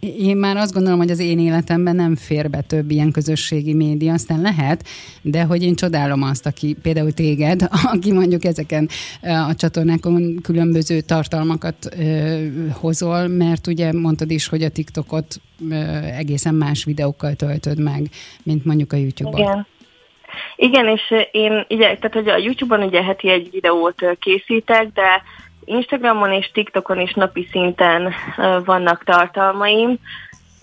én 0.00 0.36
már 0.36 0.56
azt 0.56 0.72
gondolom, 0.72 0.98
hogy 0.98 1.10
az 1.10 1.18
én 1.18 1.38
életemben 1.38 1.96
nem 1.96 2.16
fér 2.16 2.50
be 2.50 2.60
több 2.60 2.90
ilyen 2.90 3.10
közösségi 3.10 3.74
média, 3.74 4.12
aztán 4.12 4.40
lehet, 4.40 4.84
de 5.22 5.42
hogy 5.42 5.62
én 5.62 5.74
csodálom 5.74 6.22
azt, 6.22 6.46
aki 6.46 6.76
például 6.82 7.12
téged, 7.12 7.68
aki 7.92 8.12
mondjuk 8.12 8.44
ezeken 8.44 8.88
a 9.20 9.54
csatornákon 9.54 10.38
különböző 10.42 11.00
tartalmak 11.00 11.59
tartalmakat 11.60 11.88
ö, 11.98 12.70
hozol, 12.80 13.28
mert 13.28 13.66
ugye 13.66 13.92
mondtad 13.92 14.30
is, 14.30 14.48
hogy 14.48 14.62
a 14.62 14.70
TikTokot 14.70 15.34
ö, 15.70 15.74
egészen 16.16 16.54
más 16.54 16.84
videókkal 16.84 17.34
töltöd 17.34 17.78
meg, 17.78 18.02
mint 18.42 18.64
mondjuk 18.64 18.92
a 18.92 18.96
YouTube-on. 18.96 19.40
Igen. 19.40 19.66
Igen, 20.56 20.88
és 20.88 21.14
én, 21.32 21.66
ugye, 21.68 21.96
tehát 21.96 22.12
hogy 22.12 22.28
a 22.28 22.36
YouTube-on 22.36 22.82
ugye 22.82 23.02
heti 23.02 23.28
egy 23.28 23.50
videót 23.52 24.04
készítek, 24.20 24.92
de 24.92 25.22
Instagramon 25.64 26.32
és 26.32 26.50
TikTokon 26.52 27.00
is 27.00 27.14
napi 27.14 27.48
szinten 27.50 28.12
vannak 28.64 29.04
tartalmaim, 29.04 29.98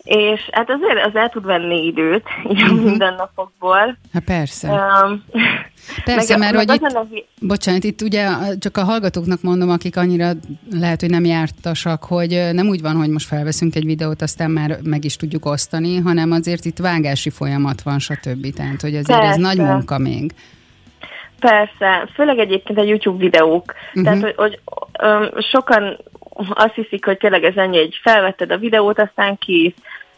és 0.08 0.50
hát 0.52 0.70
azért 0.70 1.06
az 1.06 1.16
el 1.16 1.30
tud 1.30 1.46
venni 1.46 1.86
időt, 1.86 2.24
így 2.52 2.62
uh-huh. 2.62 2.84
mindennapokból. 2.84 3.98
Hát 4.14 4.24
persze. 4.24 4.70
Um, 4.70 5.24
persze, 6.06 6.38
meg, 6.38 6.54
mert 6.54 6.68
meg 6.68 6.80
hogy 6.80 6.90
itt, 6.90 6.94
nevi... 6.94 7.26
bocsánat, 7.42 7.84
itt 7.84 8.02
ugye 8.02 8.28
csak 8.60 8.78
a 8.78 8.84
hallgatóknak 8.84 9.42
mondom, 9.42 9.70
akik 9.70 9.98
annyira 9.98 10.32
lehet, 10.72 11.02
hogy 11.02 11.10
nem 11.10 11.26
jártasak, 11.26 12.04
hogy 12.04 12.50
nem 12.52 12.68
úgy 12.68 12.82
van, 12.82 12.96
hogy 12.96 13.10
most 13.10 13.28
felveszünk 13.28 13.76
egy 13.76 13.86
videót, 13.86 14.22
aztán 14.22 14.52
már 14.52 14.78
meg 14.84 15.06
is 15.06 15.16
tudjuk 15.16 15.46
osztani, 15.46 15.98
hanem 15.98 16.32
azért 16.32 16.66
itt 16.66 16.78
vágási 16.78 17.30
folyamat 17.30 17.82
van, 17.82 18.00
stb. 18.00 18.54
Tehát, 18.54 18.82
hogy 18.82 18.96
azért 18.96 19.20
persze. 19.20 19.30
ez 19.30 19.38
nagy 19.38 19.58
munka 19.58 19.98
még. 19.98 20.34
Persze, 21.40 22.10
főleg 22.14 22.38
egyébként 22.38 22.80
a 22.80 22.84
YouTube 22.84 23.18
videók. 23.18 23.74
Uh-huh. 23.88 24.04
Tehát, 24.04 24.22
hogy, 24.22 24.34
hogy 24.36 24.60
um, 25.04 25.42
sokan 25.52 25.98
azt 26.50 26.74
hiszik, 26.74 27.06
hogy 27.06 27.18
tényleg 27.18 27.44
ez 27.44 27.56
ennyi, 27.56 27.78
egy 27.78 28.00
felvetted 28.02 28.52
a 28.52 28.58
videót, 28.58 29.00
aztán 29.00 29.38
kész 29.38 29.74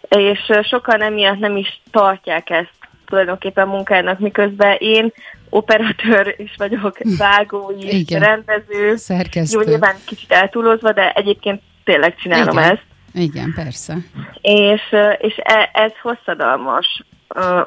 és 0.10 0.52
sokan 0.62 1.02
emiatt 1.02 1.40
nem 1.40 1.58
is 1.58 1.82
tartják 1.92 2.50
ezt 2.50 2.74
tulajdonképpen 3.06 3.68
munkának, 3.68 4.20
miközben 4.20 4.76
én 4.80 5.14
operatőr 5.50 6.36
is 6.38 6.54
vagyok, 6.58 6.98
vágó 7.18 7.74
is, 7.80 7.94
Igen. 7.94 8.20
rendező. 8.20 8.96
Szerkesztő. 8.96 9.60
Jó, 9.60 9.70
nyilván 9.70 9.96
kicsit 10.06 10.32
eltúlozva, 10.32 10.92
de 10.92 11.12
egyébként 11.12 11.62
tényleg 11.84 12.16
csinálom 12.16 12.58
Igen. 12.58 12.72
ezt. 12.72 12.84
Igen, 13.14 13.54
persze. 13.56 13.98
És, 14.42 14.82
és 15.18 15.36
e, 15.38 15.70
ez 15.74 15.92
hosszadalmas. 16.02 17.04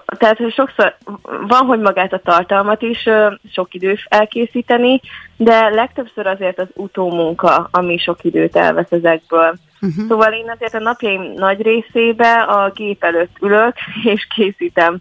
Tehát 0.07 0.39
sokszor 0.55 0.97
van, 1.23 1.67
hogy 1.67 1.81
magát 1.81 2.13
a 2.13 2.21
tartalmat 2.25 2.83
is 2.83 3.09
sok 3.53 3.75
idő 3.75 3.99
elkészíteni, 4.09 5.01
de 5.37 5.69
legtöbbször 5.69 6.27
azért 6.27 6.59
az 6.59 6.69
utómunka, 6.75 7.69
ami 7.71 7.99
sok 7.99 8.25
időt 8.25 8.57
elvesz 8.57 8.93
ezekből. 8.93 9.55
Uh-huh. 9.81 10.07
Szóval 10.09 10.33
én 10.33 10.51
azért 10.55 10.75
a 10.75 10.79
napjaim 10.79 11.33
nagy 11.37 11.63
részébe 11.63 12.33
a 12.33 12.71
gép 12.75 13.05
előtt 13.05 13.37
ülök, 13.41 13.75
és 14.15 14.27
készítem 14.35 14.99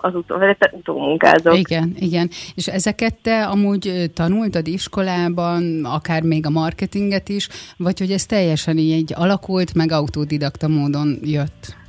az 0.00 0.14
utó, 0.14 0.36
utómunkázok. 0.70 1.58
Igen, 1.58 1.94
igen. 1.98 2.30
És 2.54 2.66
ezeket 2.66 3.14
te 3.22 3.44
amúgy 3.44 4.10
tanultad 4.14 4.66
iskolában, 4.66 5.84
akár 5.84 6.22
még 6.22 6.46
a 6.46 6.50
marketinget 6.50 7.28
is, 7.28 7.48
vagy 7.76 7.98
hogy 7.98 8.10
ez 8.10 8.26
teljesen 8.26 8.78
így 8.78 9.12
alakult, 9.16 9.74
meg 9.74 9.92
autodidakta 9.92 10.68
módon 10.68 11.18
jött? 11.22 11.82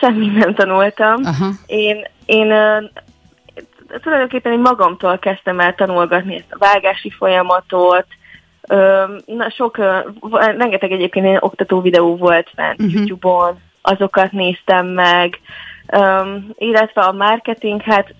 Semmi 0.00 0.26
nem 0.26 0.54
tanultam. 0.54 1.24
Aha. 1.24 1.50
Én, 1.66 2.04
én 2.24 2.52
tulajdonképpen 4.02 4.52
én 4.52 4.60
magamtól 4.60 5.18
kezdtem 5.18 5.60
el 5.60 5.74
tanulgatni 5.74 6.34
ezt 6.34 6.46
a 6.52 6.58
vágási 6.58 7.10
folyamatot, 7.10 8.06
Na, 9.26 9.50
sok, 9.50 9.76
rengeteg 10.56 10.92
egyébként 10.92 11.26
ilyen 11.26 11.38
oktató 11.40 11.80
videó 11.80 12.16
volt 12.16 12.50
fent 12.54 12.80
uh-huh. 12.80 12.94
YouTube-on, 12.94 13.60
azokat 13.82 14.32
néztem 14.32 14.86
meg, 14.86 15.40
um, 15.92 16.50
illetve 16.54 17.00
a 17.00 17.12
marketing, 17.12 17.82
hát 17.82 18.14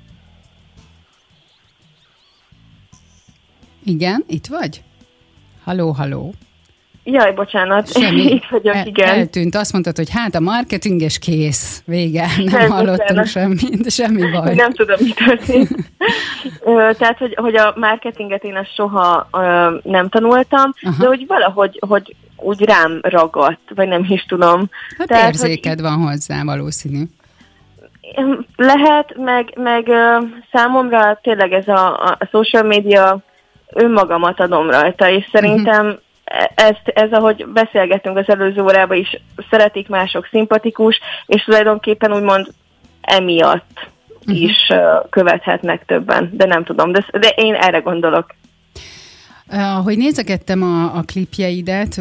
Igen, 3.85 4.25
itt 4.27 4.47
vagy? 4.47 4.83
Haló, 5.65 5.91
haló. 5.91 6.33
Jaj, 7.09 7.33
bocsánat, 7.33 7.93
Semmi, 7.93 8.23
itt 8.35 8.47
vagyok, 8.51 8.75
el, 8.75 8.87
igen. 8.87 9.09
Eltűnt, 9.09 9.55
azt 9.55 9.73
mondtad, 9.73 9.97
hogy 9.97 10.11
hát 10.11 10.35
a 10.35 10.41
marketing 10.41 11.01
és 11.01 11.19
kész, 11.19 11.83
vége, 11.85 12.27
nem, 12.37 12.61
nem 12.61 12.71
hallottunk 12.71 13.27
semmit, 13.27 13.91
semmi 13.91 14.31
baj. 14.31 14.55
Nem 14.55 14.73
tudom, 14.73 14.97
mi 15.01 15.13
történt. 15.13 15.69
Tehát, 16.99 17.19
hogy, 17.19 17.35
hogy 17.35 17.57
a 17.57 17.75
marketinget 17.77 18.45
én 18.45 18.57
azt 18.57 18.75
soha 18.75 19.29
uh, 19.33 19.43
nem 19.83 20.09
tanultam, 20.09 20.73
Aha. 20.83 20.97
de 20.99 21.07
hogy 21.07 21.25
valahogy 21.27 21.79
hogy 21.89 22.17
úgy 22.37 22.65
rám 22.65 22.99
ragadt, 23.03 23.71
vagy 23.75 23.89
nem 23.89 24.07
is 24.09 24.25
tudom. 24.25 24.71
Hát 24.99 25.07
Tehát, 25.07 25.29
érzéked 25.29 25.81
hogy, 25.81 25.89
van 25.89 25.99
hozzá 25.99 26.43
valószínű. 26.45 27.03
Lehet, 28.57 29.17
meg, 29.17 29.53
meg 29.57 29.89
számomra 30.53 31.19
tényleg 31.23 31.53
ez 31.53 31.69
a, 31.69 32.03
a 32.03 32.29
social 32.31 32.63
media 32.63 33.19
önmagamat 33.73 34.41
adom 34.41 34.71
rajta, 34.71 35.11
és 35.11 35.29
szerintem 35.33 35.87
uh-huh 35.87 36.05
ezt, 36.55 36.83
ez, 36.85 37.13
ahogy 37.13 37.47
beszélgettünk 37.47 38.17
az 38.17 38.29
előző 38.29 38.63
órában 38.63 38.97
is, 38.97 39.21
szeretik 39.51 39.89
mások 39.89 40.27
szimpatikus, 40.31 41.01
és 41.27 41.45
tulajdonképpen 41.45 42.13
úgymond 42.13 42.47
emiatt 43.01 43.89
uh-huh. 44.21 44.43
is 44.43 44.73
követhetnek 45.11 45.85
többen, 45.85 46.31
de 46.33 46.47
nem 46.47 46.65
tudom, 46.65 46.93
de, 46.93 47.05
de 47.11 47.29
én 47.29 47.55
erre 47.55 47.79
gondolok. 47.79 48.35
Ahogy 49.51 49.97
nézegettem 49.97 50.63
a, 50.63 50.97
a 50.97 51.03
klipjeidet, 51.03 52.01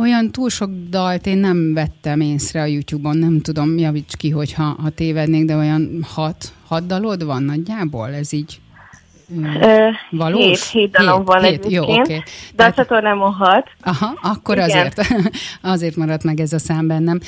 olyan 0.00 0.30
túl 0.30 0.50
sok 0.50 0.70
dalt 0.90 1.26
én 1.26 1.38
nem 1.38 1.74
vettem 1.74 2.20
észre 2.20 2.60
a 2.60 2.64
YouTube-on, 2.64 3.16
nem 3.16 3.40
tudom, 3.40 3.78
javíts 3.78 4.16
ki, 4.16 4.30
hogyha 4.30 4.62
ha 4.62 4.90
tévednék, 4.90 5.44
de 5.44 5.56
olyan 5.56 6.06
hat, 6.14 6.36
hat 6.68 6.86
dalod 6.86 7.24
van 7.24 7.42
nagyjából, 7.42 8.14
ez 8.14 8.32
így 8.32 8.60
Valós? 10.10 10.70
Hét, 10.72 10.82
hét 10.82 10.90
dalom 10.90 11.16
hét, 11.16 11.26
van 11.26 11.42
hét, 11.42 11.70
jó, 11.70 11.82
okay. 11.82 12.22
de 12.54 12.64
a 12.64 12.72
csatornámon 12.72 13.32
hat. 13.32 13.70
Aha, 13.82 14.18
akkor 14.22 14.56
Igen. 14.56 14.68
azért, 14.68 15.00
azért 15.74 15.96
maradt 15.96 16.24
meg 16.24 16.40
ez 16.40 16.52
a 16.52 16.58
szám 16.58 16.86
bennem. 16.86 17.20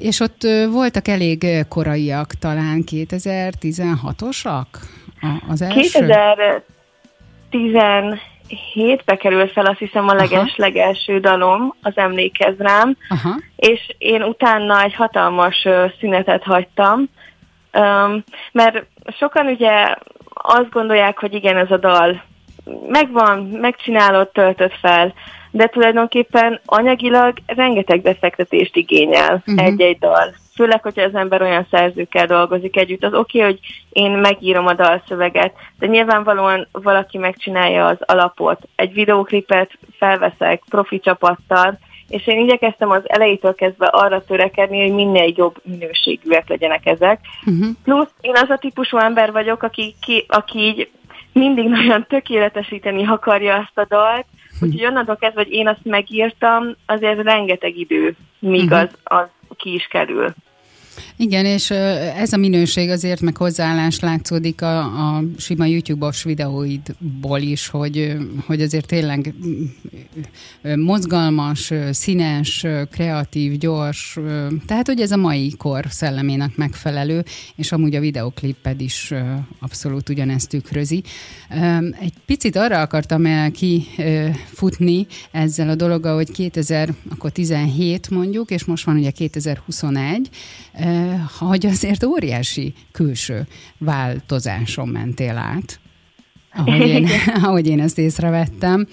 És 0.00 0.20
ott 0.20 0.46
voltak 0.70 1.08
elég 1.08 1.46
koraiak, 1.68 2.32
talán 2.34 2.84
2016-osak 2.90 4.66
az 5.48 5.62
első? 5.62 6.06
2017-be 7.50 9.16
került 9.16 9.52
fel 9.52 9.66
azt 9.66 9.78
hiszem 9.78 10.08
a 10.08 10.14
leges, 10.14 10.56
legelső 10.56 11.18
dalom, 11.18 11.74
az 11.82 11.92
Emlékez 11.96 12.54
rám, 12.58 12.96
Aha. 13.08 13.40
és 13.56 13.94
én 13.98 14.22
utána 14.22 14.82
egy 14.82 14.94
hatalmas 14.94 15.66
szünetet 16.00 16.42
hagytam, 16.42 17.08
mert 18.52 18.86
sokan 19.18 19.46
ugye 19.46 19.94
azt 20.34 20.70
gondolják, 20.70 21.18
hogy 21.18 21.34
igen, 21.34 21.56
ez 21.56 21.70
a 21.70 21.76
dal 21.76 22.22
megvan, 22.88 23.38
megcsinálod, 23.38 24.28
töltött 24.28 24.74
fel, 24.80 25.14
de 25.50 25.66
tulajdonképpen 25.66 26.60
anyagilag 26.64 27.38
rengeteg 27.46 28.02
befektetést 28.02 28.76
igényel 28.76 29.42
uh-huh. 29.46 29.66
egy-egy 29.66 29.98
dal. 29.98 30.34
Főleg, 30.54 30.82
hogyha 30.82 31.02
az 31.02 31.14
ember 31.14 31.42
olyan 31.42 31.66
szerzőkkel 31.70 32.26
dolgozik 32.26 32.76
együtt, 32.76 33.04
az 33.04 33.14
oké, 33.14 33.38
okay, 33.38 33.50
hogy 33.50 33.60
én 33.90 34.10
megírom 34.10 34.66
a 34.66 34.74
dalszöveget, 34.74 35.52
de 35.78 35.86
nyilvánvalóan 35.86 36.68
valaki 36.72 37.18
megcsinálja 37.18 37.86
az 37.86 37.98
alapot. 38.00 38.60
Egy 38.74 38.92
videóklipet 38.92 39.70
felveszek 39.98 40.62
profi 40.68 41.00
csapattal, 41.00 41.78
és 42.10 42.26
én 42.26 42.38
igyekeztem 42.38 42.90
az 42.90 43.02
elejétől 43.06 43.54
kezdve 43.54 43.86
arra 43.86 44.24
törekedni, 44.24 44.80
hogy 44.80 44.94
minél 44.94 45.32
jobb 45.36 45.56
minőségűek 45.62 46.48
legyenek 46.48 46.86
ezek. 46.86 47.20
Uh-huh. 47.46 47.66
Plusz 47.84 48.10
én 48.20 48.34
az 48.34 48.50
a 48.50 48.56
típusú 48.56 48.96
ember 48.96 49.32
vagyok, 49.32 49.62
aki, 49.62 49.94
ki, 50.00 50.24
aki 50.28 50.58
így 50.58 50.90
mindig 51.32 51.68
nagyon 51.68 52.06
tökéletesíteni 52.08 53.06
akarja 53.06 53.54
ezt 53.54 53.78
a 53.78 53.86
dalt, 53.88 54.26
uh-huh. 54.52 54.68
úgyhogy 54.68 54.86
onnantól 54.86 55.16
kezdve, 55.16 55.42
hogy 55.42 55.52
én 55.52 55.68
azt 55.68 55.84
megírtam, 55.84 56.76
azért 56.86 57.22
rengeteg 57.22 57.78
idő, 57.78 58.16
míg 58.38 58.70
uh-huh. 58.70 58.80
az, 58.80 58.88
az 59.02 59.56
ki 59.56 59.74
is 59.74 59.86
kerül. 59.86 60.34
Igen, 61.16 61.44
és 61.44 61.70
ez 61.70 62.32
a 62.32 62.36
minőség 62.36 62.90
azért 62.90 63.20
meg 63.20 63.36
hozzáállás 63.36 64.00
látszódik 64.00 64.62
a, 64.62 64.78
a 64.78 65.22
sima 65.36 65.66
YouTube-os 65.66 66.22
videóidból 66.22 67.40
is, 67.40 67.68
hogy, 67.68 68.16
hogy 68.46 68.62
azért 68.62 68.86
tényleg 68.86 69.34
mozgalmas, 70.76 71.72
színes, 71.90 72.66
kreatív, 72.90 73.58
gyors, 73.58 74.18
tehát 74.66 74.86
hogy 74.86 75.00
ez 75.00 75.10
a 75.10 75.16
mai 75.16 75.54
kor 75.56 75.86
szellemének 75.88 76.56
megfelelő, 76.56 77.24
és 77.56 77.72
amúgy 77.72 77.94
a 77.94 78.00
videokliped 78.00 78.80
is 78.80 79.12
abszolút 79.58 80.08
ugyanezt 80.08 80.48
tükrözi. 80.48 81.02
Egy 82.00 82.12
picit 82.26 82.56
arra 82.56 82.80
akartam 82.80 83.26
el 83.26 83.50
kifutni 83.50 85.06
ezzel 85.30 85.68
a 85.68 85.74
dologgal, 85.74 86.14
hogy 86.14 86.30
2000, 86.30 86.94
akkor 87.10 87.30
17 87.30 88.10
mondjuk, 88.10 88.50
és 88.50 88.64
most 88.64 88.84
van 88.84 88.96
ugye 88.96 89.10
2021, 89.10 90.30
hogy 91.38 91.66
azért 91.66 92.04
óriási 92.04 92.74
külső 92.92 93.46
változáson 93.78 94.88
mentél 94.88 95.36
át, 95.36 95.80
ahogy 96.54 96.88
én, 96.88 97.08
ahogy 97.42 97.66
én 97.66 97.80
ezt 97.80 97.98
észrevettem 97.98 98.86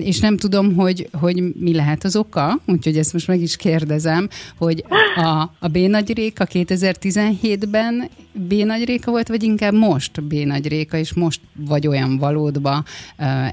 és 0.00 0.20
nem 0.20 0.36
tudom, 0.36 0.74
hogy, 0.74 1.08
hogy 1.12 1.54
mi 1.54 1.74
lehet 1.74 2.04
az 2.04 2.16
oka, 2.16 2.60
úgyhogy 2.66 2.96
ezt 2.96 3.12
most 3.12 3.26
meg 3.26 3.40
is 3.40 3.56
kérdezem, 3.56 4.28
hogy 4.56 4.84
a, 5.16 5.50
a 5.58 5.68
B. 5.68 5.76
Nagy 5.76 6.14
Réka 6.14 6.46
2017-ben 6.52 8.08
B. 8.32 8.52
Nagy 8.52 8.84
Réka 8.84 9.10
volt, 9.10 9.28
vagy 9.28 9.42
inkább 9.42 9.74
most 9.74 10.22
B. 10.22 10.32
Nagy 10.32 10.68
Réka, 10.68 10.96
és 10.96 11.12
most 11.12 11.40
vagy 11.56 11.86
olyan 11.86 12.18
valódba 12.18 12.84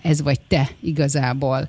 ez 0.02 0.22
vagy 0.22 0.40
te 0.48 0.70
igazából, 0.80 1.68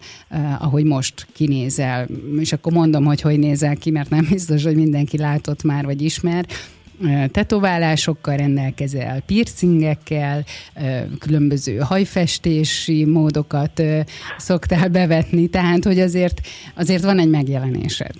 ahogy 0.59 0.85
most 0.85 1.27
kinézel. 1.33 2.07
És 2.39 2.53
akkor 2.53 2.73
mondom, 2.73 3.05
hogy 3.05 3.21
hogy 3.21 3.39
nézel 3.39 3.77
ki, 3.77 3.91
mert 3.91 4.11
nem 4.11 4.27
biztos, 4.31 4.65
hogy 4.65 4.77
mindenki 4.77 5.19
látott 5.19 5.63
már, 5.63 5.85
vagy 5.85 6.03
ismer 6.03 6.47
tetoválásokkal 7.33 8.37
rendelkezel, 8.37 9.21
piercingekkel, 9.27 10.45
különböző 11.19 11.77
hajfestési 11.77 13.05
módokat 13.05 13.83
szoktál 14.37 14.89
bevetni, 14.89 15.49
tehát 15.49 15.85
hogy 15.85 16.01
azért, 16.01 16.41
azért 16.77 17.03
van 17.05 17.19
egy 17.19 17.31
megjelenésed. 17.31 18.15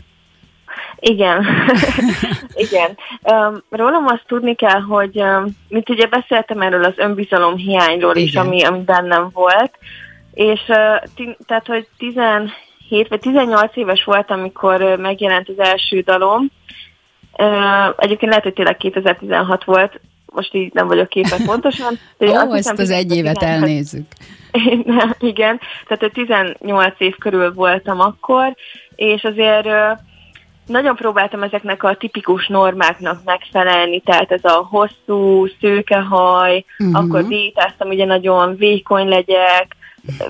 Igen, 1.01 1.47
igen. 2.67 2.99
Rólam 3.71 4.07
azt 4.07 4.25
tudni 4.27 4.55
kell, 4.55 4.81
hogy 4.81 5.23
mint 5.69 5.91
ugye 5.91 6.07
beszéltem 6.07 6.61
erről 6.61 6.85
az 6.85 6.95
önbizalom 6.97 7.57
hiányról 7.57 8.17
igen. 8.17 8.27
is, 8.27 8.35
ami, 8.35 8.65
ami 8.65 8.81
bennem 8.81 9.29
volt, 9.33 9.79
és 10.35 10.61
tehát, 11.47 11.67
hogy 11.67 11.89
17 11.99 13.09
vagy 13.09 13.21
18 13.21 13.77
éves 13.77 14.05
voltam, 14.05 14.39
amikor 14.39 14.97
megjelent 14.99 15.49
az 15.49 15.59
első 15.59 16.01
dalom, 16.01 16.51
Egyébként 17.97 18.31
lehet, 18.31 18.43
hogy 18.43 18.53
tényleg 18.53 18.77
2016 18.77 19.65
volt, 19.65 20.01
most 20.27 20.55
így 20.55 20.73
nem 20.73 20.87
vagyok 20.87 21.09
képek 21.09 21.45
pontosan. 21.47 21.99
De 22.19 22.27
Ó, 22.27 22.35
azt 22.35 22.45
ezt 22.45 22.57
hiszem, 22.57 22.77
az 22.79 22.91
egy 22.91 23.17
évet 23.17 23.43
elnézzük. 23.43 24.07
Igen, 25.19 25.61
tehát 25.87 26.13
18 26.13 26.95
év 26.99 27.17
körül 27.17 27.53
voltam 27.53 28.01
akkor, 28.01 28.57
és 28.95 29.25
azért 29.25 29.69
nagyon 30.67 30.97
próbáltam 30.97 31.43
ezeknek 31.43 31.83
a 31.83 31.97
tipikus 31.97 32.47
normáknak 32.47 33.21
megfelelni, 33.25 34.01
tehát 34.01 34.33
ez 34.33 34.45
a 34.45 34.69
hosszú, 34.71 35.47
szőkehaj, 35.61 36.65
uh-huh. 36.79 37.05
akkor 37.05 37.27
diétáztam, 37.27 37.89
ugye 37.89 38.05
nagyon 38.05 38.57
vékony 38.57 39.09
legyek, 39.09 39.77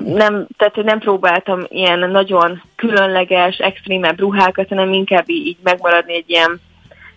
nem, 0.05 0.47
tehát 0.57 0.77
nem 0.77 0.99
próbáltam 0.99 1.61
ilyen 1.69 2.11
nagyon 2.11 2.63
különleges, 2.77 3.57
extrémebb 3.57 4.19
ruhákat, 4.19 4.69
hanem 4.69 4.93
inkább 4.93 5.31
így 5.31 5.57
megmaradni 5.63 6.15
egy 6.15 6.31
ilyen 6.31 6.61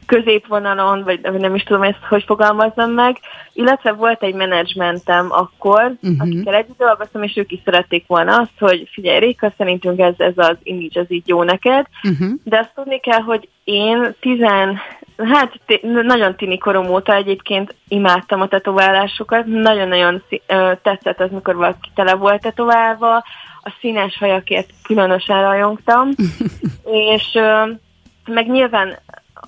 középvonalon, 0.10 1.04
vagy 1.04 1.20
nem 1.22 1.56
is 1.56 1.64
tudom 1.64 1.84
ezt, 1.84 2.04
hogy 2.10 2.24
fogalmazzam 2.24 2.92
meg, 2.92 3.18
illetve 3.54 3.92
volt 3.92 4.24
egy 4.24 4.34
menedzsmentem 4.34 5.28
akkor, 5.30 5.84
uh-huh. 5.84 6.20
akikkel 6.20 6.54
együtt 6.54 6.78
dolgoztam, 6.78 7.24
és 7.24 7.38
ők 7.38 7.52
is 7.52 7.60
szerették 7.66 8.08
volna 8.08 8.38
azt, 8.38 8.60
hogy 8.60 8.90
figyelj 8.92 9.20
Réka, 9.20 9.54
szerintünk 9.58 10.00
ez, 10.00 10.14
ez 10.18 10.34
az 10.36 10.58
image, 10.64 11.00
az 11.00 11.12
így 11.12 11.28
jó 11.28 11.44
neked, 11.44 11.86
uh-huh. 12.04 12.30
de 12.44 12.58
azt 12.58 12.74
tudni 12.76 13.00
kell, 13.00 13.22
hogy 13.22 13.50
én 13.64 14.16
tizen, 14.20 14.80
hát 15.18 15.60
nagyon 15.92 16.36
tini 16.36 16.58
korom 16.58 16.90
óta 16.90 17.16
egyébként 17.16 17.76
imádtam 17.88 18.42
a 18.42 18.48
tetoválásokat, 18.48 19.46
nagyon-nagyon 19.46 20.24
tetszett 20.82 21.20
az, 21.20 21.32
mikor 21.32 21.56
valaki 21.56 21.90
tele 21.96 22.16
volt 22.16 22.42
tetoválva, 22.42 23.16
a 23.62 23.74
színes 23.80 24.18
hajakért 24.18 24.70
különösen 24.84 25.42
rajongtam, 25.42 26.10
és 27.14 27.40
meg 28.26 28.48
nyilván 28.48 28.98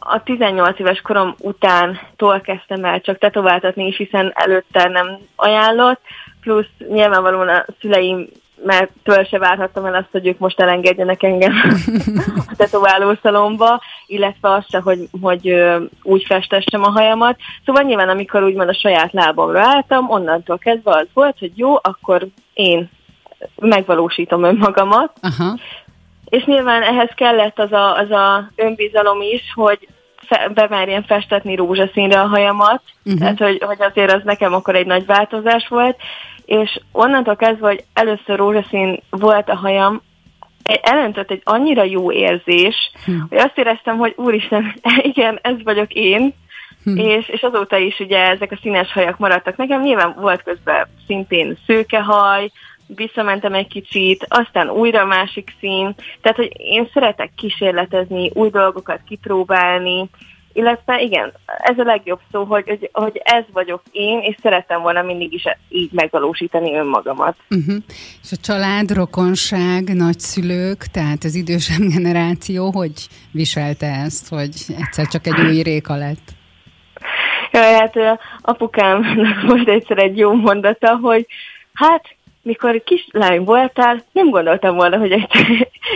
a 0.03 0.23
18 0.23 0.79
éves 0.79 1.01
korom 1.01 1.35
után 1.39 1.99
tól 2.15 2.39
kezdtem 2.39 2.85
el 2.85 3.01
csak 3.01 3.17
tetováltatni 3.17 3.87
is, 3.87 3.97
hiszen 3.97 4.31
előtte 4.35 4.87
nem 4.87 5.17
ajánlott, 5.35 6.01
plusz 6.41 6.69
nyilvánvalóan 6.89 7.49
a 7.49 7.65
szüleim 7.79 8.27
mert 8.63 8.91
től 9.03 9.23
se 9.23 9.37
várhattam 9.37 9.85
el 9.85 9.95
azt, 9.95 10.11
hogy 10.11 10.27
ők 10.27 10.37
most 10.37 10.59
elengedjenek 10.59 11.23
engem 11.23 11.53
a 12.49 12.53
tetoválószalomba, 12.55 13.81
illetve 14.07 14.51
azt 14.51 14.69
se, 14.69 14.79
hogy, 14.79 15.07
hogy 15.21 15.63
úgy 16.03 16.23
festessem 16.25 16.83
a 16.83 16.89
hajamat. 16.89 17.37
Szóval 17.65 17.83
nyilván, 17.83 18.09
amikor 18.09 18.43
úgymond 18.43 18.69
a 18.69 18.73
saját 18.73 19.13
lábamra 19.13 19.59
álltam, 19.59 20.09
onnantól 20.09 20.57
kezdve 20.57 20.91
az 20.91 21.07
volt, 21.13 21.39
hogy 21.39 21.51
jó, 21.55 21.75
akkor 21.81 22.27
én 22.53 22.89
megvalósítom 23.55 24.43
önmagamat. 24.43 25.11
Aha. 25.21 25.57
És 26.29 26.43
nyilván 26.43 26.81
ehhez 26.81 27.09
kellett 27.15 27.59
az 27.59 27.71
a, 27.71 27.97
az 27.97 28.11
a 28.11 28.49
önbizalom 28.55 29.21
is, 29.21 29.41
hogy 29.53 29.87
fe, 30.27 30.49
bemerjen 30.53 31.03
festetni 31.03 31.55
rózsaszínre 31.55 32.19
a 32.19 32.27
hajamat, 32.27 32.81
uh-huh. 33.03 33.21
tehát 33.21 33.37
hogy, 33.37 33.63
hogy 33.65 33.81
azért 33.81 34.13
az 34.13 34.21
nekem 34.23 34.53
akkor 34.53 34.75
egy 34.75 34.85
nagy 34.85 35.05
változás 35.05 35.67
volt, 35.67 35.97
és 36.45 36.79
onnantól 36.91 37.35
kezdve, 37.35 37.67
hogy 37.67 37.83
először 37.93 38.37
rózsaszín 38.37 38.99
volt 39.09 39.49
a 39.49 39.55
hajam, 39.55 40.01
elöntött 40.81 41.31
egy 41.31 41.41
annyira 41.43 41.83
jó 41.83 42.11
érzés, 42.11 42.91
uh-huh. 42.99 43.29
hogy 43.29 43.37
azt 43.37 43.57
éreztem, 43.57 43.97
hogy 43.97 44.13
úristen, 44.17 44.73
igen, 45.11 45.39
ez 45.41 45.63
vagyok 45.63 45.93
én, 45.93 46.33
Hm. 46.83 46.97
És, 46.97 47.29
és 47.29 47.41
azóta 47.41 47.77
is 47.77 47.99
ugye 47.99 48.29
ezek 48.29 48.51
a 48.51 48.59
színes 48.61 48.91
hajak 48.91 49.17
maradtak 49.17 49.57
nekem. 49.57 49.81
Nyilván 49.81 50.15
volt 50.19 50.43
közben 50.43 50.87
szintén 51.07 51.57
szőkehaj, 51.65 52.51
visszamentem 52.95 53.53
egy 53.53 53.67
kicsit, 53.67 54.25
aztán 54.29 54.69
újra 54.69 55.05
másik 55.05 55.53
szín. 55.59 55.95
Tehát, 56.21 56.37
hogy 56.37 56.51
én 56.57 56.89
szeretek 56.93 57.31
kísérletezni, 57.35 58.31
új 58.33 58.49
dolgokat 58.49 58.99
kipróbálni, 59.07 60.09
illetve 60.53 61.01
igen, 61.01 61.33
ez 61.45 61.77
a 61.77 61.83
legjobb 61.83 62.19
szó, 62.31 62.43
hogy, 62.43 62.67
hogy, 62.67 62.89
hogy 62.93 63.21
ez 63.23 63.43
vagyok 63.53 63.81
én, 63.91 64.19
és 64.19 64.35
szerettem 64.41 64.81
volna 64.81 65.01
mindig 65.01 65.33
is 65.33 65.43
így 65.69 65.91
megvalósítani 65.91 66.75
önmagamat. 66.75 67.35
Uh-huh. 67.49 67.75
És 68.23 68.31
a 68.31 68.35
család, 68.35 68.91
rokonság, 68.91 69.93
nagyszülők, 69.93 70.85
tehát 70.85 71.23
az 71.23 71.35
idősebb 71.35 71.81
generáció, 71.95 72.71
hogy 72.71 73.07
viselte 73.31 73.87
ezt, 73.87 74.29
hogy 74.29 74.49
egyszer 74.79 75.07
csak 75.07 75.27
egy 75.27 75.39
új 75.39 75.61
réka 75.61 75.95
lett? 75.95 76.39
Ja, 77.51 77.61
hát 77.61 78.19
apukámnak 78.41 79.41
volt 79.47 79.69
egyszer 79.69 79.97
egy 79.97 80.17
jó 80.17 80.33
mondata, 80.33 80.97
hogy 81.01 81.27
hát 81.73 82.15
mikor 82.41 82.83
kislány 82.83 83.43
voltál, 83.43 84.03
nem 84.11 84.29
gondoltam 84.29 84.75
volna, 84.75 84.97
hogy 84.97 85.11
egy 85.11 85.27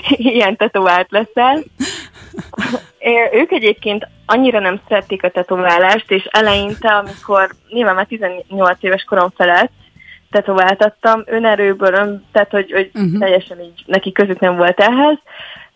ilyen 0.34 0.56
tetovált 0.56 1.12
leszel. 1.12 1.64
Ők 3.34 3.52
egyébként 3.52 4.08
annyira 4.26 4.60
nem 4.60 4.82
szerették 4.88 5.24
a 5.24 5.30
tetoválást, 5.30 6.12
és 6.12 6.28
eleinte, 6.32 6.94
amikor 6.94 7.50
nyilván 7.70 7.96
már 7.96 8.06
18 8.06 8.78
éves 8.82 9.04
korom 9.04 9.30
felett 9.36 9.72
tetováltattam, 10.32 11.24
önerőből, 11.26 11.94
ön, 11.94 12.26
tehát 12.32 12.52
hogy, 12.52 12.72
hogy 12.72 12.90
uh-huh. 12.94 13.20
teljesen 13.20 13.60
így 13.60 13.84
neki 13.86 14.12
közük 14.12 14.40
nem 14.40 14.56
volt 14.56 14.80
ehhez, 14.80 15.18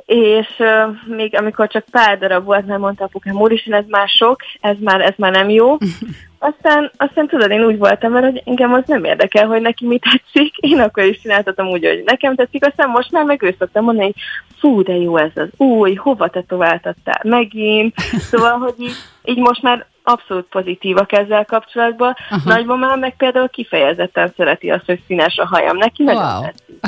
és 0.09 0.47
uh, 0.57 1.15
még 1.15 1.35
amikor 1.35 1.67
csak 1.67 1.85
pár 1.91 2.17
darab 2.17 2.45
volt, 2.45 2.65
mert 2.65 2.79
mondta 2.79 3.03
apukám, 3.03 3.41
úristen, 3.41 3.73
ez 3.73 3.85
már 3.87 4.07
sok, 4.07 4.41
ez 4.61 4.75
már, 4.79 5.01
ez 5.01 5.13
már 5.17 5.31
nem 5.31 5.49
jó, 5.49 5.77
aztán, 6.49 6.91
aztán 6.97 7.27
tudod, 7.27 7.51
én 7.51 7.63
úgy 7.63 7.77
voltam 7.77 8.11
mert 8.11 8.25
hogy 8.25 8.41
engem 8.45 8.73
az 8.73 8.83
nem 8.85 9.03
érdekel, 9.03 9.47
hogy 9.47 9.61
neki 9.61 9.85
mi 9.87 9.99
tetszik, 9.99 10.57
én 10.71 10.79
akkor 10.79 11.03
is 11.03 11.19
csináltatom 11.19 11.67
úgy, 11.67 11.85
hogy 11.85 12.01
nekem 12.05 12.35
tetszik, 12.35 12.65
aztán 12.65 12.89
most 12.89 13.11
már 13.11 13.23
meg 13.23 13.43
ő 13.43 13.55
szoktam 13.59 13.83
mondani, 13.83 14.05
hogy 14.05 14.21
fú, 14.59 14.83
de 14.83 14.93
jó 14.93 15.17
ez 15.17 15.31
az 15.35 15.49
új, 15.57 15.93
hova 15.93 16.27
tetováltattál 16.27 17.21
megint, 17.23 17.95
szóval, 18.29 18.57
hogy 18.57 18.75
így, 18.77 18.95
így 19.23 19.37
most 19.37 19.61
már 19.61 19.85
abszolút 20.03 20.45
pozitívak 20.45 21.11
ezzel 21.11 21.45
kapcsolatban. 21.45 22.15
Aha. 22.29 22.41
Nagymamám 22.45 22.99
meg 22.99 23.15
például 23.17 23.49
kifejezetten 23.49 24.33
szereti 24.37 24.69
azt, 24.69 24.85
hogy 24.85 25.01
színes 25.07 25.37
a 25.37 25.47
hajam. 25.47 25.77
Neki 25.77 26.03
wow. 26.03 26.13
nagyon 26.13 26.41
tetszik. 26.41 26.79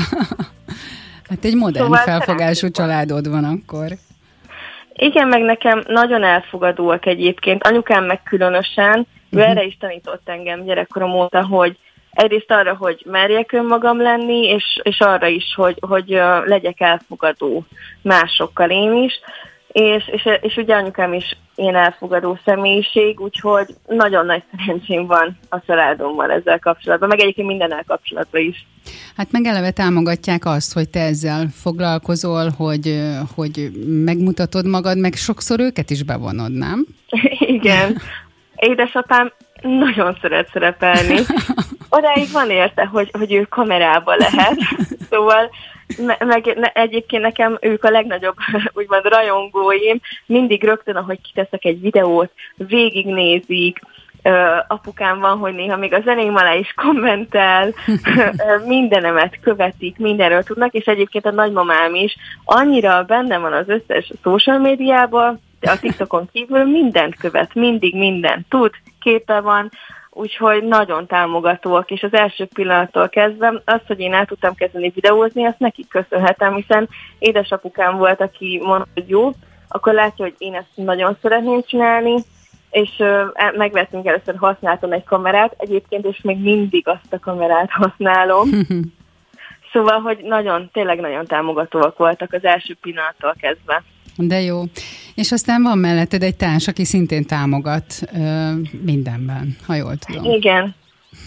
Hát 1.31 1.45
egy 1.45 1.55
modern 1.55 1.85
szóval 1.85 1.99
felfogású 1.99 2.71
családod 2.71 3.29
van 3.29 3.43
akkor. 3.43 3.87
Igen, 4.93 5.27
meg 5.27 5.41
nekem 5.41 5.83
nagyon 5.87 6.23
elfogadóak 6.23 7.05
egyébként, 7.05 7.63
anyukám 7.67 8.05
meg 8.05 8.23
különösen, 8.23 9.07
ő 9.29 9.37
uh-huh. 9.37 9.49
erre 9.49 9.63
is 9.63 9.77
tanított 9.77 10.29
engem 10.29 10.63
gyerekkorom 10.63 11.13
óta, 11.13 11.45
hogy 11.45 11.77
egyrészt 12.11 12.51
arra, 12.51 12.75
hogy 12.75 13.05
merjek 13.05 13.51
önmagam 13.51 14.01
lenni, 14.01 14.47
és, 14.47 14.79
és 14.83 14.99
arra 14.99 15.27
is, 15.27 15.53
hogy, 15.55 15.77
hogy 15.79 16.21
legyek 16.45 16.79
elfogadó 16.79 17.65
másokkal 18.01 18.69
én 18.69 19.03
is, 19.03 19.19
és, 19.71 20.07
és, 20.11 20.27
és 20.41 20.57
ugye 20.57 20.75
anyukám 20.75 21.13
is 21.13 21.37
én 21.55 21.75
elfogadó 21.75 22.39
személyiség, 22.45 23.19
úgyhogy 23.19 23.75
nagyon 23.87 24.25
nagy 24.25 24.43
szerencsém 24.51 25.05
van 25.05 25.37
a 25.49 25.61
családommal 25.65 26.31
ezzel 26.31 26.59
kapcsolatban, 26.59 27.07
meg 27.07 27.19
egyébként 27.19 27.47
mindennel 27.47 27.83
kapcsolatban 27.87 28.41
is. 28.41 28.65
Hát 29.15 29.31
meg 29.31 29.45
eleve 29.45 29.71
támogatják 29.71 30.45
azt, 30.45 30.73
hogy 30.73 30.89
te 30.89 30.99
ezzel 30.99 31.47
foglalkozol, 31.53 32.49
hogy, 32.57 33.01
hogy 33.35 33.71
megmutatod 33.87 34.67
magad, 34.67 34.97
meg 34.97 35.13
sokszor 35.13 35.59
őket 35.59 35.89
is 35.89 36.03
bevonod, 36.03 36.51
nem? 36.51 36.85
Igen. 37.55 37.97
Édesapám 38.55 39.31
nagyon 39.61 40.17
szeret 40.21 40.49
szerepelni. 40.51 41.19
Odáig 41.89 42.31
van 42.31 42.49
érte, 42.49 42.85
hogy, 42.85 43.09
hogy 43.17 43.33
ő 43.33 43.41
kamerába 43.49 44.15
lehet. 44.15 44.57
Szóval 45.09 45.49
meg 46.19 46.53
ne, 46.55 46.67
egyébként 46.67 47.21
nekem 47.23 47.57
ők 47.61 47.83
a 47.83 47.89
legnagyobb, 47.89 48.35
úgymond 48.73 49.03
rajongóim, 49.03 49.99
mindig 50.25 50.63
rögtön, 50.63 50.95
ahogy 50.95 51.21
kiteszek 51.21 51.65
egy 51.65 51.81
videót, 51.81 52.31
végignézik, 52.55 53.79
Uh, 54.23 54.57
apukám 54.67 55.19
van, 55.19 55.37
hogy 55.37 55.53
néha 55.53 55.77
még 55.77 55.93
a 55.93 56.01
zeném 56.01 56.35
alá 56.35 56.53
is 56.53 56.73
kommentel, 56.73 57.73
mindenemet 58.65 59.39
követik, 59.41 59.97
mindenről 59.97 60.43
tudnak, 60.43 60.73
és 60.73 60.85
egyébként 60.85 61.25
a 61.25 61.31
nagymamám 61.31 61.95
is 61.95 62.15
annyira 62.43 63.03
benne 63.03 63.37
van 63.37 63.53
az 63.53 63.65
összes 63.67 64.11
social 64.23 64.57
médiában, 64.57 65.41
a 65.61 65.79
TikTokon 65.79 66.29
kívül 66.31 66.65
mindent 66.65 67.15
követ, 67.15 67.53
mindig 67.53 67.95
mindent 67.95 68.45
tud, 68.49 68.71
képe 68.99 69.39
van, 69.39 69.71
úgyhogy 70.09 70.63
nagyon 70.63 71.07
támogatóak, 71.07 71.91
és 71.91 72.03
az 72.03 72.13
első 72.13 72.45
pillanattól 72.45 73.09
kezdve 73.09 73.61
azt, 73.65 73.87
hogy 73.87 73.99
én 73.99 74.13
el 74.13 74.25
tudtam 74.25 74.55
kezdeni 74.55 74.91
videózni, 74.95 75.45
azt 75.45 75.59
nekik 75.59 75.87
köszönhetem, 75.87 76.55
hiszen 76.55 76.89
édesapukám 77.19 77.97
volt, 77.97 78.21
aki 78.21 78.61
mondta, 78.63 78.89
hogy 78.93 79.09
jó, 79.09 79.31
akkor 79.67 79.93
látja, 79.93 80.25
hogy 80.25 80.35
én 80.37 80.53
ezt 80.53 80.69
nagyon 80.75 81.17
szeretném 81.21 81.61
csinálni, 81.65 82.15
és 82.71 82.89
uh, 82.99 83.57
megvettünk 83.57 84.05
először, 84.05 84.35
használtam 84.37 84.91
egy 84.91 85.03
kamerát, 85.03 85.55
egyébként, 85.57 86.05
és 86.05 86.21
még 86.21 86.37
mindig 86.37 86.87
azt 86.87 87.13
a 87.13 87.19
kamerát 87.19 87.69
használom. 87.71 88.49
szóval, 89.73 89.99
hogy 89.99 90.17
nagyon, 90.23 90.69
tényleg 90.73 90.99
nagyon 90.99 91.25
támogatóak 91.25 91.97
voltak 91.97 92.33
az 92.33 92.43
első 92.43 92.77
pillanattól 92.81 93.35
kezdve. 93.39 93.83
De 94.15 94.41
jó. 94.41 94.61
És 95.15 95.31
aztán 95.31 95.61
van 95.61 95.77
melletted 95.77 96.23
egy 96.23 96.35
társ, 96.35 96.67
aki 96.67 96.85
szintén 96.85 97.25
támogat 97.25 97.85
ö, 98.13 98.51
mindenben, 98.81 99.55
ha 99.67 99.75
jól 99.75 99.95
tudom. 99.95 100.31
Igen. 100.31 100.75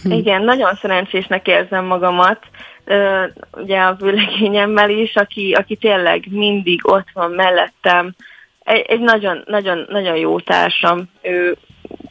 Hm. 0.03 0.11
Igen, 0.11 0.43
nagyon 0.43 0.75
szerencsésnek 0.75 1.47
érzem 1.47 1.85
magamat, 1.85 2.39
ö, 2.85 3.25
ugye 3.53 3.81
a 3.81 3.95
vőlegényemmel 3.95 4.91
is, 4.91 5.15
aki, 5.15 5.53
aki 5.53 5.77
tényleg 5.77 6.25
mindig 6.31 6.81
ott 6.83 7.09
van 7.13 7.31
mellettem. 7.31 8.15
Egy, 8.59 8.85
egy 8.89 9.01
nagyon, 9.01 9.43
nagyon, 9.47 9.87
nagyon 9.89 10.17
jó 10.17 10.41
társam, 10.41 11.09
ő 11.23 11.57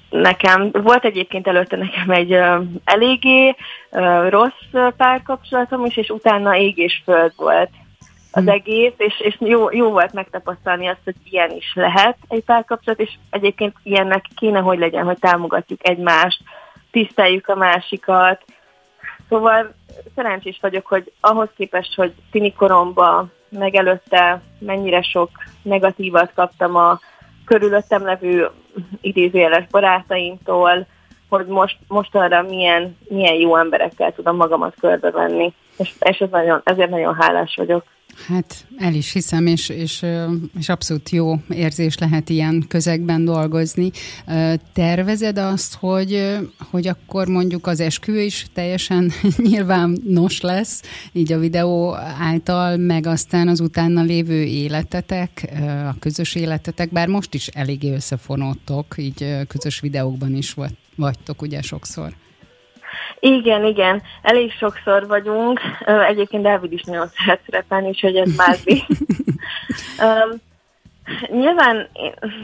nekem. 0.09 0.69
Volt 0.71 1.05
egyébként 1.05 1.47
előtte 1.47 1.77
nekem 1.77 2.09
egy 2.09 2.31
ö, 2.31 2.59
eléggé 2.83 3.55
ö, 3.91 4.29
rossz 4.29 4.91
párkapcsolatom 4.97 5.85
is, 5.85 5.97
és 5.97 6.09
utána 6.09 6.57
ég 6.57 6.77
és 6.77 7.01
föld 7.05 7.33
volt 7.35 7.69
az 8.35 8.47
egész, 8.47 8.93
és, 8.97 9.19
és 9.19 9.35
jó, 9.39 9.71
jó 9.71 9.89
volt 9.89 10.13
megtapasztalni 10.13 10.87
azt, 10.87 11.01
hogy 11.03 11.15
ilyen 11.23 11.51
is 11.51 11.71
lehet 11.75 12.17
egy 12.27 12.43
párkapcsolat, 12.43 12.99
és 12.99 13.13
egyébként 13.29 13.75
ilyennek 13.83 14.25
kéne, 14.35 14.59
hogy 14.59 14.79
legyen, 14.79 15.05
hogy 15.05 15.17
támogatjuk 15.19 15.87
egymást, 15.87 16.41
tiszteljük 16.91 17.47
a 17.47 17.55
másikat. 17.55 18.43
Szóval 19.29 19.73
szerencsés 20.15 20.57
vagyok, 20.61 20.85
hogy 20.85 21.11
ahhoz 21.19 21.49
képest, 21.55 21.95
hogy 21.95 22.13
tini 22.31 22.53
koromban, 22.53 23.31
meg 23.49 23.75
előtte 23.75 24.41
mennyire 24.59 25.01
sok 25.01 25.29
negatívat 25.61 26.31
kaptam 26.35 26.75
a 26.75 26.99
körülöttem 27.45 28.05
levő 28.05 28.49
idézőjeles 29.01 29.67
barátaimtól, 29.71 30.85
hogy 31.29 31.45
most, 31.45 31.77
most 31.87 32.15
arra 32.15 32.41
milyen, 32.41 32.97
milyen 33.09 33.35
jó 33.35 33.55
emberekkel 33.57 34.13
tudom 34.13 34.35
magamat 34.35 34.75
körbevenni. 34.79 35.53
És, 35.77 35.93
és 35.99 36.17
ez 36.17 36.29
nagyon, 36.29 36.61
ezért 36.63 36.89
nagyon 36.89 37.15
hálás 37.15 37.55
vagyok. 37.55 37.83
Hát 38.27 38.65
el 38.77 38.93
is 38.93 39.11
hiszem, 39.11 39.45
és, 39.45 39.69
és, 39.69 40.05
és 40.59 40.69
abszolút 40.69 41.09
jó 41.09 41.39
érzés 41.49 41.97
lehet 41.97 42.29
ilyen 42.29 42.65
közegben 42.67 43.25
dolgozni. 43.25 43.91
Tervezed 44.73 45.37
azt, 45.37 45.73
hogy, 45.73 46.37
hogy 46.57 46.87
akkor 46.87 47.27
mondjuk 47.27 47.67
az 47.67 47.79
eskü 47.79 48.19
is 48.19 48.45
teljesen 48.53 49.11
nyilvános 49.49 50.41
lesz, 50.41 50.81
így 51.11 51.33
a 51.33 51.39
videó 51.39 51.95
által, 52.19 52.77
meg 52.77 53.05
aztán 53.05 53.47
az 53.47 53.59
utána 53.59 54.01
lévő 54.01 54.43
életetek, 54.43 55.51
a 55.89 55.95
közös 55.99 56.35
életetek, 56.35 56.91
bár 56.91 57.07
most 57.07 57.33
is 57.33 57.47
eléggé 57.47 57.93
összefonódtok, 57.93 58.95
így 58.97 59.37
közös 59.47 59.79
videókban 59.79 60.35
is 60.35 60.55
vagytok 60.95 61.41
ugye 61.41 61.61
sokszor. 61.61 62.13
Igen, 63.19 63.65
igen, 63.65 64.01
elég 64.21 64.51
sokszor 64.51 65.07
vagyunk. 65.07 65.59
Egyébként 66.07 66.43
Dávid 66.43 66.71
is 66.71 66.83
nagyon 66.83 67.07
szeret 67.07 67.39
szerepelni, 67.45 67.87
úgyhogy 67.87 68.15
ez 68.15 68.35
mázli. 68.35 68.83
um, 69.99 70.41
nyilván, 71.41 71.87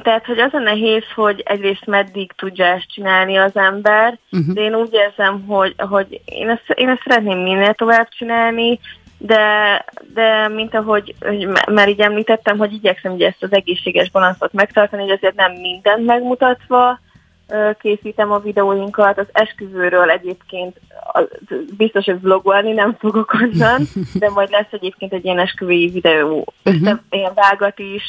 tehát, 0.01 0.25
hogy 0.25 0.39
az 0.39 0.53
a 0.53 0.59
nehéz, 0.59 1.03
hogy 1.15 1.43
egyrészt 1.45 1.85
meddig 1.85 2.31
tudja 2.31 2.65
ezt 2.65 2.91
csinálni 2.91 3.37
az 3.37 3.55
ember, 3.57 4.17
uh-huh. 4.31 4.53
de 4.53 4.61
én 4.61 4.75
úgy 4.75 4.93
érzem, 4.93 5.45
hogy, 5.47 5.75
hogy 5.77 6.21
én, 6.25 6.49
ezt, 6.49 6.79
én 6.79 6.89
ezt 6.89 7.01
szeretném 7.03 7.37
minél 7.37 7.73
tovább 7.73 8.09
csinálni, 8.09 8.79
de, 9.17 9.85
de 10.13 10.47
mint 10.47 10.75
ahogy 10.75 11.15
hogy 11.19 11.47
már 11.71 11.89
így 11.89 11.99
említettem, 11.99 12.57
hogy 12.57 12.73
igyekszem 12.73 13.11
ugye 13.11 13.27
ezt 13.27 13.43
az 13.43 13.53
egészséges 13.53 14.11
balanszot 14.11 14.53
megtartani, 14.53 15.01
hogy 15.01 15.11
azért 15.11 15.35
nem 15.35 15.51
mindent 15.51 16.05
megmutatva, 16.05 16.99
készítem 17.79 18.31
a 18.31 18.39
videóinkat. 18.39 19.17
Az 19.17 19.27
esküvőről 19.31 20.09
egyébként 20.09 20.79
biztos, 21.77 22.05
hogy 22.05 22.21
vlogolni 22.21 22.71
nem 22.71 22.95
fogok 22.99 23.33
onnan, 23.33 23.81
de 24.13 24.29
majd 24.29 24.49
lesz 24.49 24.71
egyébként 24.71 25.13
egy 25.13 25.25
ilyen 25.25 25.39
esküvői 25.39 25.89
videó, 25.89 26.53
uh-huh. 26.65 26.99
ilyen 27.09 27.33
vágat 27.35 27.79
is. 27.79 28.03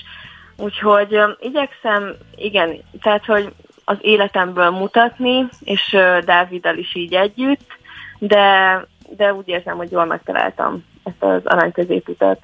Úgyhogy 0.57 1.20
igyekszem, 1.38 2.14
igen, 2.36 2.76
tehát, 3.03 3.24
hogy 3.24 3.53
az 3.84 3.97
életemből 4.01 4.70
mutatni, 4.70 5.49
és 5.61 5.97
Dáviddal 6.24 6.76
is 6.76 6.95
így 6.95 7.14
együtt, 7.14 7.78
de, 8.18 8.86
de 9.16 9.34
úgy 9.34 9.49
érzem, 9.49 9.76
hogy 9.76 9.91
jól 9.91 10.05
megtaláltam 10.05 10.84
ezt 11.05 11.22
az 11.22 11.41
arany 11.45 11.72
középutat. 11.72 12.41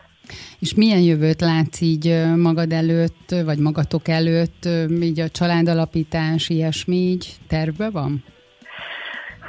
És 0.58 0.74
milyen 0.74 1.00
jövőt 1.00 1.40
látsz 1.40 1.80
így 1.80 2.24
magad 2.36 2.72
előtt, 2.72 3.34
vagy 3.44 3.58
magatok 3.58 4.08
előtt, 4.08 4.68
így 5.02 5.20
a 5.20 5.28
családalapítás, 5.28 6.48
ilyesmi 6.48 6.96
így 6.96 7.28
tervbe 7.48 7.90
van? 7.90 8.24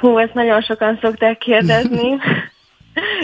Hú, 0.00 0.18
ezt 0.18 0.34
nagyon 0.34 0.60
sokan 0.60 0.98
szokták 1.00 1.38
kérdezni. 1.38 2.08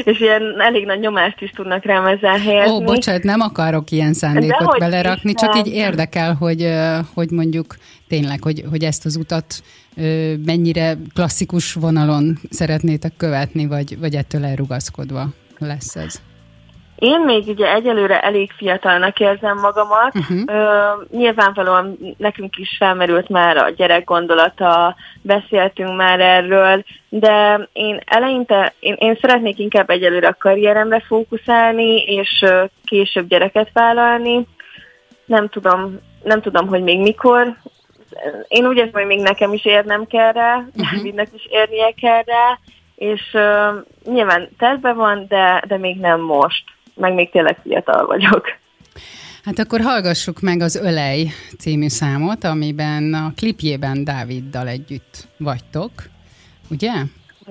és 0.05 0.21
ilyen 0.21 0.61
elég 0.61 0.85
nagy 0.85 1.01
nyomást 1.01 1.41
is 1.41 1.51
tudnak 1.51 1.85
rám 1.85 2.07
ezzel 2.07 2.39
helyezni. 2.39 2.75
Ó, 2.75 2.81
bocsánat, 2.81 3.23
nem 3.23 3.41
akarok 3.41 3.91
ilyen 3.91 4.13
szándékot 4.13 4.79
belerakni, 4.79 5.31
is, 5.31 5.41
csak 5.41 5.57
így 5.57 5.75
érdekel, 5.75 6.35
hogy, 6.35 6.73
hogy 7.15 7.31
mondjuk 7.31 7.77
tényleg, 8.09 8.43
hogy, 8.43 8.65
hogy 8.71 8.85
ezt 8.85 9.05
az 9.05 9.17
utat 9.17 9.63
mennyire 10.45 10.97
klasszikus 11.15 11.73
vonalon 11.73 12.39
szeretnétek 12.51 13.13
követni, 13.17 13.67
vagy, 13.67 13.99
vagy 13.99 14.15
ettől 14.15 14.45
elrugaszkodva 14.45 15.29
lesz 15.59 15.97
ez. 15.97 16.21
Én 16.97 17.21
még 17.21 17.49
ugye 17.49 17.73
egyelőre 17.73 18.21
elég 18.21 18.51
fiatalnak 18.57 19.21
érzem 19.21 19.59
magamat. 19.59 20.15
Uh-huh. 20.15 20.43
Ö, 20.47 21.17
nyilvánvalóan 21.17 21.99
nekünk 22.17 22.57
is 22.57 22.77
felmerült 22.79 23.29
már 23.29 23.57
a 23.57 23.71
gyerek 23.71 24.05
gondolata, 24.05 24.97
beszéltünk 25.23 25.97
már 25.97 26.21
erről, 26.21 26.85
de 27.09 27.69
én 27.73 28.01
eleinte, 28.05 28.73
én, 28.79 28.97
én 28.99 29.19
szeretnék 29.21 29.59
inkább 29.59 29.91
egyelőre 29.91 30.29
a 30.29 30.37
karrieremre 30.39 31.01
fókuszálni, 31.01 32.03
és 32.03 32.45
később 32.85 33.29
gyereket 33.29 33.71
vállalni. 33.73 34.47
Nem 35.25 35.49
tudom, 35.49 35.99
nem 36.23 36.41
tudom, 36.41 36.67
hogy 36.67 36.83
még 36.83 37.01
mikor 37.01 37.57
én 38.49 38.67
úgy 38.67 38.77
érzem, 38.77 38.93
hogy 38.93 39.07
még 39.07 39.21
nekem 39.21 39.53
is 39.53 39.65
érnem 39.65 40.07
kell 40.07 40.33
rá, 40.33 40.57
uh-huh. 40.57 40.93
Dávidnek 40.93 41.29
is 41.35 41.47
érnie 41.51 41.91
kell 41.91 42.23
rá, 42.27 42.59
és 42.95 43.23
uh, 43.33 44.13
nyilván 44.13 44.49
terve 44.59 44.93
van, 44.93 45.27
de, 45.29 45.63
de 45.67 45.79
még 45.79 46.01
nem 46.01 46.21
most, 46.21 46.65
meg 46.95 47.15
még 47.15 47.31
tényleg 47.31 47.59
fiatal 47.63 48.07
vagyok. 48.07 48.45
Hát 49.45 49.59
akkor 49.59 49.81
hallgassuk 49.81 50.41
meg 50.41 50.61
az 50.61 50.77
Ölej 50.77 51.27
című 51.59 51.89
számot, 51.89 52.45
amiben 52.45 53.15
a 53.15 53.33
klipjében 53.37 54.05
Dáviddal 54.05 54.69
együtt 54.69 55.29
vagytok, 55.39 55.91
ugye? 56.71 56.93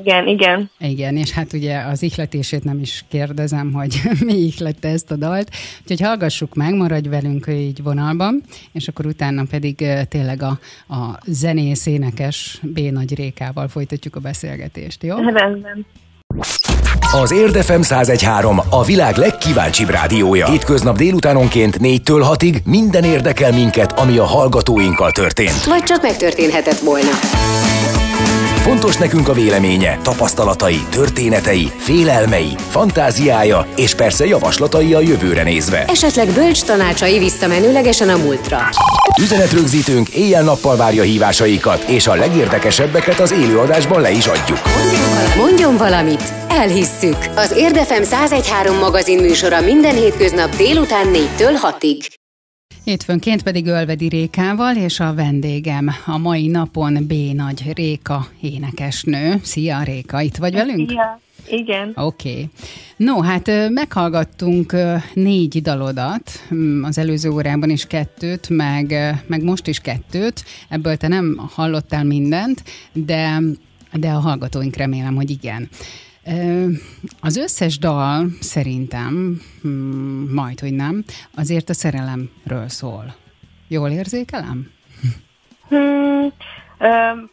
Igen, 0.01 0.27
igen. 0.27 0.69
Igen, 0.79 1.17
és 1.17 1.31
hát 1.31 1.53
ugye 1.53 1.79
az 1.79 2.01
ihletését 2.01 2.63
nem 2.63 2.79
is 2.79 3.05
kérdezem, 3.09 3.73
hogy 3.73 4.01
mi 4.25 4.33
ihlette 4.33 4.87
ezt 4.87 5.11
a 5.11 5.15
dalt. 5.15 5.49
Úgyhogy 5.81 6.01
hallgassuk 6.01 6.55
meg, 6.55 6.73
maradj 6.73 7.09
velünk 7.09 7.45
így 7.49 7.83
vonalban, 7.83 8.41
és 8.71 8.87
akkor 8.87 9.05
utána 9.05 9.43
pedig 9.49 9.85
tényleg 10.09 10.41
a, 10.41 10.59
a 10.93 11.19
zenész 11.25 11.85
énekes 11.85 12.59
B. 12.61 12.79
Nagy 12.79 13.15
Rékával 13.15 13.67
folytatjuk 13.67 14.15
a 14.15 14.19
beszélgetést, 14.19 15.03
jó? 15.03 15.15
Rendben. 15.15 15.85
Az 17.21 17.31
Érdefem 17.31 17.81
1013 17.81 18.61
a 18.69 18.83
világ 18.83 19.17
legkíváncsibb 19.17 19.89
rádiója. 19.89 20.47
Hétköznap 20.47 20.97
délutánonként 20.97 21.77
4-től 21.79 22.25
6-ig 22.33 22.63
minden 22.65 23.03
érdekel 23.03 23.51
minket, 23.51 23.99
ami 23.99 24.17
a 24.17 24.23
hallgatóinkkal 24.23 25.11
történt. 25.11 25.63
Vagy 25.63 25.83
csak 25.83 26.01
megtörténhetett 26.01 26.79
volna. 26.79 27.11
Fontos 28.63 28.97
nekünk 28.97 29.27
a 29.27 29.33
véleménye, 29.33 29.99
tapasztalatai, 30.03 30.81
történetei, 30.89 31.71
félelmei, 31.77 32.55
fantáziája 32.69 33.67
és 33.75 33.95
persze 33.95 34.25
javaslatai 34.25 34.93
a 34.93 34.99
jövőre 34.99 35.43
nézve. 35.43 35.85
Esetleg 35.85 36.27
bölcs 36.27 36.63
tanácsai 36.63 37.19
visszamenőlegesen 37.19 38.09
a 38.09 38.17
múltra. 38.17 38.69
Üzenetrögzítőnk 39.21 40.09
éjjel-nappal 40.09 40.75
várja 40.75 41.03
hívásaikat, 41.03 41.83
és 41.83 42.07
a 42.07 42.15
legérdekesebbeket 42.15 43.19
az 43.19 43.31
élőadásban 43.31 44.01
le 44.01 44.11
is 44.11 44.27
adjuk. 44.27 44.59
Mondjon 45.37 45.77
valamit, 45.77 46.33
elhisszük. 46.47 47.17
Az 47.35 47.53
Érdefem 47.57 48.01
1013 48.01 48.77
magazin 48.77 49.19
műsora 49.19 49.61
minden 49.61 49.95
hétköznap 49.95 50.55
délután 50.55 51.07
4-től 51.13 51.57
6-ig. 51.61 52.22
Hétfőnként 52.83 53.43
pedig 53.43 53.65
Ölvedi 53.65 54.07
Rékával, 54.07 54.75
és 54.75 54.99
a 54.99 55.13
vendégem 55.13 55.89
a 56.05 56.17
mai 56.17 56.47
napon 56.47 56.93
B. 57.07 57.13
Nagy 57.13 57.73
Réka 57.73 58.27
énekesnő. 58.41 59.39
Szia 59.43 59.83
Réka, 59.83 60.21
itt 60.21 60.35
vagy 60.35 60.53
velünk? 60.53 60.89
Szia. 60.89 61.19
Igen. 61.47 61.91
Oké. 61.95 62.29
Okay. 62.29 62.49
No, 62.97 63.21
hát 63.21 63.51
meghallgattunk 63.69 64.75
négy 65.13 65.61
dalodat, 65.61 66.31
mm, 66.53 66.83
az 66.83 66.97
előző 66.97 67.29
órában 67.29 67.69
is 67.69 67.85
kettőt, 67.85 68.49
meg, 68.49 68.95
meg 69.27 69.43
most 69.43 69.67
is 69.67 69.79
kettőt, 69.79 70.43
ebből 70.69 70.97
te 70.97 71.07
nem 71.07 71.49
hallottál 71.53 72.03
mindent, 72.03 72.63
de, 72.93 73.39
de 73.93 74.09
a 74.09 74.19
hallgatóink 74.19 74.75
remélem, 74.75 75.15
hogy 75.15 75.29
igen. 75.29 75.69
Az 77.21 77.37
összes 77.37 77.77
dal 77.77 78.25
szerintem, 78.39 79.41
hmm, 79.61 80.29
majd, 80.33 80.59
hogy 80.59 80.73
nem, 80.73 81.03
azért 81.35 81.69
a 81.69 81.73
szerelemről 81.73 82.67
szól. 82.67 83.15
Jól 83.67 83.89
érzékelem? 83.89 84.71
Hmm, 85.67 86.33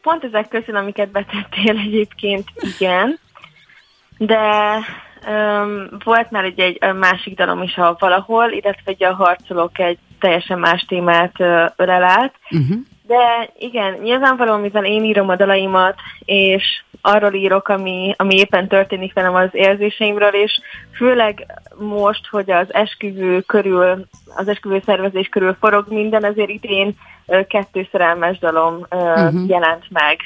pont 0.03 0.25
ezek 0.25 0.49
közül, 0.49 0.77
amiket 0.77 1.11
betettél 1.11 1.79
egyébként, 1.79 2.45
igen. 2.79 3.19
De 4.19 4.39
um, 5.29 5.89
volt 6.05 6.31
már 6.31 6.45
egy, 6.45 6.61
egy 6.61 6.95
másik 6.95 7.37
dalom 7.37 7.63
is, 7.63 7.75
ha 7.75 7.97
valahol, 7.99 8.51
illetve 8.51 8.83
egy 8.85 9.05
a 9.05 9.15
harcolók 9.15 9.79
egy 9.79 9.99
teljesen 10.19 10.59
más 10.59 10.85
témát 10.85 11.33
uh, 11.39 11.67
ölel 11.77 12.03
át. 12.03 12.35
Uh-huh. 12.51 12.77
De 13.11 13.51
igen, 13.59 13.93
nyilvánvalóan, 14.03 14.61
mivel 14.61 14.85
én 14.85 15.05
írom 15.05 15.29
a 15.29 15.37
dalaimat, 15.37 15.95
és 16.25 16.83
arról 17.01 17.35
írok, 17.35 17.69
ami, 17.69 18.15
ami 18.17 18.37
éppen 18.37 18.69
történik 18.69 19.13
velem 19.13 19.35
az 19.35 19.49
érzéseimről, 19.53 20.35
és 20.35 20.61
főleg 20.97 21.47
most, 21.79 22.27
hogy 22.31 22.51
az 22.51 22.75
esküvő 22.75 23.41
körül, 23.41 24.07
az 24.37 24.49
esküvő 24.49 24.83
szervezés 24.87 25.29
körül 25.29 25.57
forog 25.61 25.87
minden, 25.89 26.25
ezért 26.25 26.49
idén 26.49 26.97
kettő 27.49 27.89
szerelmes 27.93 28.39
dalom 28.39 28.87
uh-huh. 28.91 29.49
jelent 29.49 29.85
meg. 29.89 30.19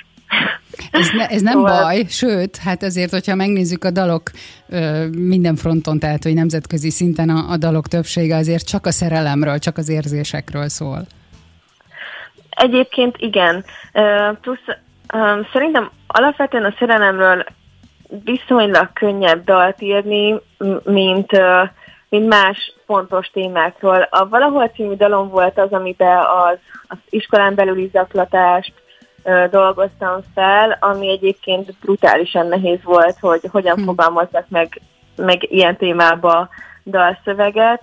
Ez, 0.90 1.08
ne, 1.16 1.26
ez 1.26 1.42
nem 1.42 1.52
szóval... 1.52 1.82
baj, 1.82 2.04
sőt, 2.08 2.56
hát 2.56 2.82
azért, 2.82 3.10
hogyha 3.10 3.34
megnézzük 3.34 3.84
a 3.84 3.90
dalok 3.90 4.30
ö, 4.68 5.06
minden 5.06 5.56
fronton, 5.56 5.98
tehát 5.98 6.22
hogy 6.22 6.34
nemzetközi 6.34 6.90
szinten 6.90 7.28
a, 7.28 7.50
a 7.50 7.56
dalok 7.56 7.86
többsége 7.88 8.36
azért 8.36 8.66
csak 8.66 8.86
a 8.86 8.90
szerelemről, 8.90 9.58
csak 9.58 9.76
az 9.76 9.88
érzésekről 9.88 10.68
szól. 10.68 11.06
Egyébként 12.54 13.16
igen. 13.18 13.64
Plusz 14.40 14.76
szerintem 15.52 15.90
alapvetően 16.06 16.64
a 16.64 16.74
szerelemről 16.78 17.44
viszonylag 18.24 18.92
könnyebb 18.92 19.44
dalt 19.44 19.82
írni, 19.82 20.40
mint, 20.84 21.30
mint 22.08 22.28
más 22.28 22.72
fontos 22.86 23.26
témákról. 23.26 24.08
A 24.10 24.28
Valahol 24.28 24.68
című 24.68 24.94
dalom 24.94 25.28
volt 25.28 25.58
az, 25.58 25.72
amiben 25.72 26.18
az, 26.18 26.58
az 26.86 26.98
iskolán 27.08 27.54
belüli 27.54 27.90
zaklatást 27.92 28.72
dolgoztam 29.50 30.20
fel, 30.34 30.76
ami 30.80 31.08
egyébként 31.08 31.74
brutálisan 31.80 32.46
nehéz 32.46 32.78
volt, 32.82 33.18
hogy 33.20 33.40
hogyan 33.50 33.76
hmm. 33.76 33.94
meg, 34.48 34.80
meg 35.16 35.52
ilyen 35.52 35.76
témába 35.76 36.48
dalszöveget. 36.84 37.82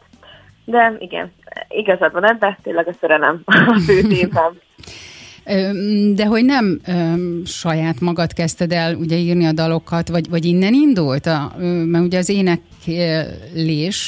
De 0.65 0.95
igen, 0.99 1.33
igazad 1.69 2.11
van 2.11 2.25
ebben, 2.25 2.57
tényleg 2.63 2.87
a 2.87 2.93
szerelem 2.93 3.41
a 3.45 3.79
fő 3.85 4.01
témám. 4.01 4.51
De 6.13 6.25
hogy 6.25 6.45
nem 6.45 6.79
saját 7.45 7.99
magad 7.99 8.33
kezdted 8.33 8.71
el 8.71 8.95
ugye 8.95 9.15
írni 9.15 9.45
a 9.45 9.51
dalokat, 9.51 10.09
vagy, 10.09 10.29
vagy 10.29 10.45
innen 10.45 10.73
indult? 10.73 11.25
A, 11.25 11.53
mert 11.85 12.05
ugye 12.05 12.17
az 12.17 12.29
éneklésről 12.29 14.07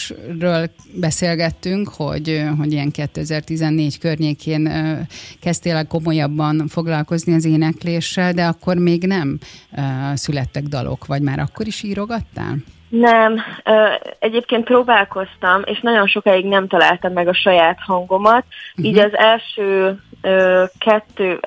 beszélgettünk, 0.99 1.89
hogy, 1.89 2.43
hogy 2.57 2.71
ilyen 2.71 2.91
2014 2.91 3.99
környékén 3.99 4.69
kezdtél 5.41 5.75
el 5.75 5.88
komolyabban 5.88 6.67
foglalkozni 6.67 7.34
az 7.34 7.45
énekléssel, 7.45 8.34
de 8.34 8.43
akkor 8.45 8.77
még 8.77 9.03
nem 9.07 9.38
születtek 10.13 10.63
dalok, 10.63 11.05
vagy 11.05 11.21
már 11.21 11.39
akkor 11.39 11.67
is 11.67 11.84
írogattál? 11.84 12.55
Nem, 12.89 13.39
egyébként 14.19 14.63
próbálkoztam, 14.63 15.61
és 15.65 15.79
nagyon 15.79 16.07
sokáig 16.07 16.45
nem 16.45 16.67
találtam 16.67 17.13
meg 17.13 17.27
a 17.27 17.34
saját 17.34 17.77
hangomat. 17.79 18.45
Uh-huh. 18.71 18.86
Így 18.86 18.97
az 18.97 19.17
első 19.17 19.99
kettő, 20.78 21.39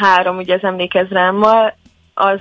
három, 0.00 0.36
ugye 0.36 0.54
az 0.54 0.64
emlékezrámmal, 0.64 1.74
az, 2.14 2.40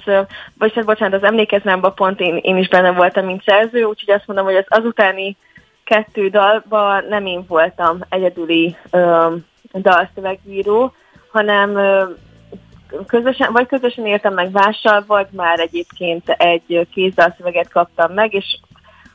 vagy 0.57 0.73
hát 0.73 0.85
bocsánat, 0.85 1.21
az 1.23 1.27
emlékezrámban 1.27 1.93
pont 1.93 2.19
én, 2.19 2.37
én 2.41 2.57
is 2.57 2.67
benne 2.67 2.91
voltam, 2.91 3.25
mint 3.25 3.43
szerző, 3.43 3.83
úgyhogy 3.83 4.13
azt 4.13 4.27
mondom, 4.27 4.45
hogy 4.45 4.55
az 4.55 4.65
azutáni 4.67 5.37
kettő 5.83 6.27
dalban 6.27 7.05
nem 7.09 7.25
én 7.25 7.45
voltam 7.47 7.99
egyedüli 8.09 8.75
ö, 8.91 9.35
dalszövegíró, 9.73 10.93
hanem 11.31 11.75
ö, 11.75 12.03
közösen, 13.07 13.51
vagy 13.51 13.67
közösen 13.67 14.05
értem 14.05 14.33
meg 14.33 14.51
mással, 14.51 15.03
vagy 15.07 15.27
már 15.31 15.59
egyébként 15.59 16.29
egy 16.29 16.87
kézdalszöveget 16.93 17.69
kaptam 17.69 18.13
meg, 18.13 18.33
és 18.33 18.59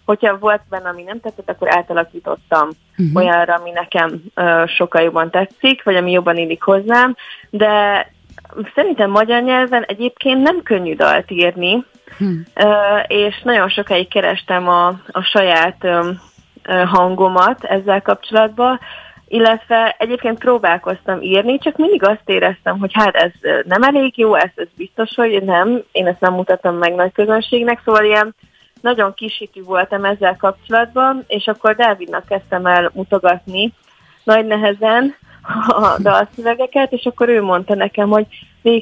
hogyha 0.04 0.38
volt 0.38 0.62
benne, 0.70 0.88
ami 0.88 1.02
nem 1.02 1.20
tetszett, 1.20 1.50
akkor 1.50 1.76
átalakítottam 1.76 2.68
uh-huh. 2.98 3.16
olyanra, 3.22 3.54
ami 3.54 3.70
nekem 3.70 4.22
uh, 4.36 4.66
sokkal 4.68 5.02
jobban 5.02 5.30
tetszik, 5.30 5.82
vagy 5.82 5.96
ami 5.96 6.10
jobban 6.10 6.36
illik 6.36 6.62
hozzám, 6.62 7.16
de 7.50 8.06
szerintem 8.74 9.10
magyar 9.10 9.42
nyelven 9.42 9.82
egyébként 9.82 10.42
nem 10.42 10.62
könnyű 10.62 10.94
dalt 10.94 11.30
írni, 11.30 11.74
uh, 11.74 13.02
és 13.06 13.40
nagyon 13.42 13.68
sokáig 13.68 14.08
kerestem 14.08 14.68
a, 14.68 14.86
a 15.06 15.22
saját 15.22 15.86
hangomat 16.86 17.64
ezzel 17.64 18.02
kapcsolatban, 18.02 18.80
illetve 19.28 19.96
egyébként 19.98 20.38
próbálkoztam 20.38 21.22
írni, 21.22 21.58
csak 21.58 21.76
mindig 21.76 22.02
azt 22.02 22.22
éreztem, 22.24 22.78
hogy 22.78 22.90
hát 22.92 23.14
ez 23.14 23.32
nem 23.64 23.82
elég 23.82 24.18
jó, 24.18 24.34
ez, 24.34 24.50
ez 24.54 24.66
biztos, 24.76 25.14
hogy 25.14 25.42
nem, 25.42 25.82
én 25.92 26.06
ezt 26.06 26.20
nem 26.20 26.32
mutatom 26.32 26.76
meg 26.76 26.94
nagy 26.94 27.12
közönségnek, 27.12 27.80
szóval 27.84 28.04
ilyen 28.04 28.34
nagyon 28.84 29.14
kisítű 29.14 29.62
voltam 29.62 30.04
ezzel 30.04 30.36
kapcsolatban, 30.36 31.24
és 31.26 31.46
akkor 31.46 31.74
Dávidnak 31.74 32.26
kezdtem 32.26 32.66
el 32.66 32.90
mutogatni 32.94 33.72
nagy 34.24 34.46
nehezen 34.46 35.14
a 35.68 35.98
dalszövegeket, 35.98 36.92
és 36.92 37.04
akkor 37.04 37.28
ő 37.28 37.42
mondta 37.42 37.74
nekem, 37.74 38.08
hogy 38.08 38.26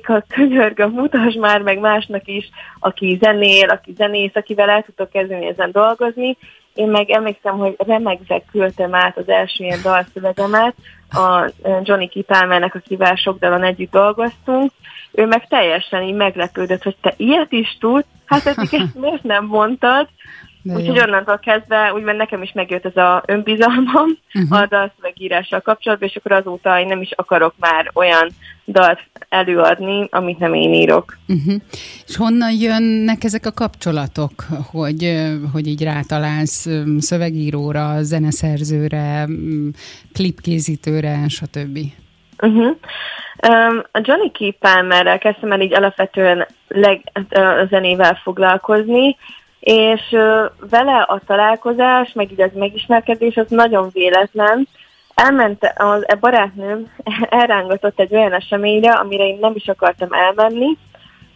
ha 0.03 0.23
könyörgöm, 0.29 0.91
mutasd 0.91 1.39
már 1.39 1.63
meg 1.63 1.79
másnak 1.79 2.27
is, 2.29 2.49
aki 2.79 3.19
zenél, 3.21 3.69
aki 3.69 3.93
zenész, 3.97 4.35
akivel 4.35 4.71
el 4.71 4.83
tudok 4.83 5.11
kezdeni 5.11 5.47
ezen 5.47 5.71
dolgozni. 5.73 6.37
Én 6.75 6.89
meg 6.89 7.11
emlékszem, 7.11 7.59
hogy 7.59 7.75
remegve 7.87 8.43
küldtem 8.51 8.95
át 8.95 9.17
az 9.17 9.29
első 9.29 9.65
ilyen 9.65 9.83
dalszövegemet 9.83 10.75
a 11.11 11.51
Johnny 11.83 12.09
Kipálmának, 12.09 12.75
akivel 12.75 13.15
sok 13.15 13.39
dalon 13.39 13.63
együtt 13.63 13.91
dolgoztunk. 13.91 14.71
Ő 15.13 15.27
meg 15.27 15.49
teljesen 15.49 16.03
így 16.03 16.15
meglepődött, 16.15 16.83
hogy 16.83 16.97
te 17.01 17.15
ilyet 17.17 17.53
is 17.53 17.77
tudsz, 17.81 18.07
hát 18.33 18.47
ezt 18.47 18.95
miért 18.95 19.23
nem 19.23 19.45
mondtad? 19.45 20.09
Úgyhogy 20.65 21.01
onnantól 21.01 21.39
kezdve, 21.39 21.93
úgymond 21.95 22.17
nekem 22.17 22.43
is 22.43 22.53
megjött 22.53 22.85
ez 22.85 22.97
a 22.97 23.23
önbizalmam 23.27 24.19
uh-huh. 24.35 24.61
a 24.61 24.67
dalszövegírással 24.67 25.61
kapcsolatban, 25.61 26.09
és 26.09 26.17
akkor 26.17 26.33
azóta 26.33 26.81
én 26.81 26.87
nem 26.87 27.01
is 27.01 27.11
akarok 27.13 27.55
már 27.59 27.91
olyan 27.95 28.29
dalt 28.67 29.01
előadni, 29.29 30.07
amit 30.11 30.39
nem 30.39 30.55
én 30.55 30.75
írok. 30.75 31.19
Uh-huh. 31.29 31.55
És 32.07 32.17
honnan 32.17 32.53
jönnek 32.53 33.25
ezek 33.25 33.47
a 33.47 33.53
kapcsolatok, 33.53 34.33
hogy, 34.71 35.31
hogy 35.53 35.67
így 35.67 35.83
rátalálsz 35.83 36.69
szövegíróra, 36.99 38.03
zeneszerzőre, 38.03 39.29
klipkészítőre, 40.13 41.29
stb.? 41.29 41.79
Uh-huh. 42.43 42.77
Um, 43.49 43.83
a 43.93 44.01
Johnny 44.03 44.31
Key 44.31 44.51
Palmerrel 44.61 45.19
kezdtem 45.19 45.53
el 45.53 45.61
így 45.61 45.75
alapvetően 45.75 46.47
leg, 46.69 47.03
a 47.31 47.67
zenével 47.71 48.15
foglalkozni, 48.23 49.17
és 49.61 50.01
vele 50.71 51.01
a 51.01 51.21
találkozás, 51.27 52.13
meg 52.13 52.33
így 52.33 52.41
az 52.41 52.51
megismerkedés 52.55 53.37
az 53.37 53.47
nagyon 53.49 53.89
véletlen. 53.93 54.69
Elment, 55.15 55.73
az, 55.77 56.05
a 56.09 56.17
barátnőm 56.21 56.93
elrángatott 57.41 58.01
egy 58.01 58.15
olyan 58.15 58.33
eseményre, 58.33 58.93
amire 58.93 59.27
én 59.27 59.39
nem 59.41 59.53
is 59.55 59.69
akartam 59.69 60.13
elmenni, 60.13 60.77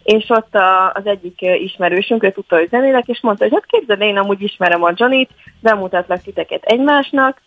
és 0.03 0.29
ott 0.29 0.55
a, 0.55 0.91
az 0.93 1.05
egyik 1.05 1.41
ismerősünk, 1.41 2.23
ő 2.23 2.31
tudta, 2.31 2.55
hogy 2.55 2.69
zenélek, 2.69 3.07
és 3.07 3.19
mondta, 3.21 3.43
hogy 3.43 3.53
hát 3.53 3.65
képzeld, 3.65 4.01
én 4.01 4.17
amúgy 4.17 4.41
ismerem 4.41 4.83
a 4.83 4.91
Johnny-t, 4.95 5.29
bemutatlak 5.59 6.21
titeket 6.21 6.63
egymásnak, 6.63 7.41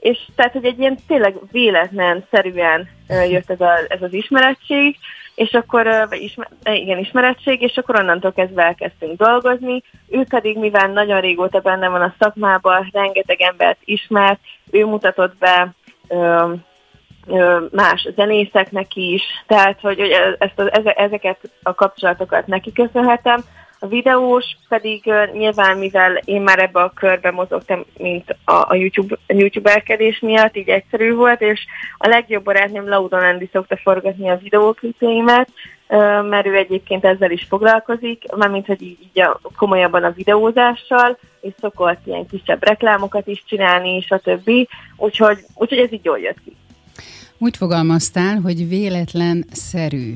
és 0.00 0.18
tehát, 0.34 0.52
hogy 0.52 0.64
egy 0.64 0.78
ilyen 0.78 0.98
tényleg 1.06 1.34
véletlen 1.50 2.24
szerűen 2.30 2.88
jött 3.08 3.50
ez, 3.50 3.60
a, 3.60 3.78
ez 3.88 4.02
az 4.02 4.12
ismerettség, 4.12 4.96
és 5.34 5.52
akkor, 5.52 6.08
ismer, 6.10 6.48
igen, 6.62 6.98
ismerettség, 6.98 7.62
és 7.62 7.76
akkor 7.76 7.98
onnantól 7.98 8.32
kezdve 8.32 8.62
elkezdtünk 8.62 9.18
dolgozni. 9.18 9.82
Ő 10.08 10.24
pedig, 10.28 10.58
mivel 10.58 10.88
nagyon 10.88 11.20
régóta 11.20 11.58
benne 11.60 11.88
van 11.88 12.02
a 12.02 12.14
szakmában, 12.18 12.88
rengeteg 12.92 13.40
embert 13.40 13.78
ismert, 13.84 14.40
ő 14.70 14.86
mutatott 14.86 15.36
be 15.36 15.74
ö, 16.08 16.52
ö, 17.26 17.64
más 17.70 18.08
zenészeknek 18.16 18.94
is, 18.94 19.22
tehát, 19.46 19.80
hogy, 19.80 19.98
hogy 19.98 20.10
ezt 20.38 20.58
a, 20.58 20.90
ezeket 20.96 21.38
a 21.62 21.74
kapcsolatokat 21.74 22.46
neki 22.46 22.72
köszönhetem, 22.72 23.40
a 23.82 23.86
videós 23.86 24.44
pedig 24.68 25.02
uh, 25.06 25.32
nyilván, 25.32 25.78
mivel 25.78 26.20
én 26.24 26.40
már 26.40 26.58
ebbe 26.58 26.80
a 26.80 26.92
körbe 26.94 27.30
mozogtam, 27.30 27.84
mint 27.98 28.36
a, 28.44 28.52
a 28.52 28.74
YouTube, 28.74 29.18
a 29.26 29.32
YouTube-elkedés 29.32 30.18
miatt, 30.18 30.56
így 30.56 30.68
egyszerű 30.68 31.14
volt, 31.14 31.40
és 31.40 31.60
a 31.98 32.08
legjobb 32.08 32.44
barátnőm 32.44 32.88
Laudon 32.88 33.22
Andy 33.22 33.48
szokta 33.52 33.76
forgatni 33.76 34.28
a 34.28 34.40
videóklipjeimet, 34.42 35.48
mert 36.28 36.46
ő 36.46 36.56
egyébként 36.56 37.04
ezzel 37.04 37.30
is 37.30 37.46
foglalkozik, 37.48 38.24
mármint, 38.36 38.66
hogy 38.66 38.82
így, 38.82 38.98
így 39.00 39.20
a, 39.20 39.40
komolyabban 39.56 40.04
a 40.04 40.10
videózással, 40.10 41.18
és 41.40 41.52
szokott 41.60 42.06
ilyen 42.06 42.26
kisebb 42.26 42.64
reklámokat 42.64 43.26
is 43.26 43.44
csinálni, 43.46 44.00
stb. 44.00 44.50
Úgyhogy, 44.96 45.38
úgyhogy 45.54 45.78
ez 45.78 45.92
így 45.92 46.04
jól 46.04 46.18
jött 46.18 46.40
ki. 46.44 46.56
Úgy 47.38 47.56
fogalmaztál, 47.56 48.40
hogy 48.40 48.68
véletlen 48.68 49.44
szerű 49.50 50.14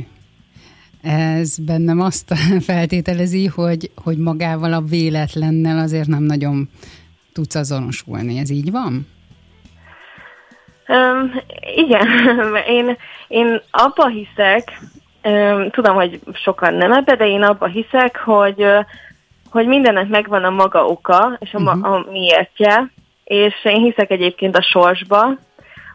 ez 1.05 1.59
bennem 1.59 2.00
azt 2.00 2.34
feltételezi, 2.70 3.46
hogy, 3.46 3.90
hogy 4.05 4.18
magával 4.18 4.72
a 4.72 4.80
véletlennel 4.80 5.78
azért 5.78 6.07
nem 6.07 6.22
nagyon 6.22 6.68
tudsz 7.32 7.55
azonosulni. 7.55 8.38
Ez 8.38 8.50
így 8.50 8.70
van? 8.70 9.07
Um, 10.88 11.32
igen, 11.76 12.09
én, 12.78 12.96
én 13.28 13.61
abba 13.70 14.09
hiszek, 14.09 14.80
um, 15.24 15.70
tudom, 15.70 15.94
hogy 15.94 16.20
sokan 16.32 16.74
nem 16.74 16.92
ebbe, 16.92 17.16
de 17.16 17.26
én 17.26 17.42
abba 17.42 17.66
hiszek, 17.66 18.16
hogy, 18.16 18.66
hogy 19.50 19.66
mindennek 19.66 20.09
megvan 20.09 20.44
a 20.44 20.50
maga 20.50 20.84
oka, 20.84 21.36
és 21.40 21.55
a, 21.55 21.61
uh-huh. 21.61 21.92
a 21.92 22.07
miértje, 22.11 22.90
és 23.24 23.64
én 23.64 23.82
hiszek 23.82 24.11
egyébként 24.11 24.57
a 24.57 24.62
sorsba, 24.62 25.38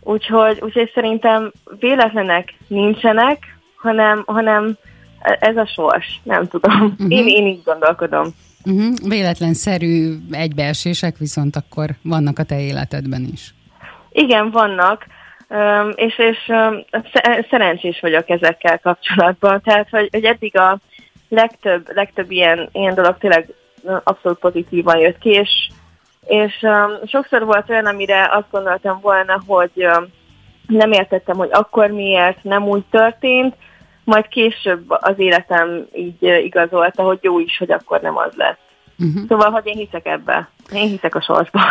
úgyhogy, 0.02 0.58
úgyhogy 0.62 0.92
szerintem 0.94 1.52
véletlenek 1.80 2.54
nincsenek, 2.68 3.58
hanem, 3.76 4.24
hanem 4.26 4.78
ez 5.22 5.58
a 5.58 5.66
sors, 5.66 6.20
nem 6.24 6.48
tudom. 6.48 6.82
Uh-huh. 6.82 7.12
Én, 7.12 7.28
én 7.28 7.48
így 7.48 7.62
gondolkodom. 7.64 8.28
Uh-huh. 8.66 8.96
Véletlenszerű 9.08 10.16
egybeesések 10.32 11.18
viszont 11.18 11.56
akkor 11.56 11.90
vannak 12.02 12.40
a 12.40 12.44
te 12.44 12.60
életedben 12.60 13.28
is. 13.32 13.54
Igen, 14.12 14.52
vannak, 14.52 15.06
és, 15.96 16.18
és 16.18 16.52
szerencsés 17.50 18.00
vagyok 18.00 18.30
ezekkel 18.30 18.80
kapcsolatban. 18.80 19.62
Tehát, 19.62 19.90
hogy, 19.90 20.08
hogy 20.12 20.24
eddig 20.24 20.58
a 20.58 20.80
legtöbb, 21.30 21.90
legtöbb 21.94 22.32
ilyen, 22.32 22.70
ilyen 22.72 22.94
dolog 22.94 23.18
tényleg 23.18 23.54
abszolút 24.04 24.40
pozitívan 24.40 24.98
jött 24.98 25.18
ki, 25.18 25.30
és, 25.30 25.70
és 26.26 26.66
sokszor 27.06 27.46
volt 27.46 27.70
olyan, 27.70 27.86
amire 27.86 28.30
azt 28.32 28.52
gondoltam 28.52 29.00
volna, 29.02 29.44
hogy 29.46 29.88
nem 30.68 30.92
értettem, 30.92 31.38
hogy 31.38 31.50
akkor 31.52 31.90
miért 31.90 32.44
nem 32.44 32.68
úgy 32.68 32.84
történt, 32.90 33.56
majd 34.10 34.28
később 34.28 34.84
az 34.88 35.14
életem 35.18 35.86
így 35.96 36.22
igazolta, 36.22 37.04
hogy 37.04 37.20
jó 37.22 37.40
is, 37.40 37.58
hogy 37.58 37.72
akkor 37.72 38.02
nem 38.02 38.18
az 38.18 38.34
lesz. 38.36 38.58
Uh-huh. 39.00 39.24
Szóval, 39.28 39.50
hogy 39.50 39.66
én 39.66 39.78
hiszek 39.78 40.06
ebbe. 40.06 40.50
Én 40.74 40.88
hiszek 40.88 41.16
a 41.16 41.22
sorsba. 41.22 41.62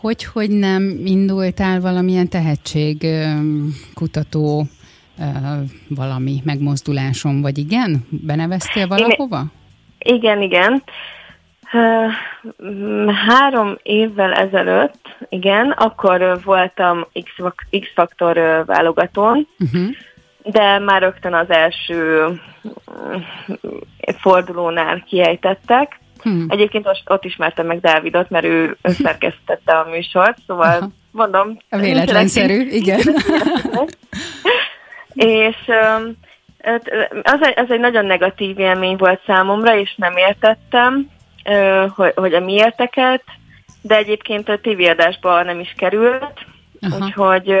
Hogy, 0.00 0.24
hogy 0.24 0.50
nem 0.50 0.82
indultál 1.04 1.80
valamilyen 1.80 2.28
tehetségkutató 2.28 4.66
valami 5.88 6.40
megmozduláson, 6.44 7.40
vagy 7.40 7.58
igen? 7.58 8.06
Beneveztél 8.08 8.86
valahova? 8.86 9.44
Én, 9.98 10.14
igen, 10.14 10.42
igen. 10.42 10.82
Három 13.28 13.78
évvel 13.82 14.32
ezelőtt, 14.32 15.16
igen, 15.28 15.70
akkor 15.70 16.40
voltam 16.44 17.06
X-faktor 17.80 18.64
válogatón, 18.66 19.46
uh-huh 19.58 19.88
de 20.42 20.78
már 20.78 21.02
rögtön 21.02 21.34
az 21.34 21.50
első 21.50 22.26
mm, 22.26 23.20
fordulónál 24.18 25.04
kiejtettek. 25.08 26.00
Hmm. 26.22 26.46
Egyébként 26.48 26.86
ott, 26.86 27.02
ott 27.06 27.24
ismertem 27.24 27.66
meg 27.66 27.80
Dávidot, 27.80 28.30
mert 28.30 28.44
ő 28.44 28.76
szerkesztette 28.82 29.72
a 29.72 29.88
műsort, 29.90 30.38
szóval 30.46 30.76
Aha. 30.76 30.88
mondom... 31.10 31.56
Véletlenszerű, 31.68 32.68
igen. 32.80 33.00
és 35.14 35.56
az 37.22 37.38
egy, 37.40 37.58
az 37.58 37.70
egy 37.70 37.80
nagyon 37.80 38.06
negatív 38.06 38.58
élmény 38.58 38.96
volt 38.96 39.20
számomra, 39.26 39.76
és 39.76 39.94
nem 39.96 40.16
értettem, 40.16 41.08
hogy, 41.94 42.12
hogy 42.14 42.34
a 42.34 42.40
miérteket, 42.40 43.22
de 43.82 43.96
egyébként 43.96 44.48
a 44.48 44.60
tévéadásba 44.60 45.42
nem 45.42 45.60
is 45.60 45.74
került, 45.76 46.46
Aha. 46.80 47.04
Úgyhogy 47.04 47.54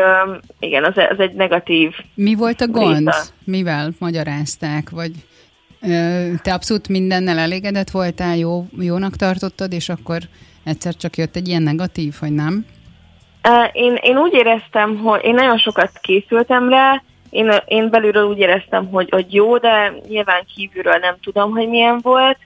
igen, 0.58 0.84
az, 0.84 0.96
az 1.10 1.18
egy 1.18 1.32
negatív. 1.32 1.94
Mi 2.14 2.34
volt 2.34 2.60
a 2.60 2.66
gond? 2.66 2.96
Réta. 2.96 3.16
Mivel 3.44 3.90
magyarázták? 3.98 4.90
Vagy 4.90 5.12
te 6.42 6.54
abszolút 6.54 6.88
mindennel 6.88 7.38
elégedett 7.38 7.90
voltál, 7.90 8.36
jó, 8.36 8.64
jónak 8.78 9.16
tartottad, 9.16 9.72
és 9.72 9.88
akkor 9.88 10.18
egyszer 10.64 10.94
csak 10.94 11.16
jött 11.16 11.36
egy 11.36 11.48
ilyen 11.48 11.62
negatív, 11.62 12.14
hogy 12.20 12.32
nem? 12.32 12.66
Én, 13.72 13.94
én 13.94 14.16
úgy 14.16 14.32
éreztem, 14.32 14.96
hogy 14.96 15.24
én 15.24 15.34
nagyon 15.34 15.58
sokat 15.58 15.90
készültem 16.00 16.68
rá, 16.68 17.02
én, 17.30 17.52
én 17.66 17.90
belülről 17.90 18.24
úgy 18.24 18.38
éreztem, 18.38 18.86
hogy, 18.86 19.08
hogy 19.10 19.34
jó, 19.34 19.58
de 19.58 19.92
nyilván 20.08 20.44
kívülről 20.54 20.98
nem 21.00 21.16
tudom, 21.22 21.50
hogy 21.50 21.68
milyen 21.68 21.98
volt. 22.02 22.38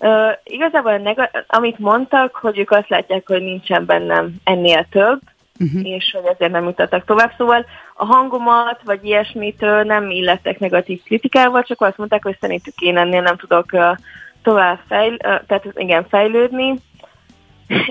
Uh, 0.00 0.32
igazából 0.44 0.96
neg- 0.96 1.44
amit 1.46 1.78
mondtak, 1.78 2.34
hogy 2.34 2.58
ők 2.58 2.70
azt 2.70 2.88
látják, 2.88 3.26
hogy 3.26 3.42
nincsen 3.42 3.86
bennem 3.86 4.34
ennél 4.44 4.86
több, 4.90 5.20
uh-huh. 5.58 5.86
és 5.86 6.16
hogy 6.16 6.30
ezért 6.34 6.52
nem 6.52 6.64
mutattak 6.64 7.04
tovább. 7.04 7.32
Szóval 7.36 7.66
a 7.94 8.04
hangomat, 8.04 8.80
vagy 8.84 9.04
ilyesmitől 9.04 9.82
nem 9.82 10.10
illettek 10.10 10.58
negatív 10.58 11.02
kritikával, 11.02 11.62
csak 11.62 11.80
azt 11.80 11.96
mondták, 11.96 12.22
hogy 12.22 12.36
szerintük 12.40 12.80
én 12.80 12.96
ennél 12.96 13.22
nem 13.22 13.36
tudok 13.36 13.70
tovább 14.42 14.78
fejl, 14.88 15.16
tehát 15.16 15.64
igen, 15.74 16.06
fejlődni. 16.08 16.74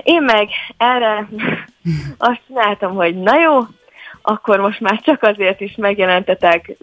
Én 0.02 0.22
meg 0.22 0.48
erre 0.76 1.28
azt 2.18 2.40
csináltam, 2.46 2.94
hogy 2.94 3.14
na 3.14 3.38
jó, 3.40 3.60
akkor 4.22 4.60
most 4.60 4.80
már 4.80 5.00
csak 5.00 5.22
azért 5.22 5.60
is 5.60 5.74
megjelentetek 5.76 6.76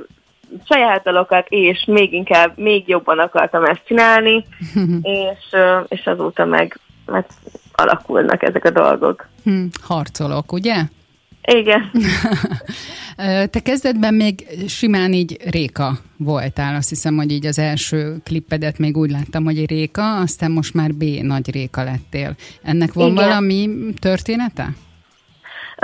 saját 0.66 1.04
dalokat, 1.04 1.46
és 1.50 1.86
még 1.88 2.14
inkább, 2.14 2.58
még 2.58 2.88
jobban 2.88 3.20
akartam 3.20 3.64
ezt 3.64 3.86
csinálni, 3.86 4.46
és, 5.02 5.56
és 5.88 6.06
azóta 6.06 6.46
meg 6.46 6.80
mert 7.10 7.34
alakulnak 7.72 8.44
ezek 8.44 8.66
a 8.66 8.70
dolgok. 8.70 9.28
Hm, 9.44 9.66
harcolok, 9.82 10.52
ugye? 10.52 10.76
Igen. 11.42 11.92
Te 13.52 13.60
kezdetben 13.64 14.14
még 14.14 14.48
simán 14.68 15.14
így 15.14 15.38
Réka 15.50 15.92
voltál, 16.18 16.76
azt 16.76 16.90
hiszem, 16.90 17.16
hogy 17.16 17.32
így 17.32 17.46
az 17.46 17.60
első 17.60 18.16
klippedet 18.24 18.78
még 18.78 18.98
úgy 18.98 19.12
láttam, 19.12 19.44
hogy 19.44 19.70
Réka, 19.70 20.16
aztán 20.16 20.52
most 20.52 20.74
már 20.74 20.94
B 20.94 21.04
nagy 21.04 21.52
Réka 21.52 21.84
lettél. 21.84 22.36
Ennek 22.64 22.94
van 22.94 23.12
Igen. 23.12 23.24
valami 23.24 23.70
története? 24.00 24.68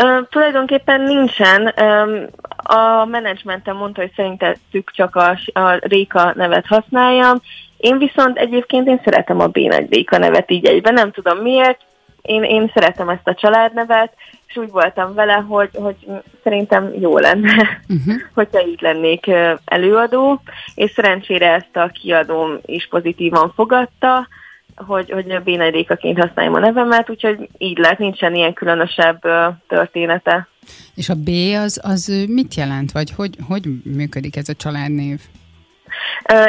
Uh, 0.04 0.28
tulajdonképpen 0.30 1.02
nincsen. 1.02 1.74
Um, 1.82 2.28
a 2.58 3.06
menedzsmentem 3.06 3.76
mondta, 3.76 4.02
hogy 4.02 4.12
szerintettük 4.16 4.92
csak 4.92 5.16
a, 5.16 5.38
a 5.60 5.78
Réka 5.80 6.34
nevet 6.36 6.66
használjam. 6.66 7.42
Én 7.86 7.98
viszont 7.98 8.38
egyébként 8.38 8.88
én 8.88 9.02
szeretem 9.04 9.40
a 9.40 9.48
B 9.48 9.58
nagy 9.58 9.88
Réka 9.90 10.18
nevet 10.18 10.52
így 10.52 10.66
egyben, 10.66 10.94
nem 10.94 11.12
tudom 11.12 11.38
miért. 11.38 11.80
Én, 12.22 12.44
én 12.44 12.72
szeretem 12.74 13.10
ezt 13.10 13.28
a 13.28 13.34
családnevet, 13.34 14.14
és 14.48 14.56
úgy 14.56 14.70
voltam 14.70 15.14
vele, 15.14 15.34
hogy, 15.34 15.70
hogy 15.74 15.96
szerintem 16.44 16.94
jó 17.00 17.18
lenne, 17.18 17.82
uh-huh. 17.90 18.14
hogyha 18.34 18.68
így 18.68 18.82
lennék 18.82 19.32
előadó, 19.66 20.42
és 20.76 20.92
szerencsére 20.92 21.54
ezt 21.54 21.76
a 21.76 21.92
kiadóm 22.02 22.60
is 22.66 22.88
pozitívan 22.88 23.52
fogadta, 23.56 24.28
hogy, 24.76 25.12
hogy 25.12 25.42
bénedékaként 25.44 26.20
használjam 26.20 26.54
a 26.54 26.60
nevemet, 26.60 27.10
úgyhogy 27.10 27.50
így 27.58 27.78
lett, 27.78 27.98
nincsen 27.98 28.36
ilyen 28.36 28.54
különösebb 28.54 29.22
története. 29.68 30.48
És 30.96 31.10
a 31.10 31.16
B 31.16 31.30
az, 31.64 31.80
az 31.84 32.26
mit 32.28 32.54
jelent, 32.54 32.92
vagy 32.92 33.12
hogy, 33.12 33.36
hogy 33.48 33.64
működik 33.84 34.36
ez 34.36 34.50
a 34.50 34.54
családnév? 34.54 35.20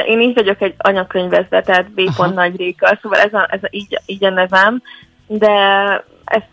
Én 0.07 0.21
így 0.21 0.35
vagyok 0.35 0.61
egy 0.63 0.75
anyakönyvezve, 0.79 1.63
tehát 1.63 1.91
B. 1.91 2.01
Nagy 2.35 2.57
Réka, 2.57 2.99
szóval 3.03 3.19
ez 3.19 3.35
a, 3.35 3.49
ez 3.51 3.63
a, 3.63 3.69
így, 3.71 4.01
így 4.07 4.25
a 4.25 4.31
nevem, 4.31 4.83
de 5.27 5.51
ezt 6.25 6.49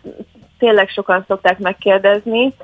tényleg 0.58 0.88
sokan 0.88 1.24
szokták 1.28 1.58
megkérdezni. 1.58 2.54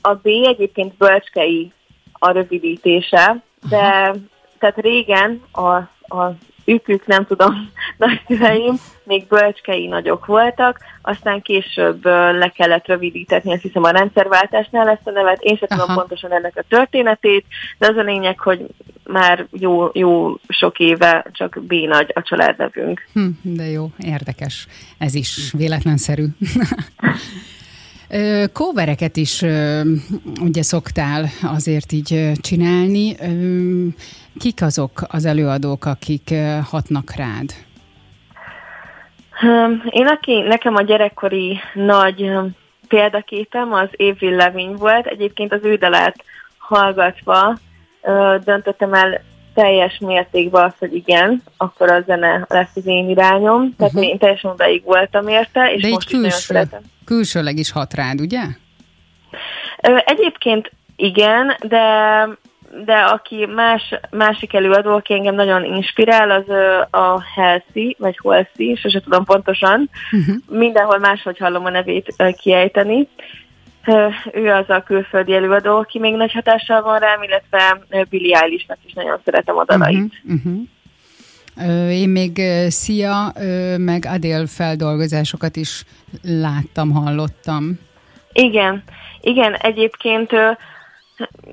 A 0.00 0.14
B 0.14 0.26
egyébként 0.26 0.94
bölcskei 0.96 1.72
a 2.12 2.30
rövidítése, 2.30 3.42
de 3.68 3.76
Aha. 3.76 4.14
tehát 4.58 4.76
régen 4.76 5.42
a, 5.52 5.74
a 6.16 6.36
ükük, 6.64 7.06
nem 7.06 7.26
tudom, 7.26 7.72
nagyszüleim, 7.96 8.74
még 9.02 9.26
bölcskei 9.26 9.86
nagyok 9.86 10.26
voltak, 10.26 10.78
aztán 11.02 11.42
később 11.42 12.04
le 12.04 12.48
kellett 12.48 12.86
rövidítetni, 12.86 13.52
azt 13.52 13.62
hiszem 13.62 13.82
a 13.82 13.90
rendszerváltásnál 13.90 14.88
ezt 14.88 15.06
a 15.06 15.10
nevet, 15.10 15.42
én 15.42 15.56
sem 15.56 15.68
tudom 15.68 15.94
pontosan 15.94 16.32
ennek 16.32 16.56
a 16.56 16.64
történetét, 16.68 17.44
de 17.78 17.86
az 17.86 17.96
a 17.96 18.02
lényeg, 18.02 18.38
hogy 18.38 18.66
már 19.06 19.46
jó, 19.50 19.88
jó 19.92 20.34
sok 20.48 20.78
éve 20.78 21.26
csak 21.32 21.62
B 21.62 21.72
nagy 21.72 22.10
a 22.14 22.22
családnevünk. 22.22 23.06
Hm, 23.12 23.28
de 23.42 23.64
jó, 23.64 23.90
érdekes. 23.98 24.66
Ez 24.98 25.14
is 25.14 25.52
véletlenszerű. 25.56 26.26
Kóvereket 28.52 29.16
is 29.16 29.42
ugye 30.40 30.62
szoktál 30.62 31.28
azért 31.42 31.92
így 31.92 32.32
csinálni. 32.40 33.16
Kik 34.38 34.62
azok 34.62 35.02
az 35.08 35.24
előadók, 35.24 35.84
akik 35.84 36.34
hatnak 36.64 37.14
rád? 37.16 37.50
Én, 39.90 40.06
aki 40.06 40.40
nekem 40.40 40.74
a 40.74 40.82
gyerekkori 40.82 41.58
nagy 41.74 42.30
példaképem, 42.88 43.72
az 43.72 43.88
Évil 43.90 44.36
Levin 44.36 44.76
volt. 44.76 45.06
Egyébként 45.06 45.52
az 45.52 45.60
ő 45.62 45.74
dalát 45.74 46.24
hallgatva 46.58 47.58
döntöttem 48.44 48.94
el 48.94 49.22
teljes 49.54 49.98
mértékben 49.98 50.64
azt, 50.64 50.78
hogy 50.78 50.94
igen, 50.94 51.42
akkor 51.56 51.90
a 51.90 52.00
zene 52.00 52.46
lesz 52.48 52.76
az 52.76 52.86
én 52.86 53.08
irányom. 53.08 53.74
Tehát 53.76 53.92
uh-huh. 53.92 54.08
én 54.08 54.18
teljesen 54.18 54.50
odaig 54.50 54.84
voltam 54.84 55.28
érte, 55.28 55.72
és 55.72 55.82
De 55.82 55.88
most 55.88 56.08
külső, 56.08 56.58
is 56.58 56.68
külsőleg 57.04 57.58
is 57.58 57.72
hat 57.72 57.94
rád, 57.94 58.20
ugye? 58.20 58.42
Egyébként 60.04 60.72
igen, 60.96 61.56
de 61.60 61.82
de 62.84 62.94
aki 62.94 63.46
más, 63.46 63.94
másik 64.10 64.54
előadó, 64.54 64.92
aki 64.92 65.12
engem 65.12 65.34
nagyon 65.34 65.64
inspirál, 65.64 66.30
az 66.30 66.48
a 66.90 67.22
Halsey, 67.34 67.96
vagy 67.98 68.18
Halsey, 68.22 68.74
sose 68.74 69.00
tudom 69.00 69.24
pontosan. 69.24 69.90
Uh-huh. 70.12 70.58
Mindenhol 70.58 70.98
máshogy 70.98 71.38
hallom 71.38 71.64
a 71.64 71.70
nevét 71.70 72.14
kiejteni. 72.40 73.08
Ő 74.32 74.50
az 74.50 74.70
a 74.70 74.82
külföldi 74.82 75.34
előadó, 75.34 75.76
aki 75.76 75.98
még 75.98 76.14
nagy 76.14 76.32
hatással 76.32 76.82
van 76.82 76.98
rám, 76.98 77.22
illetve 77.22 77.78
Billie 78.08 78.38
Eilishnek 78.38 78.78
is 78.86 78.92
nagyon 78.92 79.20
szeretem 79.24 79.56
a 79.56 79.64
dalait. 79.64 80.12
Uh-huh, 80.24 80.38
uh-huh. 80.44 80.62
Én 81.90 82.08
még 82.08 82.42
Szia, 82.68 83.32
meg 83.76 84.04
Adél 84.06 84.46
feldolgozásokat 84.46 85.56
is 85.56 85.84
láttam, 86.22 86.90
hallottam. 86.90 87.78
Igen, 88.32 88.82
igen, 89.20 89.54
egyébként 89.54 90.32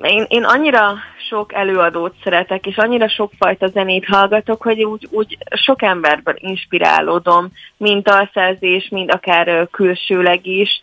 én, 0.02 0.26
én 0.28 0.44
annyira 0.44 0.94
sok 1.30 1.54
előadót 1.54 2.16
szeretek, 2.24 2.66
és 2.66 2.78
annyira 2.78 3.10
sokfajta 3.10 3.68
zenét 3.68 4.06
hallgatok, 4.06 4.62
hogy 4.62 4.84
úgy, 4.84 5.08
úgy 5.12 5.38
sok 5.56 5.82
emberben 5.82 6.36
inspirálódom, 6.38 7.52
mind 7.78 8.08
alszerzés, 8.08 8.88
mind 8.90 9.12
akár 9.12 9.68
külsőleg 9.72 10.46
is. 10.46 10.82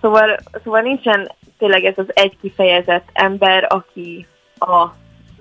Szóval, 0.00 0.38
szóval 0.64 0.80
nincsen 0.80 1.30
tényleg 1.58 1.84
ez 1.84 1.94
az 1.96 2.06
egy 2.08 2.36
kifejezett 2.40 3.08
ember, 3.12 3.66
aki 3.68 4.26
a 4.58 4.86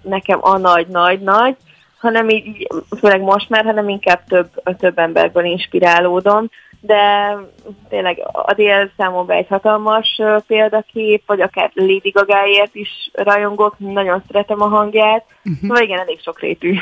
nekem 0.02 0.40
a 0.42 0.58
nagy-nagy-nagy, 0.58 1.56
hanem 1.98 2.30
így, 2.30 2.68
főleg 3.00 3.22
most 3.22 3.50
már, 3.50 3.64
hanem 3.64 3.90
inkább 3.90 4.24
több, 4.28 4.50
több 4.78 4.98
emberből 4.98 5.46
inspirálódom 5.46 6.50
de 6.86 7.38
tényleg 7.90 8.28
Adél 8.32 8.92
számomra 8.98 9.34
egy 9.34 9.48
hatalmas 9.48 10.22
példakép, 10.48 11.24
vagy 11.26 11.42
akár 11.42 11.72
Lady 11.74 12.10
Gagáért 12.10 12.76
is 12.76 13.10
rajongok, 13.14 13.76
nagyon 13.78 14.24
szeretem 14.28 14.62
a 14.62 14.68
hangját, 14.68 15.26
uh-huh. 15.38 15.62
szóval 15.62 15.84
igen, 15.84 16.00
elég 16.00 16.20
rétű. 16.40 16.76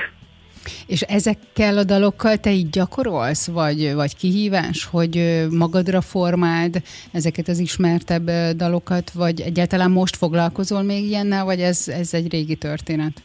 És 0.88 1.02
ezekkel 1.02 1.78
a 1.78 1.84
dalokkal 1.84 2.38
te 2.38 2.52
így 2.52 2.70
gyakorolsz, 2.70 3.48
vagy, 3.48 3.94
vagy 3.94 4.16
kihívás, 4.16 4.88
hogy 4.92 5.46
magadra 5.50 6.02
formáld 6.02 6.82
ezeket 7.12 7.48
az 7.48 7.60
ismertebb 7.60 8.30
dalokat, 8.56 9.12
vagy 9.12 9.42
egyáltalán 9.42 9.92
most 9.92 10.16
foglalkozol 10.16 10.82
még 10.82 11.04
ilyennel, 11.04 11.46
vagy 11.46 11.60
ez, 11.60 11.88
ez 11.88 12.14
egy 12.14 12.32
régi 12.32 12.56
történet? 12.56 13.24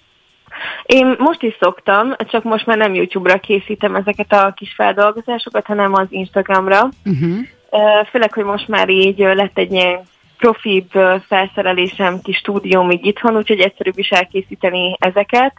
Én 0.83 1.15
most 1.19 1.43
is 1.43 1.57
szoktam, 1.61 2.15
csak 2.19 2.45
most 2.45 2.67
már 2.67 2.77
nem 2.77 2.95
YouTube-ra 2.95 3.39
készítem 3.39 3.95
ezeket 3.95 4.33
a 4.33 4.53
kis 4.57 4.73
feldolgozásokat, 4.75 5.67
hanem 5.67 5.93
az 5.93 6.07
Instagramra. 6.09 6.89
Uh-huh. 7.05 7.37
Főleg, 8.11 8.33
hogy 8.33 8.45
most 8.45 8.69
már 8.69 8.89
így 8.89 9.19
lett 9.19 9.59
egy 9.59 9.73
ilyen 9.73 10.01
profibb 10.37 10.91
felszerelésem, 11.27 12.21
kis 12.23 12.37
stúdióm 12.37 12.91
így 12.91 13.07
itthon, 13.07 13.37
úgyhogy 13.37 13.61
egyszerűbb 13.61 13.99
is 13.99 14.09
elkészíteni 14.09 14.97
ezeket. 14.99 15.53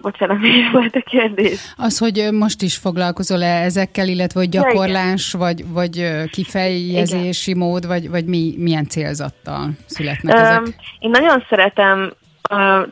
Bocsánat, 0.00 0.38
mi 0.38 0.48
is 0.48 0.70
volt 0.72 0.94
a 0.94 1.00
kérdés? 1.00 1.74
Az, 1.76 1.98
hogy 1.98 2.28
most 2.32 2.62
is 2.62 2.76
foglalkozol-e 2.76 3.62
ezekkel, 3.62 4.08
illetve 4.08 4.40
hogy 4.40 4.48
gyakorlás, 4.48 5.32
ja, 5.32 5.38
vagy, 5.38 5.72
vagy 5.72 6.10
kifejezési 6.30 7.50
igen. 7.50 7.62
mód, 7.62 7.86
vagy, 7.86 8.10
vagy 8.10 8.24
mi, 8.24 8.54
milyen 8.58 8.86
célzattal 8.86 9.70
születnek 9.86 10.34
um, 10.34 10.40
ezek? 10.40 10.62
Én 10.98 11.10
nagyon 11.10 11.44
szeretem 11.48 12.12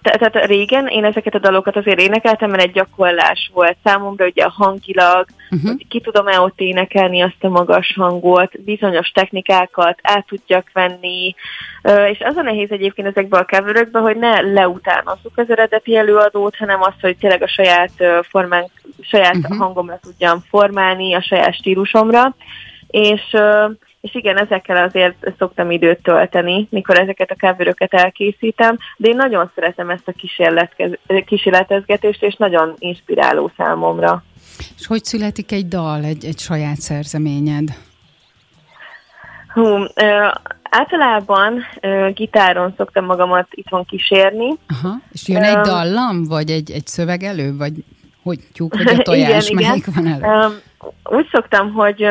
tehát 0.02 0.46
régen 0.46 0.86
én 0.86 1.04
ezeket 1.04 1.34
a 1.34 1.38
dalokat 1.38 1.76
azért 1.76 2.00
énekeltem, 2.00 2.50
mert 2.50 2.62
egy 2.62 2.72
gyakorlás 2.72 3.50
volt 3.54 3.76
számomra, 3.84 4.26
ugye 4.26 4.44
a 4.44 4.54
hangilag, 4.56 5.26
uh-huh. 5.50 5.70
hogy 5.70 5.86
ki 5.88 6.00
tudom-e 6.00 6.40
ott 6.40 6.60
énekelni 6.60 7.20
azt 7.20 7.44
a 7.44 7.48
magas 7.48 7.92
hangot, 7.96 8.62
bizonyos 8.62 9.08
technikákat 9.08 9.98
át 10.02 10.26
tudjak 10.26 10.70
venni, 10.72 11.34
és 12.10 12.18
az 12.20 12.36
a 12.36 12.42
nehéz 12.42 12.70
egyébként 12.70 13.08
ezekben 13.08 13.40
a 13.40 13.56
coverökbe, 13.56 13.98
hogy 13.98 14.16
ne 14.16 14.40
leutánozzuk 14.40 15.38
az 15.38 15.50
eredeti 15.50 15.96
előadót, 15.96 16.56
hanem 16.56 16.82
azt, 16.82 17.00
hogy 17.00 17.16
tényleg 17.16 17.42
a 17.42 17.48
saját 17.48 17.92
formánk, 18.28 18.70
saját 19.00 19.36
uh-huh. 19.36 19.58
hangomra 19.58 19.98
tudjam 20.02 20.38
formálni, 20.50 21.14
a 21.14 21.22
saját 21.22 21.54
stílusomra, 21.54 22.34
és 22.86 23.36
és 24.02 24.14
igen, 24.14 24.38
ezekkel 24.38 24.84
azért 24.84 25.32
szoktam 25.38 25.70
időt 25.70 26.02
tölteni, 26.02 26.66
mikor 26.70 26.98
ezeket 26.98 27.30
a 27.30 27.34
kávérokat 27.34 27.94
elkészítem, 27.94 28.78
de 28.96 29.08
én 29.08 29.16
nagyon 29.16 29.50
szeretem 29.54 29.90
ezt 29.90 30.08
a 30.08 30.14
kísérletezgetést, 31.24 32.22
és 32.22 32.34
nagyon 32.34 32.74
inspiráló 32.78 33.50
számomra. 33.56 34.24
És 34.78 34.86
hogy 34.86 35.04
születik 35.04 35.52
egy 35.52 35.68
dal, 35.68 36.04
egy, 36.04 36.24
egy 36.24 36.38
saját 36.38 36.80
szerzeményed? 36.80 37.68
Hú, 39.52 39.66
ö, 39.94 40.28
általában 40.62 41.64
ö, 41.80 42.08
gitáron 42.14 42.74
szoktam 42.76 43.04
magamat 43.04 43.46
itthon 43.50 43.84
kísérni. 43.84 44.48
Aha, 44.68 44.94
és 45.12 45.28
jön 45.28 45.42
egy 45.42 45.60
dallam, 45.60 46.24
vagy 46.24 46.50
egy, 46.50 46.70
egy 46.70 46.86
szöveg 46.86 47.22
elő, 47.22 47.56
vagy 47.56 47.72
hogy 48.22 48.38
tyúk, 48.52 48.76
hogy 48.76 48.86
a 48.86 49.02
tojás, 49.08 49.48
igen, 49.48 49.64
melyik 49.64 49.86
igen. 49.86 50.04
van 50.04 50.12
elő? 50.12 50.34
Ö, 50.34 50.48
úgy 51.16 51.28
szoktam, 51.32 51.72
hogy 51.72 52.06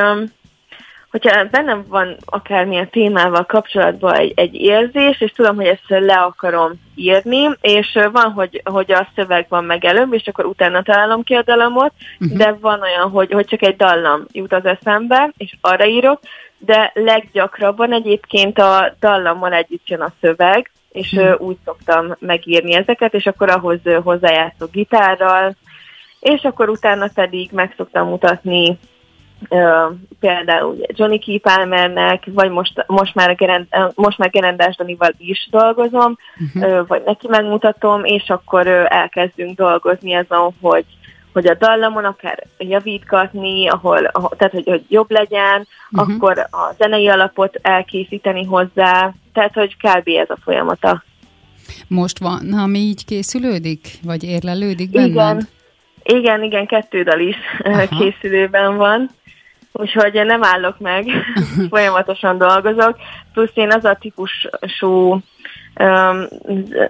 hogyha 1.12 1.44
bennem 1.44 1.86
van 1.88 2.18
akármilyen 2.26 2.90
témával 2.90 3.46
kapcsolatban 3.46 4.16
egy, 4.16 4.34
egy 4.36 4.56
érzés, 4.56 5.22
és 5.22 5.32
tudom, 5.32 5.56
hogy 5.56 5.66
ezt 5.66 5.86
le 5.88 6.14
akarom 6.14 6.72
írni, 6.96 7.50
és 7.62 8.00
van, 8.12 8.32
hogy, 8.32 8.62
hogy 8.64 8.92
a 8.92 9.08
szöveg 9.16 9.46
van 9.50 9.64
meg 9.64 9.86
előbb, 9.86 10.14
és 10.14 10.28
akkor 10.28 10.46
utána 10.46 10.82
találom 10.84 11.24
ki 11.24 11.34
a 11.34 11.44
dalamot, 11.44 11.92
uh-huh. 12.20 12.38
de 12.38 12.58
van 12.62 12.82
olyan, 12.82 13.10
hogy, 13.10 13.32
hogy 13.32 13.46
csak 13.46 13.62
egy 13.62 13.76
dallam 13.76 14.26
jut 14.32 14.54
az 14.54 14.66
eszembe, 14.66 15.32
és 15.38 15.56
arra 15.62 15.86
írok, 15.86 16.20
de 16.58 16.92
leggyakrabban 16.94 17.94
egyébként 17.94 18.60
a 18.60 18.94
dallammal 19.00 19.54
együtt 19.54 19.88
jön 19.88 20.02
a 20.02 20.14
szöveg, 20.22 20.72
és 20.92 21.12
uh-huh. 21.12 21.42
úgy 21.42 21.58
szoktam 21.66 22.16
megírni 22.20 22.74
ezeket, 22.74 23.14
és 23.14 23.26
akkor 23.26 23.50
ahhoz 23.50 23.80
hozzájátszok 24.04 24.72
gitárral, 24.72 25.56
és 26.20 26.42
akkor 26.42 26.70
utána 26.70 27.10
pedig 27.14 27.50
meg 27.52 27.74
szoktam 27.78 28.08
mutatni 28.08 28.78
például 30.20 30.76
Johnny 30.88 31.20
Key 31.20 31.40
Palmernek, 31.40 32.24
vagy 32.34 32.50
most, 32.50 32.84
most 32.88 33.16
már, 33.16 33.36
gerend, 33.36 33.68
most 33.96 34.18
már 34.18 34.30
Gerendás 34.30 34.76
Danival 34.76 35.14
is 35.18 35.48
dolgozom, 35.52 36.18
uh-huh. 36.56 36.88
vagy 36.88 37.02
neki 37.06 37.28
megmutatom, 37.28 38.04
és 38.04 38.30
akkor 38.30 38.68
elkezdünk 38.88 39.58
dolgozni 39.58 40.14
azon, 40.14 40.54
hogy 40.62 40.86
hogy 41.34 41.48
a 41.48 41.56
dallamon 41.56 42.06
akár 42.06 42.44
javítgatni, 42.58 43.68
ahol, 43.68 44.06
ahol 44.06 44.30
tehát 44.38 44.54
hogy, 44.54 44.66
hogy 44.66 44.84
jobb 44.90 45.12
legyen, 45.12 45.68
uh-huh. 45.92 46.14
akkor 46.14 46.40
a 46.40 46.74
zenei 46.78 47.08
alapot 47.08 47.60
elkészíteni 47.62 48.44
hozzá, 48.44 49.14
tehát 49.34 49.54
hogy 49.54 49.76
kb. 49.78 50.08
ez 50.08 50.30
a 50.30 50.38
folyamata. 50.44 51.04
Most 51.88 52.20
van, 52.20 52.54
ami 52.54 52.80
így 52.80 53.06
készülődik, 53.06 53.88
vagy 54.04 54.24
érlelődik 54.24 54.92
benned? 54.92 55.12
Igen, 55.12 55.48
igen, 56.04 56.44
igen, 56.44 56.66
kettő 56.66 57.04
dal 57.04 57.20
is 57.20 57.36
Aha. 57.64 57.98
készülőben 57.98 58.78
van, 58.78 59.10
úgyhogy 59.72 60.26
nem 60.26 60.44
állok 60.44 60.80
meg, 60.80 61.06
folyamatosan 61.70 62.38
dolgozok, 62.38 62.98
plusz 63.34 63.52
én 63.54 63.72
az 63.72 63.86
a 63.86 63.98
típusú 64.00 65.22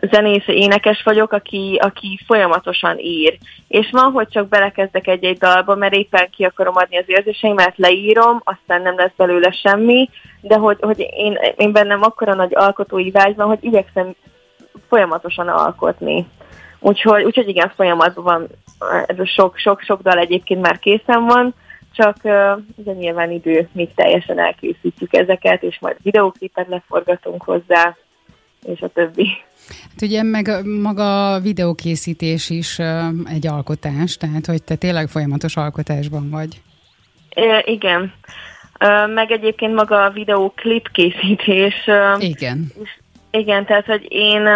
zenész, 0.02 0.48
énekes 0.48 1.04
vagyok, 1.04 1.32
aki, 1.32 1.80
aki 1.82 2.20
folyamatosan 2.26 2.98
ír. 3.00 3.38
És 3.68 3.90
van, 3.92 4.12
hogy 4.12 4.28
csak 4.28 4.48
belekezdek 4.48 5.08
egy-egy 5.08 5.38
dalba, 5.38 5.76
mert 5.76 5.94
éppen 5.94 6.30
ki 6.30 6.44
akarom 6.44 6.76
adni 6.76 6.98
az 6.98 7.04
érzéseimet, 7.08 7.78
leírom, 7.78 8.42
aztán 8.44 8.82
nem 8.82 8.96
lesz 8.98 9.12
belőle 9.18 9.52
semmi, 9.52 10.10
de 10.42 10.56
hogy, 10.56 10.78
hogy 10.80 11.00
én, 11.00 11.38
én 11.58 11.72
bennem 11.72 12.02
akkora 12.02 12.34
nagy 12.34 12.56
alkotói 12.56 13.12
vágy 13.12 13.36
van, 13.36 13.48
hogy 13.48 13.60
igyekszem 13.62 14.16
folyamatosan 14.90 15.48
alkotni. 15.48 16.28
Úgyhogy, 16.80 17.24
úgyhogy 17.24 17.48
igen, 17.48 17.72
folyamatban 17.76 18.24
van, 18.24 18.48
ez 19.06 19.20
a 19.20 19.26
sok, 19.26 19.58
sok, 19.58 19.80
sok 19.80 20.02
dal 20.02 20.18
egyébként 20.18 20.62
már 20.62 20.80
készen 20.80 21.26
van, 21.26 21.54
csak 21.92 22.16
ugye 22.76 22.94
nyilván 22.94 23.32
idő, 23.32 23.70
míg 23.72 23.94
teljesen 23.96 24.40
elkészítjük 24.40 25.14
ezeket, 25.14 25.64
és 25.64 25.80
majd 25.80 25.96
videóklipet 26.02 26.68
leforgatunk 26.68 27.44
hozzá, 27.44 27.96
és 28.64 28.82
a 28.82 28.88
többi. 28.88 29.28
Hát 29.68 30.02
ugye 30.02 30.24
meg 30.24 30.66
maga 30.82 31.34
a 31.34 31.40
videókészítés 31.40 32.50
is 32.50 32.80
egy 33.26 33.48
alkotás, 33.48 34.18
tehát 34.18 34.46
hogy 34.46 34.64
te 34.64 34.76
tényleg 34.76 35.08
folyamatos 35.08 35.56
alkotásban 35.56 36.30
vagy. 36.30 36.62
É, 37.30 37.64
igen. 37.66 38.14
Meg 39.14 39.32
egyébként 39.32 39.74
maga 39.74 40.04
a 40.04 40.10
videóklip 40.10 40.92
készítés. 40.92 41.90
Igen. 42.20 42.72
És, 42.82 42.90
igen, 43.32 43.66
tehát 43.66 43.86
hogy 43.86 44.06
én, 44.10 44.48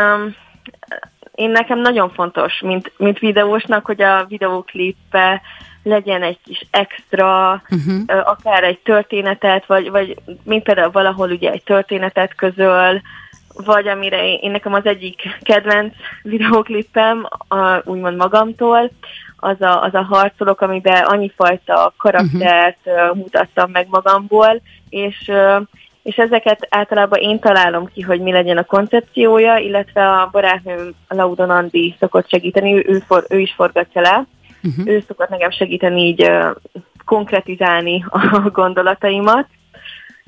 én 1.36 1.50
nekem 1.50 1.80
nagyon 1.80 2.10
fontos, 2.10 2.62
mint, 2.62 2.92
mint 2.98 3.20
videósnak, 3.20 3.86
hogy 3.86 4.02
a 4.02 4.26
videóklipbe 4.26 5.42
legyen 5.86 6.24
egy 6.24 6.38
kis 6.46 6.66
extra, 6.72 7.62
uh-huh. 7.70 8.30
akár 8.30 8.64
egy 8.64 8.80
történetet, 8.80 9.66
vagy, 9.66 9.90
vagy 9.90 10.16
mint 10.44 10.64
például 10.64 10.92
valahol 10.92 11.32
ugye 11.32 11.52
egy 11.52 11.64
történetet 11.64 12.36
közöl, 12.36 13.02
vagy 13.66 13.88
amire 13.88 14.26
én, 14.26 14.38
én 14.42 14.52
nekem 14.52 14.74
az 14.74 14.86
egyik 14.86 15.22
kedvenc 15.42 15.94
videóklipem, 16.22 17.28
a, 17.48 17.90
úgymond 17.90 18.16
magamtól, 18.18 18.92
az 19.38 19.62
a, 19.62 19.82
az 19.82 19.94
a 19.94 20.02
harcolok, 20.02 20.62
amiben 20.62 21.04
annyi 21.04 21.32
fajta 21.36 21.94
karaktert 21.98 22.80
uh-huh. 22.86 23.16
mutattam 23.16 23.72
meg 23.72 23.88
magamból, 23.90 24.62
és 24.90 25.32
és 26.04 26.16
ezeket 26.16 26.68
általában 26.70 27.20
én 27.20 27.40
találom 27.40 27.90
ki, 27.94 28.02
hogy 28.02 28.22
mi 28.22 28.32
legyen 28.32 28.58
a 28.58 28.64
koncepciója, 28.64 29.58
illetve 29.58 30.08
a 30.08 30.30
barátnőm 30.32 30.94
Laudon 31.08 31.50
Andi 31.50 31.96
szokott 32.00 32.30
segíteni, 32.30 32.76
ő, 32.76 32.86
ő, 32.88 33.04
for, 33.08 33.26
ő 33.30 33.40
is 33.40 33.54
forgatja 33.54 34.02
le, 34.02 34.26
uh-huh. 34.66 34.88
ő 34.88 35.04
szokott 35.08 35.30
nekem 35.30 35.52
segíteni 35.52 36.02
így 36.02 36.32
konkretizálni 37.06 38.06
a 38.10 38.50
gondolataimat, 38.54 39.48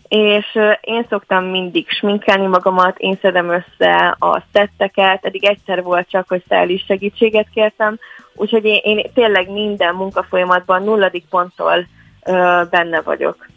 és 0.07 0.45
én 0.81 1.05
szoktam 1.09 1.45
mindig 1.45 1.89
sminkelni 1.89 2.45
magamat, 2.45 2.97
én 2.97 3.17
szedem 3.21 3.49
össze 3.49 4.15
a 4.19 4.43
szetteket, 4.53 5.25
eddig 5.25 5.45
egyszer 5.45 5.83
volt 5.83 6.09
csak, 6.09 6.27
hogy 6.27 6.43
is 6.67 6.83
segítséget 6.87 7.47
kértem, 7.53 7.99
úgyhogy 8.35 8.65
én, 8.65 8.79
én 8.83 9.11
tényleg 9.13 9.51
minden 9.51 9.95
munkafolyamatban 9.95 10.83
nulladik 10.83 11.25
ponttól 11.29 11.87
ö, 12.25 12.61
benne 12.69 13.01
vagyok. 13.01 13.47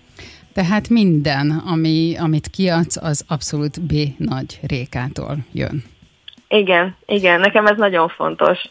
Tehát 0.53 0.89
minden, 0.89 1.63
ami, 1.67 2.17
amit 2.19 2.49
kiadsz, 2.49 2.97
az 2.97 3.25
abszolút 3.29 3.81
B 3.81 3.93
nagy 4.17 4.61
rékától 4.69 5.37
jön. 5.53 5.85
Igen, 6.49 6.97
igen, 7.07 7.41
nekem 7.41 7.67
ez 7.67 7.77
nagyon 7.77 8.09
fontos. 8.09 8.63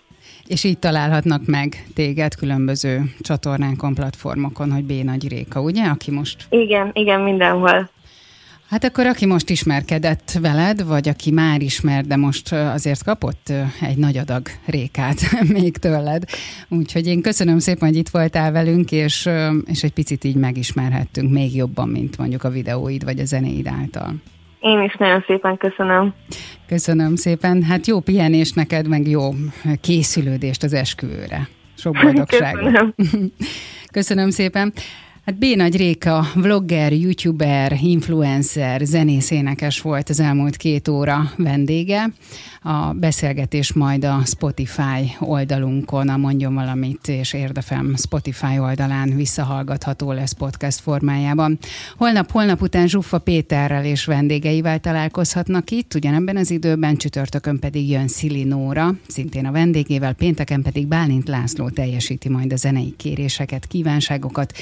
És 0.50 0.64
így 0.64 0.80
találhatnak 0.80 1.46
meg 1.46 1.86
téged 1.94 2.36
különböző 2.36 3.02
csatornánkon, 3.22 3.94
platformokon, 3.94 4.72
hogy 4.72 4.84
B. 4.84 4.92
Nagy 4.92 5.28
Réka, 5.28 5.62
ugye? 5.62 5.84
Aki 5.84 6.12
most... 6.12 6.46
Igen, 6.50 6.92
igen, 6.94 7.22
mindenhol. 7.22 7.90
Hát 8.70 8.84
akkor 8.84 9.06
aki 9.06 9.26
most 9.26 9.50
ismerkedett 9.50 10.38
veled, 10.42 10.84
vagy 10.84 11.10
aki 11.10 11.32
már 11.32 11.62
ismer, 11.62 12.06
de 12.06 12.16
most 12.16 12.54
azért 12.54 13.04
kapott 13.04 13.54
egy 13.82 13.98
nagy 13.98 14.18
adag 14.18 14.48
rékát 14.66 15.20
még 15.58 15.78
tőled. 15.78 16.24
Úgyhogy 16.70 17.08
én 17.08 17.22
köszönöm 17.22 17.60
szépen, 17.60 17.88
hogy 17.88 17.98
itt 17.98 18.10
voltál 18.10 18.52
velünk, 18.52 18.92
és, 18.92 19.30
és 19.66 19.84
egy 19.84 19.94
picit 19.94 20.24
így 20.24 20.36
megismerhettünk 20.36 21.32
még 21.32 21.56
jobban, 21.56 21.90
mint 21.90 22.18
mondjuk 22.18 22.44
a 22.44 22.50
videóid 22.50 23.04
vagy 23.04 23.20
a 23.20 23.26
zenéid 23.26 23.68
által. 23.68 24.14
Én 24.60 24.82
is 24.82 24.96
nagyon 24.96 25.24
szépen 25.28 25.58
köszönöm. 25.58 26.14
Köszönöm 26.68 27.16
szépen. 27.16 27.64
Hát 27.64 27.88
jó 27.88 28.00
pihenés 28.00 28.54
neked, 28.54 28.88
meg 28.88 29.08
jó 29.08 29.30
készülődést 29.82 30.64
az 30.64 30.74
esküvőre. 30.74 31.48
Sok 31.78 31.98
boldogságot. 32.02 32.62
Köszönöm. 32.64 32.94
köszönöm 33.98 34.30
szépen. 34.30 34.74
Hát 35.30 35.38
B. 35.38 35.46
Nagy 35.56 35.76
Réka, 35.76 36.26
vlogger, 36.36 36.94
youtuber, 36.94 37.78
influencer, 37.82 38.82
zenész 38.82 39.32
énekes 39.32 39.82
volt 39.82 40.10
az 40.10 40.20
elmúlt 40.20 40.58
két 40.58 40.88
óra 40.88 41.32
vendége. 41.36 42.12
A 42.62 42.94
beszélgetés 42.94 43.74
majd 43.74 44.04
a 44.04 44.22
Spotify 44.26 45.16
oldalunkon, 45.20 46.10
a 46.10 46.18
Mondjon 46.18 46.54
Valamit 46.54 47.08
és 47.08 47.34
Érdefem 47.34 47.96
Spotify 47.96 48.60
oldalán 48.60 49.16
visszahallgatható 49.16 50.12
lesz 50.12 50.32
podcast 50.32 50.80
formájában. 50.80 51.58
Holnap, 51.98 52.32
holnap 52.32 52.62
után 52.62 52.88
Zsuffa 52.88 53.18
Péterrel 53.18 53.86
és 53.86 54.06
vendégeivel 54.06 54.80
találkozhatnak 54.80 55.72
itt, 55.72 55.94
ugyanebben 55.94 56.38
az 56.38 56.52
időben 56.52 56.98
csütörtökön 56.98 57.60
pedig 57.60 57.90
jön 57.90 58.08
Szili 58.08 58.44
Nóra, 58.44 58.96
szintén 59.08 59.46
a 59.46 59.52
vendégével, 59.52 60.14
pénteken 60.14 60.62
pedig 60.62 60.88
Bálint 60.88 61.28
László 61.28 61.70
teljesíti 61.70 62.30
majd 62.30 62.54
a 62.54 62.56
zenei 62.56 62.94
kéréseket, 62.98 63.66
kívánságokat. 63.66 64.54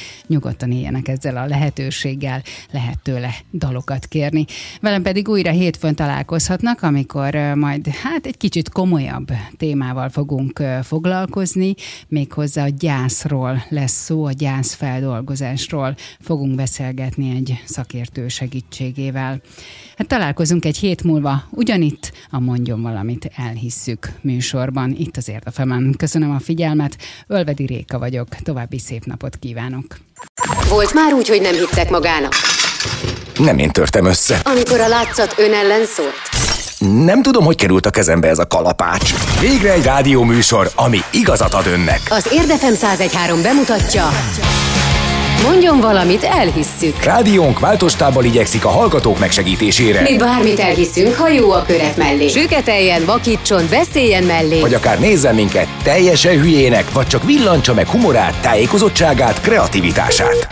Nyugodtan 0.57 0.77
éljenek 0.77 1.07
ezzel 1.07 1.37
a 1.37 1.45
lehetőséggel, 1.45 2.41
lehet 2.71 2.99
tőle 3.01 3.35
dalokat 3.53 4.05
kérni. 4.05 4.45
Velem 4.81 5.01
pedig 5.01 5.27
újra 5.27 5.51
hétfőn 5.51 5.95
találkozhatnak, 5.95 6.81
amikor 6.81 7.35
majd 7.55 7.87
hát 7.87 8.25
egy 8.25 8.37
kicsit 8.37 8.69
komolyabb 8.69 9.27
témával 9.57 10.09
fogunk 10.09 10.63
foglalkozni, 10.83 11.75
méghozzá 12.07 12.63
a 12.63 12.69
gyászról 12.69 13.63
lesz 13.69 14.03
szó, 14.03 14.25
a 14.25 14.31
gyász 14.31 14.73
feldolgozásról 14.73 15.95
fogunk 16.19 16.55
beszélgetni 16.55 17.35
egy 17.35 17.61
szakértő 17.65 18.27
segítségével. 18.27 19.41
Hát 19.97 20.07
találkozunk 20.07 20.65
egy 20.65 20.77
hét 20.77 21.03
múlva, 21.03 21.43
ugyanitt 21.51 22.11
a 22.29 22.39
Mondjon 22.39 22.81
Valamit 22.81 23.31
elhisszük 23.35 24.11
műsorban, 24.21 24.95
itt 24.97 25.17
az 25.17 25.29
Érdefemen. 25.29 25.93
Köszönöm 25.97 26.31
a 26.31 26.39
figyelmet, 26.39 26.97
Ölvedi 27.27 27.65
Réka 27.65 27.99
vagyok, 27.99 28.27
további 28.27 28.79
szép 28.79 29.05
napot 29.05 29.35
kívánok! 29.35 30.06
Volt 30.69 30.93
már 30.93 31.13
úgy, 31.13 31.27
hogy 31.27 31.41
nem 31.41 31.53
hittek 31.53 31.89
magának? 31.89 32.33
Nem 33.37 33.57
én 33.57 33.71
törtem 33.71 34.05
össze. 34.05 34.39
Amikor 34.43 34.79
a 34.79 34.87
látszat 34.87 35.33
ön 35.37 35.53
ellen 35.53 35.85
szólt? 35.85 36.15
Nem 37.05 37.21
tudom, 37.21 37.43
hogy 37.45 37.55
került 37.55 37.85
a 37.85 37.89
kezembe 37.89 38.27
ez 38.27 38.39
a 38.39 38.47
kalapács. 38.47 39.13
Végre 39.39 39.71
egy 39.71 39.83
rádió 39.83 40.23
műsor, 40.23 40.71
ami 40.75 40.99
igazat 41.11 41.53
ad 41.53 41.67
önnek. 41.67 41.99
Az 42.09 42.27
Érdefem 42.31 42.73
1013 42.73 43.41
bemutatja. 43.41 44.09
Mondjon 45.43 45.79
valamit, 45.79 46.23
elhisszük. 46.23 47.03
Rádiónk 47.03 47.59
változtában 47.59 48.25
igyekszik 48.25 48.65
a 48.65 48.69
hallgatók 48.69 49.19
megsegítésére. 49.19 50.01
Mi 50.01 50.17
bármit 50.17 50.59
elhiszünk, 50.59 51.15
ha 51.15 51.29
jó 51.29 51.51
a 51.51 51.63
köret 51.67 51.97
mellé. 51.97 52.27
Süketeljen, 52.27 53.05
vakítson, 53.05 53.67
beszéljen 53.69 54.23
mellé. 54.23 54.59
Vagy 54.59 54.73
akár 54.73 54.99
nézzen 54.99 55.35
minket 55.35 55.67
teljesen 55.83 56.39
hülyének, 56.41 56.91
vagy 56.91 57.07
csak 57.07 57.23
villantsa 57.23 57.73
meg 57.73 57.87
humorát, 57.87 58.41
tájékozottságát, 58.41 59.41
kreativitását. 59.41 60.47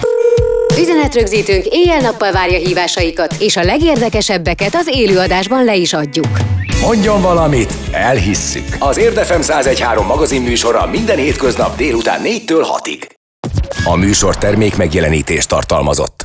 Üzenetrögzítőnk 0.79 1.65
éjjel-nappal 1.65 2.31
várja 2.31 2.57
hívásaikat, 2.57 3.35
és 3.39 3.57
a 3.57 3.63
legérdekesebbeket 3.63 4.75
az 4.75 4.87
élőadásban 4.91 5.63
le 5.63 5.75
is 5.75 5.93
adjuk. 5.93 6.37
Mondjon 6.81 7.21
valamit, 7.21 7.73
elhisszük. 7.91 8.75
Az 8.79 8.97
Érdefem 8.97 9.39
1013 9.39 10.05
magazin 10.05 10.41
műsora 10.41 10.87
minden 10.91 11.17
hétköznap 11.17 11.77
délután 11.77 12.21
4-től 12.23 12.67
6-ig. 12.83 13.14
A 13.83 13.95
műsor 13.95 14.37
termék 14.37 14.77
megjelenítést 14.77 15.49
tartalmazott. 15.49 16.23